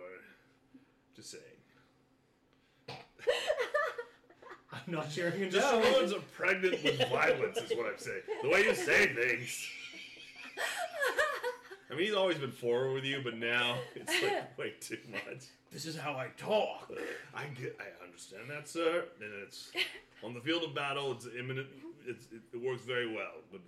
[1.14, 1.55] just saying?
[4.86, 5.80] I'm not sharing a Just no.
[5.80, 8.22] words are pregnant with violence, is what I'm saying.
[8.42, 9.68] The way you say things.
[11.90, 15.44] I mean, he's always been forward with you, but now it's like way too much.
[15.72, 16.90] This is how I talk.
[17.34, 19.04] I get, I understand that, sir.
[19.20, 19.70] And it's
[20.24, 21.12] on the field of battle.
[21.12, 21.68] It's imminent.
[22.06, 23.34] It's, it, it works very well.
[23.52, 23.60] But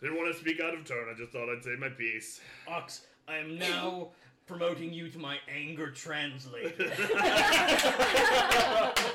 [0.00, 1.06] didn't want to speak out of turn.
[1.08, 2.40] I just thought I'd say my piece.
[2.66, 4.08] Ox, I am now
[4.46, 6.90] promoting you to my anger translator.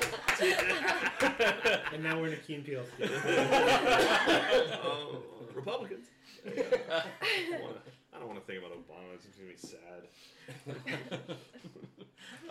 [1.92, 2.88] And now we're in a Keen PLC.
[4.84, 5.22] oh,
[5.54, 6.06] Republicans.
[6.46, 6.50] I
[7.50, 7.82] don't wanna-
[8.18, 9.14] I don't want to think about Obama.
[9.14, 9.56] It's gonna be
[11.22, 11.36] sad.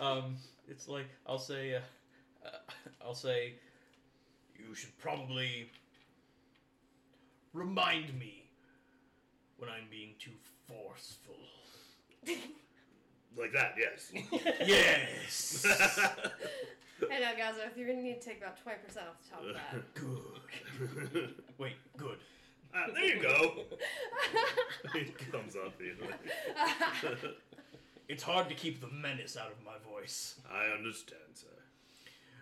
[0.00, 0.36] um,
[0.66, 1.80] it's like I'll say, uh,
[2.46, 2.50] uh,
[3.04, 3.54] I'll say,
[4.58, 5.70] you should probably
[7.52, 8.44] remind me
[9.58, 10.30] when I'm being too
[10.66, 11.34] forceful.
[13.36, 14.10] Like that, yes.
[14.66, 15.66] yes.
[17.10, 19.94] I know, Gazarth, you're gonna need to take about 20% off the top of that.
[21.12, 21.34] Good.
[21.58, 21.74] Wait.
[21.96, 22.18] Good.
[22.74, 23.64] Ah, there you go.
[24.94, 26.12] it comes up easily.
[28.08, 30.36] It's hard to keep the menace out of my voice.
[30.50, 31.46] I understand, sir.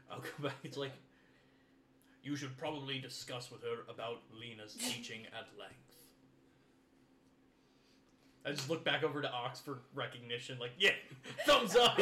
[0.09, 0.55] I'll go back.
[0.63, 0.93] It's like
[2.23, 5.97] you should probably discuss with her about Lena's teaching at length.
[8.45, 10.93] I just look back over to Ox for recognition, like, yeah,
[11.47, 11.99] thumbs up.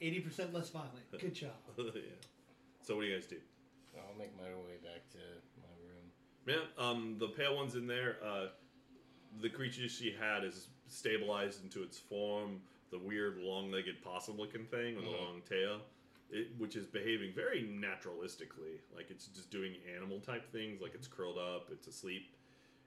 [0.00, 0.92] Eighty percent less violent.
[1.18, 1.50] Good job.
[1.78, 1.82] yeah.
[2.82, 3.36] So what do you guys do?
[3.96, 5.18] I'll make my way back to
[5.62, 6.10] my room.
[6.76, 8.16] Yeah, um, the pale one's in there.
[8.24, 8.46] Uh,
[9.40, 12.60] the creature she had is stabilized into its form.
[12.90, 15.20] The weird, long-legged possum-looking thing with a Mhm.
[15.20, 15.80] long tail,
[16.30, 21.38] it, which is behaving very naturalistically, like it's just doing animal-type things, like it's curled
[21.38, 22.30] up, it's asleep,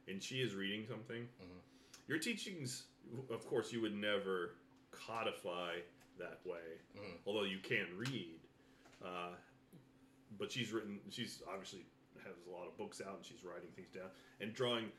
[0.07, 1.27] and she is reading something.
[1.41, 1.61] Mhm.
[2.07, 2.85] Your teachings,
[3.29, 4.55] of course, you would never
[5.05, 5.79] codify
[6.17, 7.19] that way, Mhm.
[7.25, 8.39] although you can read.
[9.01, 9.35] Uh,
[10.37, 10.99] but she's written.
[11.11, 11.85] She's obviously
[12.23, 14.09] has a lot of books out, and she's writing things down
[14.39, 14.91] and drawing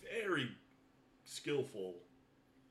[0.00, 0.48] very
[1.24, 2.00] skillful,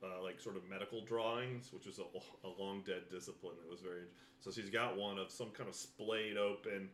[0.02, 2.04] uh, like sort of medical drawings, which was a,
[2.44, 4.04] a long dead discipline that was very.
[4.40, 6.90] So she's got one of some kind of splayed open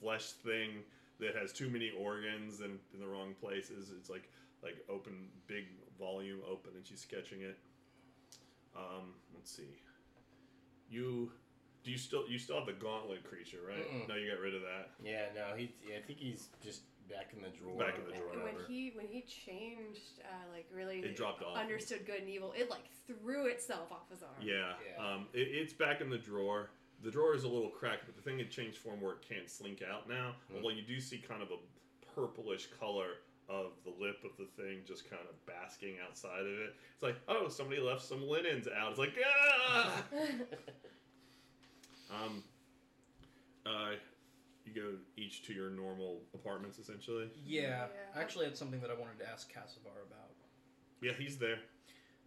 [0.00, 0.84] flesh thing
[1.18, 3.90] that has too many organs and in the wrong places.
[3.90, 4.28] It's like
[4.62, 5.66] like open big
[5.98, 7.58] volume open, and she's sketching it.
[8.76, 9.80] Um, let's see.
[10.88, 11.30] You
[11.84, 13.86] do you still you still have the gauntlet creature, right?
[13.86, 14.08] Mm-mm.
[14.08, 14.90] No, you got rid of that.
[15.02, 15.72] Yeah, no, he.
[15.88, 17.78] Yeah, I think he's just back in the drawer.
[17.78, 18.32] Back in the drawer.
[18.32, 21.56] And when he when he changed, uh, like really It dropped off.
[21.56, 24.32] understood good and evil, it like threw itself off his arm.
[24.40, 24.72] Yeah.
[24.86, 25.04] Yeah.
[25.04, 26.70] Um, it, it's back in the drawer.
[27.02, 29.48] The drawer is a little cracked, but the thing had changed form where it can't
[29.48, 30.34] slink out now.
[30.48, 30.56] Hmm.
[30.56, 31.56] Although you do see kind of a
[32.14, 33.18] purplish color
[33.50, 36.74] of the lip of the thing just kind of basking outside of it.
[36.94, 38.90] It's like, oh, somebody left some linens out.
[38.90, 40.04] It's like, ah!
[42.10, 42.44] um,
[43.66, 43.90] uh,
[44.64, 47.28] you go each to your normal apartments, essentially.
[47.44, 47.86] Yeah, Yeah.
[48.14, 50.30] I actually had something that I wanted to ask Casavar about.
[51.02, 51.58] Yeah, he's there.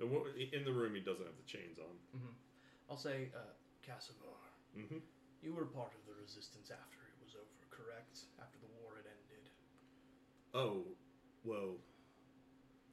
[0.01, 1.95] In the room, he doesn't have the chains on.
[2.89, 3.53] I'll say, uh,
[3.87, 4.43] Casavar,
[4.75, 4.97] hmm
[5.41, 8.23] you were part of the resistance after it was over, correct?
[8.39, 9.51] After the war had ended.
[10.55, 10.87] Oh,
[11.43, 11.75] well,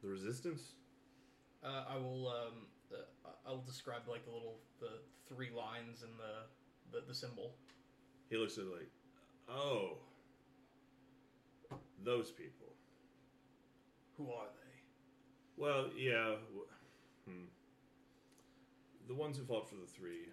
[0.03, 0.62] the resistance.
[1.62, 2.29] Uh, I will.
[2.29, 7.15] Um, uh, I will describe like the little the three lines and the the, the
[7.15, 7.55] symbol.
[8.31, 8.91] He looks at it like,
[9.49, 9.99] oh,
[12.05, 12.75] those people.
[14.17, 14.70] Who are they?
[15.57, 16.37] Well, yeah.
[16.51, 16.67] w-
[17.27, 17.45] Hmm.
[19.09, 20.29] The ones who fought for the three,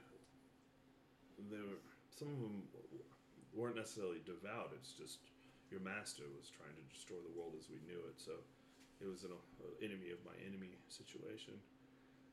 [1.51, 1.81] they were
[2.17, 2.63] some of them
[3.53, 4.71] weren't necessarily devout.
[4.75, 5.19] It's just
[5.69, 8.17] your master was trying to destroy the world as we knew it.
[8.17, 8.39] So
[9.01, 11.59] it was an uh, enemy of my enemy situation.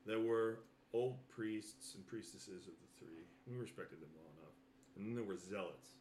[0.07, 3.27] There were old priests and priestesses of the three.
[3.51, 4.57] We respected them well enough,
[4.97, 6.01] and then there were zealots,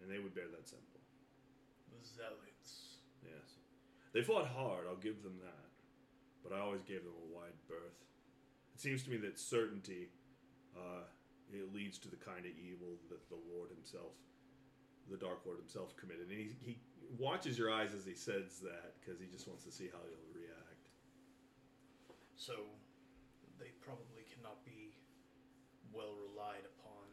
[0.00, 1.02] and they would bear that symbol.
[1.92, 3.04] The zealots.
[3.22, 3.60] Yes.
[4.14, 5.68] They fought hard, I'll give them that.
[6.42, 7.98] But I always gave them a wide berth.
[8.74, 10.08] It seems to me that certainty
[10.74, 11.04] uh,
[11.52, 14.12] it leads to the kind of evil that the Lord himself,
[15.10, 16.28] the Dark Lord himself, committed.
[16.28, 16.78] And he, he
[17.16, 20.32] watches your eyes as he says that because he just wants to see how you'll
[20.36, 20.92] react.
[22.36, 22.54] So
[23.58, 24.94] they probably cannot be
[25.92, 27.08] well relied upon.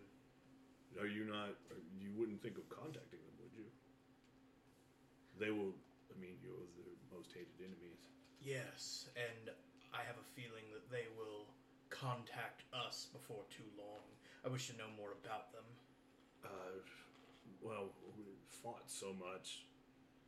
[1.02, 1.58] Are you not?
[2.00, 3.68] You wouldn't think of contacting them, would you?
[5.40, 5.76] They will.
[6.08, 8.08] I mean, you're their most hated enemies.
[8.40, 9.52] Yes, and
[9.92, 11.52] I have a feeling that they will
[11.90, 14.06] contact us before too long.
[14.46, 15.66] I wish to know more about them.
[16.46, 16.80] Uh,
[17.66, 19.66] well, we fought so much.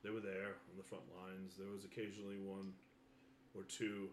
[0.02, 1.54] They were there on the front lines.
[1.54, 2.74] There was occasionally one
[3.54, 4.10] or two.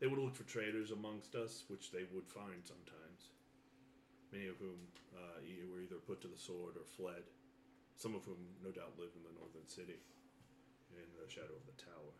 [0.00, 3.36] They would look for traitors amongst us, which they would find sometimes.
[4.32, 4.80] Many of whom
[5.12, 7.28] uh, were either put to the sword or fled.
[7.96, 9.98] Some of whom, no doubt, live in the northern city,
[10.94, 12.16] in the shadow of the tower.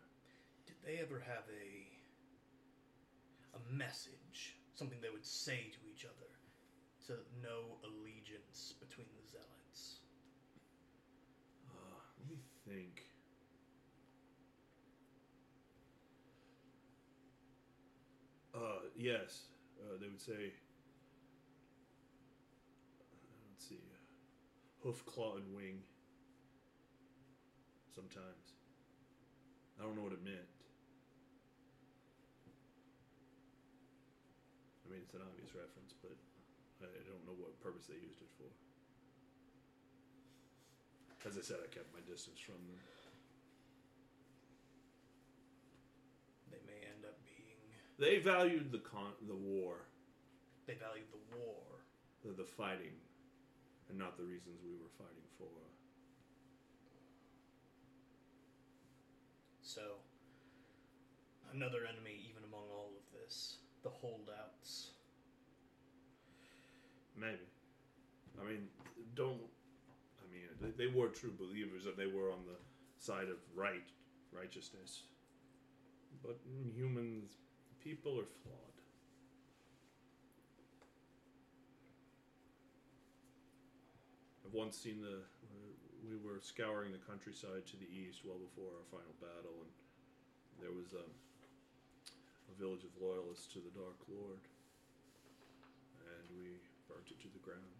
[0.67, 1.89] Did they ever have a
[3.57, 6.29] a message, something they would say to each other,
[7.07, 10.05] to no allegiance between the zealots?
[11.65, 12.37] Uh, let me
[12.69, 13.01] think.
[18.53, 19.49] Uh, yes,
[19.81, 20.53] uh, they would say.
[23.01, 23.81] Uh, let's see,
[24.83, 25.81] hoof, claw, and wing.
[27.95, 28.53] Sometimes.
[29.79, 30.51] I don't know what it meant.
[34.85, 36.11] I mean, it's an obvious reference, but
[36.83, 38.68] I don't know what purpose they used it for.
[41.27, 42.79] As I said, I kept my distance from them.
[46.49, 47.69] They may end up being.
[47.99, 49.85] They valued the con the war,
[50.65, 51.83] They valued the war.
[52.23, 52.95] the, the fighting,
[53.89, 55.51] and not the reasons we were fighting for.
[59.61, 59.81] So,
[61.53, 64.91] another enemy, even among all of this, the holdouts.
[67.15, 67.45] Maybe.
[68.41, 68.67] I mean,
[69.15, 69.41] don't.
[70.61, 72.59] They, they were true believers, and they were on the
[72.97, 73.87] side of right,
[74.31, 75.03] righteousness.
[76.23, 76.37] But
[76.75, 77.31] humans,
[77.83, 78.69] people are flawed.
[84.45, 85.21] I've once seen the.
[85.21, 85.69] Uh,
[86.09, 89.71] we were scouring the countryside to the east well before our final battle, and
[90.57, 94.41] there was a, a village of loyalists to the Dark Lord,
[96.01, 96.57] and we
[96.89, 97.78] burnt it to the ground.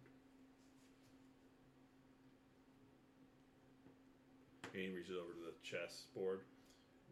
[4.72, 6.40] And he reaches over to the chess board,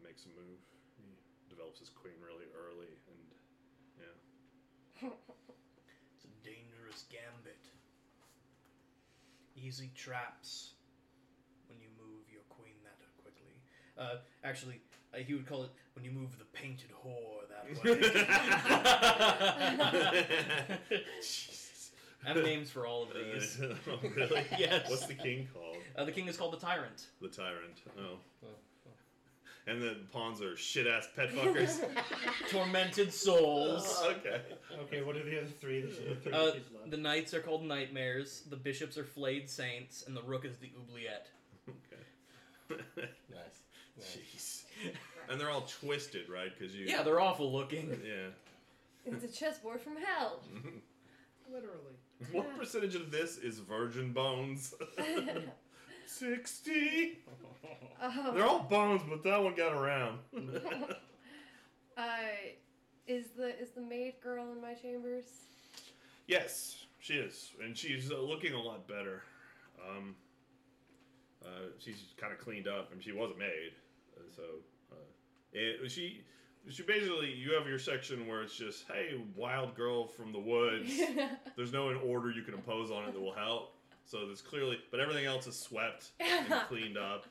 [0.02, 0.62] makes a move.
[0.96, 1.10] He
[1.50, 3.18] develops his queen really early, and
[3.98, 5.10] yeah.
[6.14, 7.58] It's a dangerous gambit.
[9.56, 10.74] Easy traps
[11.68, 13.58] when you move your queen that quickly.
[13.98, 14.80] Uh, actually,
[15.12, 17.98] uh, he would call it when you move the painted whore that way.
[22.20, 22.30] Jesus.
[22.30, 23.60] I have names for all of these.
[23.60, 24.44] Uh, oh, really?
[24.58, 24.90] Yes.
[24.90, 25.76] What's the king called?
[25.96, 27.06] Uh, the king is called the tyrant.
[27.20, 27.82] The tyrant.
[27.98, 28.18] Oh.
[29.66, 31.84] And the pawns are shit ass pet fuckers.
[32.50, 33.98] Tormented souls.
[34.00, 34.40] Oh, okay.
[34.84, 35.82] Okay, what are the other three?
[35.82, 36.52] There's only three Uh,
[36.88, 38.44] the knights are called nightmares.
[38.48, 41.28] The bishops are flayed saints, and the rook is the oubliette.
[41.68, 42.80] Okay.
[43.30, 43.62] Nice.
[43.98, 44.16] nice.
[44.16, 44.92] Jeez.
[45.28, 46.50] And they're all twisted, right?
[46.58, 46.86] Because you.
[46.86, 47.90] Yeah, they're awful looking.
[48.02, 48.28] Yeah.
[49.04, 50.40] It's a chessboard from hell.
[51.52, 51.94] Literally.
[52.32, 52.58] What Yeah.
[52.58, 54.74] percentage of this is virgin bones?
[56.06, 57.18] Sixty.
[58.02, 58.32] Oh.
[58.34, 60.18] They're all bones, but that one got around.
[61.96, 62.04] Uh,
[63.08, 65.24] is the is the maid girl in my chambers?
[66.28, 69.24] yes, she is, and she's uh, looking a lot better.
[69.84, 70.14] Um,
[71.44, 71.48] uh,
[71.80, 73.72] she's kind of cleaned up, and she was a maid,
[74.16, 74.42] uh, so
[74.92, 74.96] uh,
[75.52, 76.22] it, she.
[76.70, 80.92] She basically, you have your section where it's just, hey, wild girl from the woods.
[81.56, 83.74] There's no order you can impose on it that will help.
[84.04, 87.26] So there's clearly, but everything else is swept and cleaned up.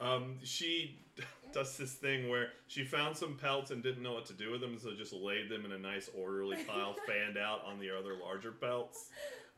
[0.00, 1.00] Um, she
[1.52, 4.60] does this thing where she found some pelts and didn't know what to do with
[4.60, 8.14] them, so just laid them in a nice orderly pile, fanned out on the other
[8.22, 9.10] larger pelts.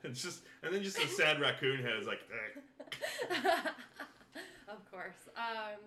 [0.05, 3.47] And just, and then just a sad raccoon head is like, eh.
[4.69, 5.29] of course.
[5.37, 5.79] Um,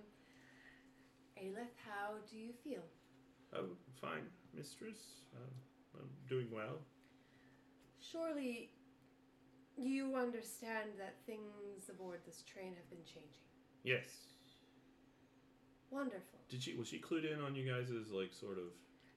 [1.41, 2.83] Aelith, how do you feel?
[3.55, 3.65] Oh,
[4.01, 4.97] fine, mistress.
[5.33, 6.79] Uh, I'm doing well.
[8.11, 8.69] Surely
[9.77, 13.45] you understand that things aboard this train have been changing.
[13.83, 14.07] Yes.
[15.89, 16.39] Wonderful.
[16.49, 18.65] Did she was she clued in on you guys' like sort of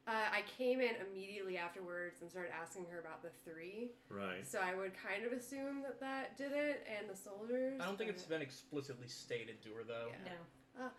[0.06, 3.90] Uh, I came in immediately afterwards and started asking her about the three.
[4.08, 4.46] right?
[4.46, 7.80] So I would kind of assume that that did it, and the soldiers.
[7.80, 10.08] I don't think it's been explicitly stated to her though.
[10.24, 10.32] Yeah.
[10.78, 10.90] No.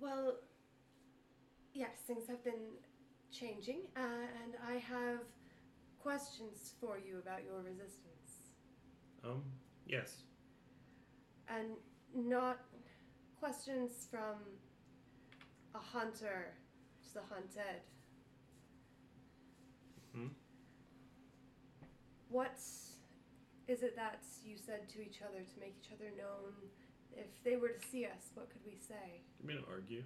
[0.00, 0.36] Well,
[1.74, 2.78] yes, things have been
[3.32, 4.00] changing, uh,
[4.42, 5.20] and I have
[6.00, 8.52] questions for you about your resistance.
[9.24, 9.42] Um.
[9.86, 10.22] Yes.
[11.48, 11.70] And
[12.14, 12.58] not
[13.40, 14.36] questions from
[15.74, 16.52] a hunter
[17.02, 17.82] to the hunted.
[20.14, 20.28] Hmm?
[22.28, 22.58] What
[23.66, 26.52] is it that you said to each other to make each other known?
[27.12, 29.22] If they were to see us, what could we say?
[29.40, 30.04] You mean argue?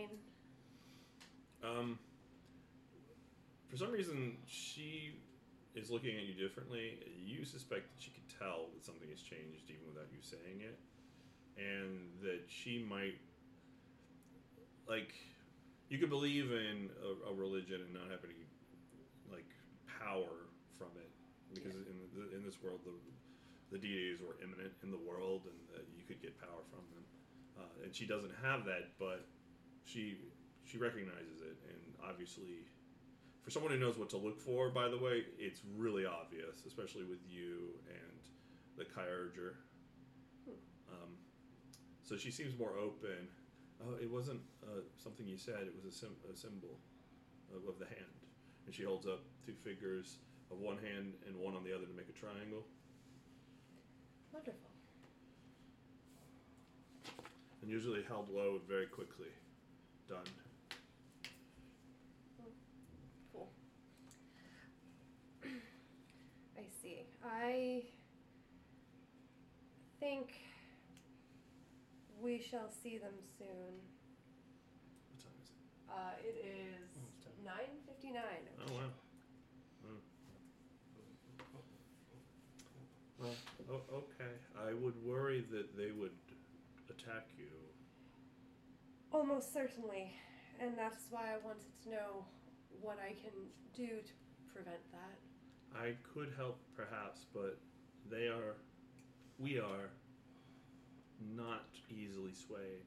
[0.00, 0.18] Nine.
[1.62, 1.98] Um.
[3.68, 5.14] For some reason, she
[5.76, 6.98] is looking at you differently.
[7.22, 10.78] You suspect that she could tell that something has changed even without you saying it,
[11.56, 13.18] and that she might
[14.88, 15.14] like.
[15.88, 18.46] You could believe in a, a religion and not have any
[19.30, 19.46] like
[19.86, 20.46] power
[20.78, 21.10] from it,
[21.54, 22.94] because in the, in this world the
[23.70, 27.04] the deities were imminent in the world, and that you could get power from them.
[27.58, 29.26] Uh, and she doesn't have that, but
[29.90, 30.16] she
[30.64, 32.62] she recognizes it, and obviously,
[33.42, 37.04] for someone who knows what to look for, by the way, it's really obvious, especially
[37.04, 38.20] with you and
[38.76, 39.54] the Kyurger.
[40.90, 41.18] Um,
[42.02, 43.28] so she seems more open.
[43.82, 46.78] Oh, it wasn't uh, something you said; it was a, sim- a symbol
[47.54, 48.20] of, of the hand,
[48.66, 50.18] and she holds up two figures
[50.50, 52.62] of one hand and one on the other to make a triangle.
[54.32, 54.70] Wonderful.
[57.62, 59.28] and usually held low very quickly.
[60.10, 60.26] Done.
[63.32, 63.48] Cool.
[66.58, 67.06] I see.
[67.24, 67.84] I
[70.00, 70.32] think
[72.20, 73.78] we shall see them soon.
[75.12, 75.56] What time is it?
[75.88, 77.44] Uh, it is Almost done.
[77.44, 78.50] nine fifty nine.
[78.66, 78.90] Oh wow.
[79.86, 80.00] Oh.
[83.20, 83.36] Well,
[83.70, 84.34] oh, okay.
[84.58, 86.16] I would worry that they would
[86.90, 87.69] attack you.
[89.12, 90.14] Almost certainly,
[90.60, 92.24] and that's why I wanted to know
[92.80, 93.34] what I can
[93.74, 94.12] do to
[94.52, 95.18] prevent that.
[95.76, 97.58] I could help perhaps, but
[98.08, 98.56] they are,
[99.38, 99.90] we are
[101.34, 102.86] not easily swayed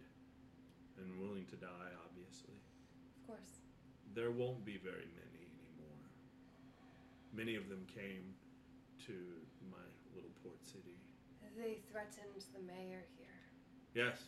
[0.98, 2.56] and willing to die, obviously.
[3.22, 3.60] Of course.
[4.16, 6.08] There won't be very many anymore.
[7.34, 8.34] Many of them came
[9.08, 9.14] to
[9.69, 9.85] my
[10.16, 10.95] little port city.
[11.58, 13.27] They threatened the mayor here.
[13.93, 14.19] Yes.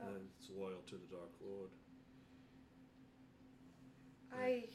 [0.00, 0.04] Oh.
[0.04, 1.70] Uh, it's loyal to the Dark Lord.
[4.32, 4.68] I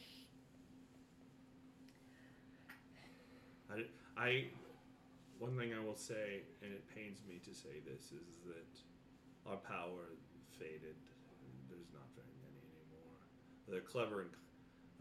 [3.74, 4.46] I, I,
[5.40, 9.58] one thing I will say, and it pains me to say this, is that our
[9.58, 10.14] power
[10.60, 10.96] faded.
[11.70, 13.18] There's not very many anymore.
[13.68, 14.30] They're clever and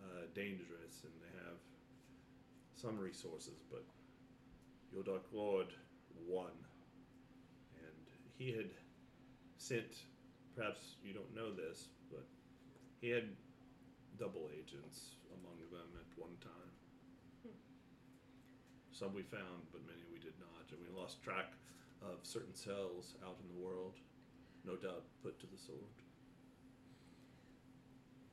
[0.01, 1.59] uh, dangerous, and they have
[2.75, 3.84] some resources, but
[4.92, 5.68] your Dark Lord
[6.26, 6.52] won.
[7.76, 8.07] And
[8.39, 8.70] he had
[9.59, 9.97] sent,
[10.57, 12.25] perhaps you don't know this, but
[13.01, 13.29] he had
[14.19, 16.73] double agents among them at one time.
[17.43, 17.57] Hmm.
[18.93, 21.53] Some we found, but many we did not, and we lost track
[22.03, 23.97] of certain cells out in the world,
[24.65, 26.03] no doubt put to the sword.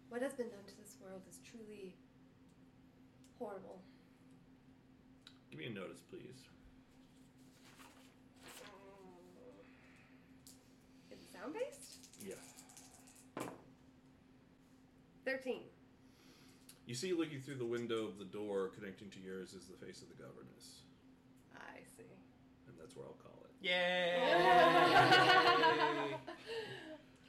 [0.09, 1.93] what has been done to this world is truly
[3.37, 3.79] horrible.
[5.51, 6.41] Give me a notice, please.
[11.11, 11.78] Is it sound based?
[15.29, 15.61] Thirteen.
[16.87, 20.01] You see, looking through the window of the door connecting to yours is the face
[20.01, 20.81] of the governess,
[21.55, 22.01] I see.
[22.67, 23.51] and that's where I'll call it.
[23.61, 24.17] Yay!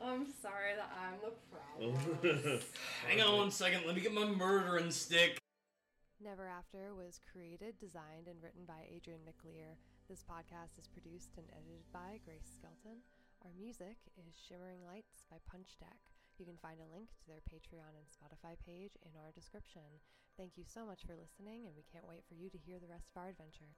[0.02, 1.92] I'm sorry that I'm the problem.
[3.06, 5.36] Hang on one second, let me get my murdering stick.
[6.24, 9.76] Never After was created, designed, and written by Adrian McLear.
[10.08, 13.02] This podcast is produced and edited by Grace Skelton.
[13.44, 16.09] Our music is Shimmering Lights by Punch Deck.
[16.40, 20.00] You can find a link to their Patreon and Spotify page in our description.
[20.40, 22.88] Thank you so much for listening, and we can't wait for you to hear the
[22.88, 23.76] rest of our adventure.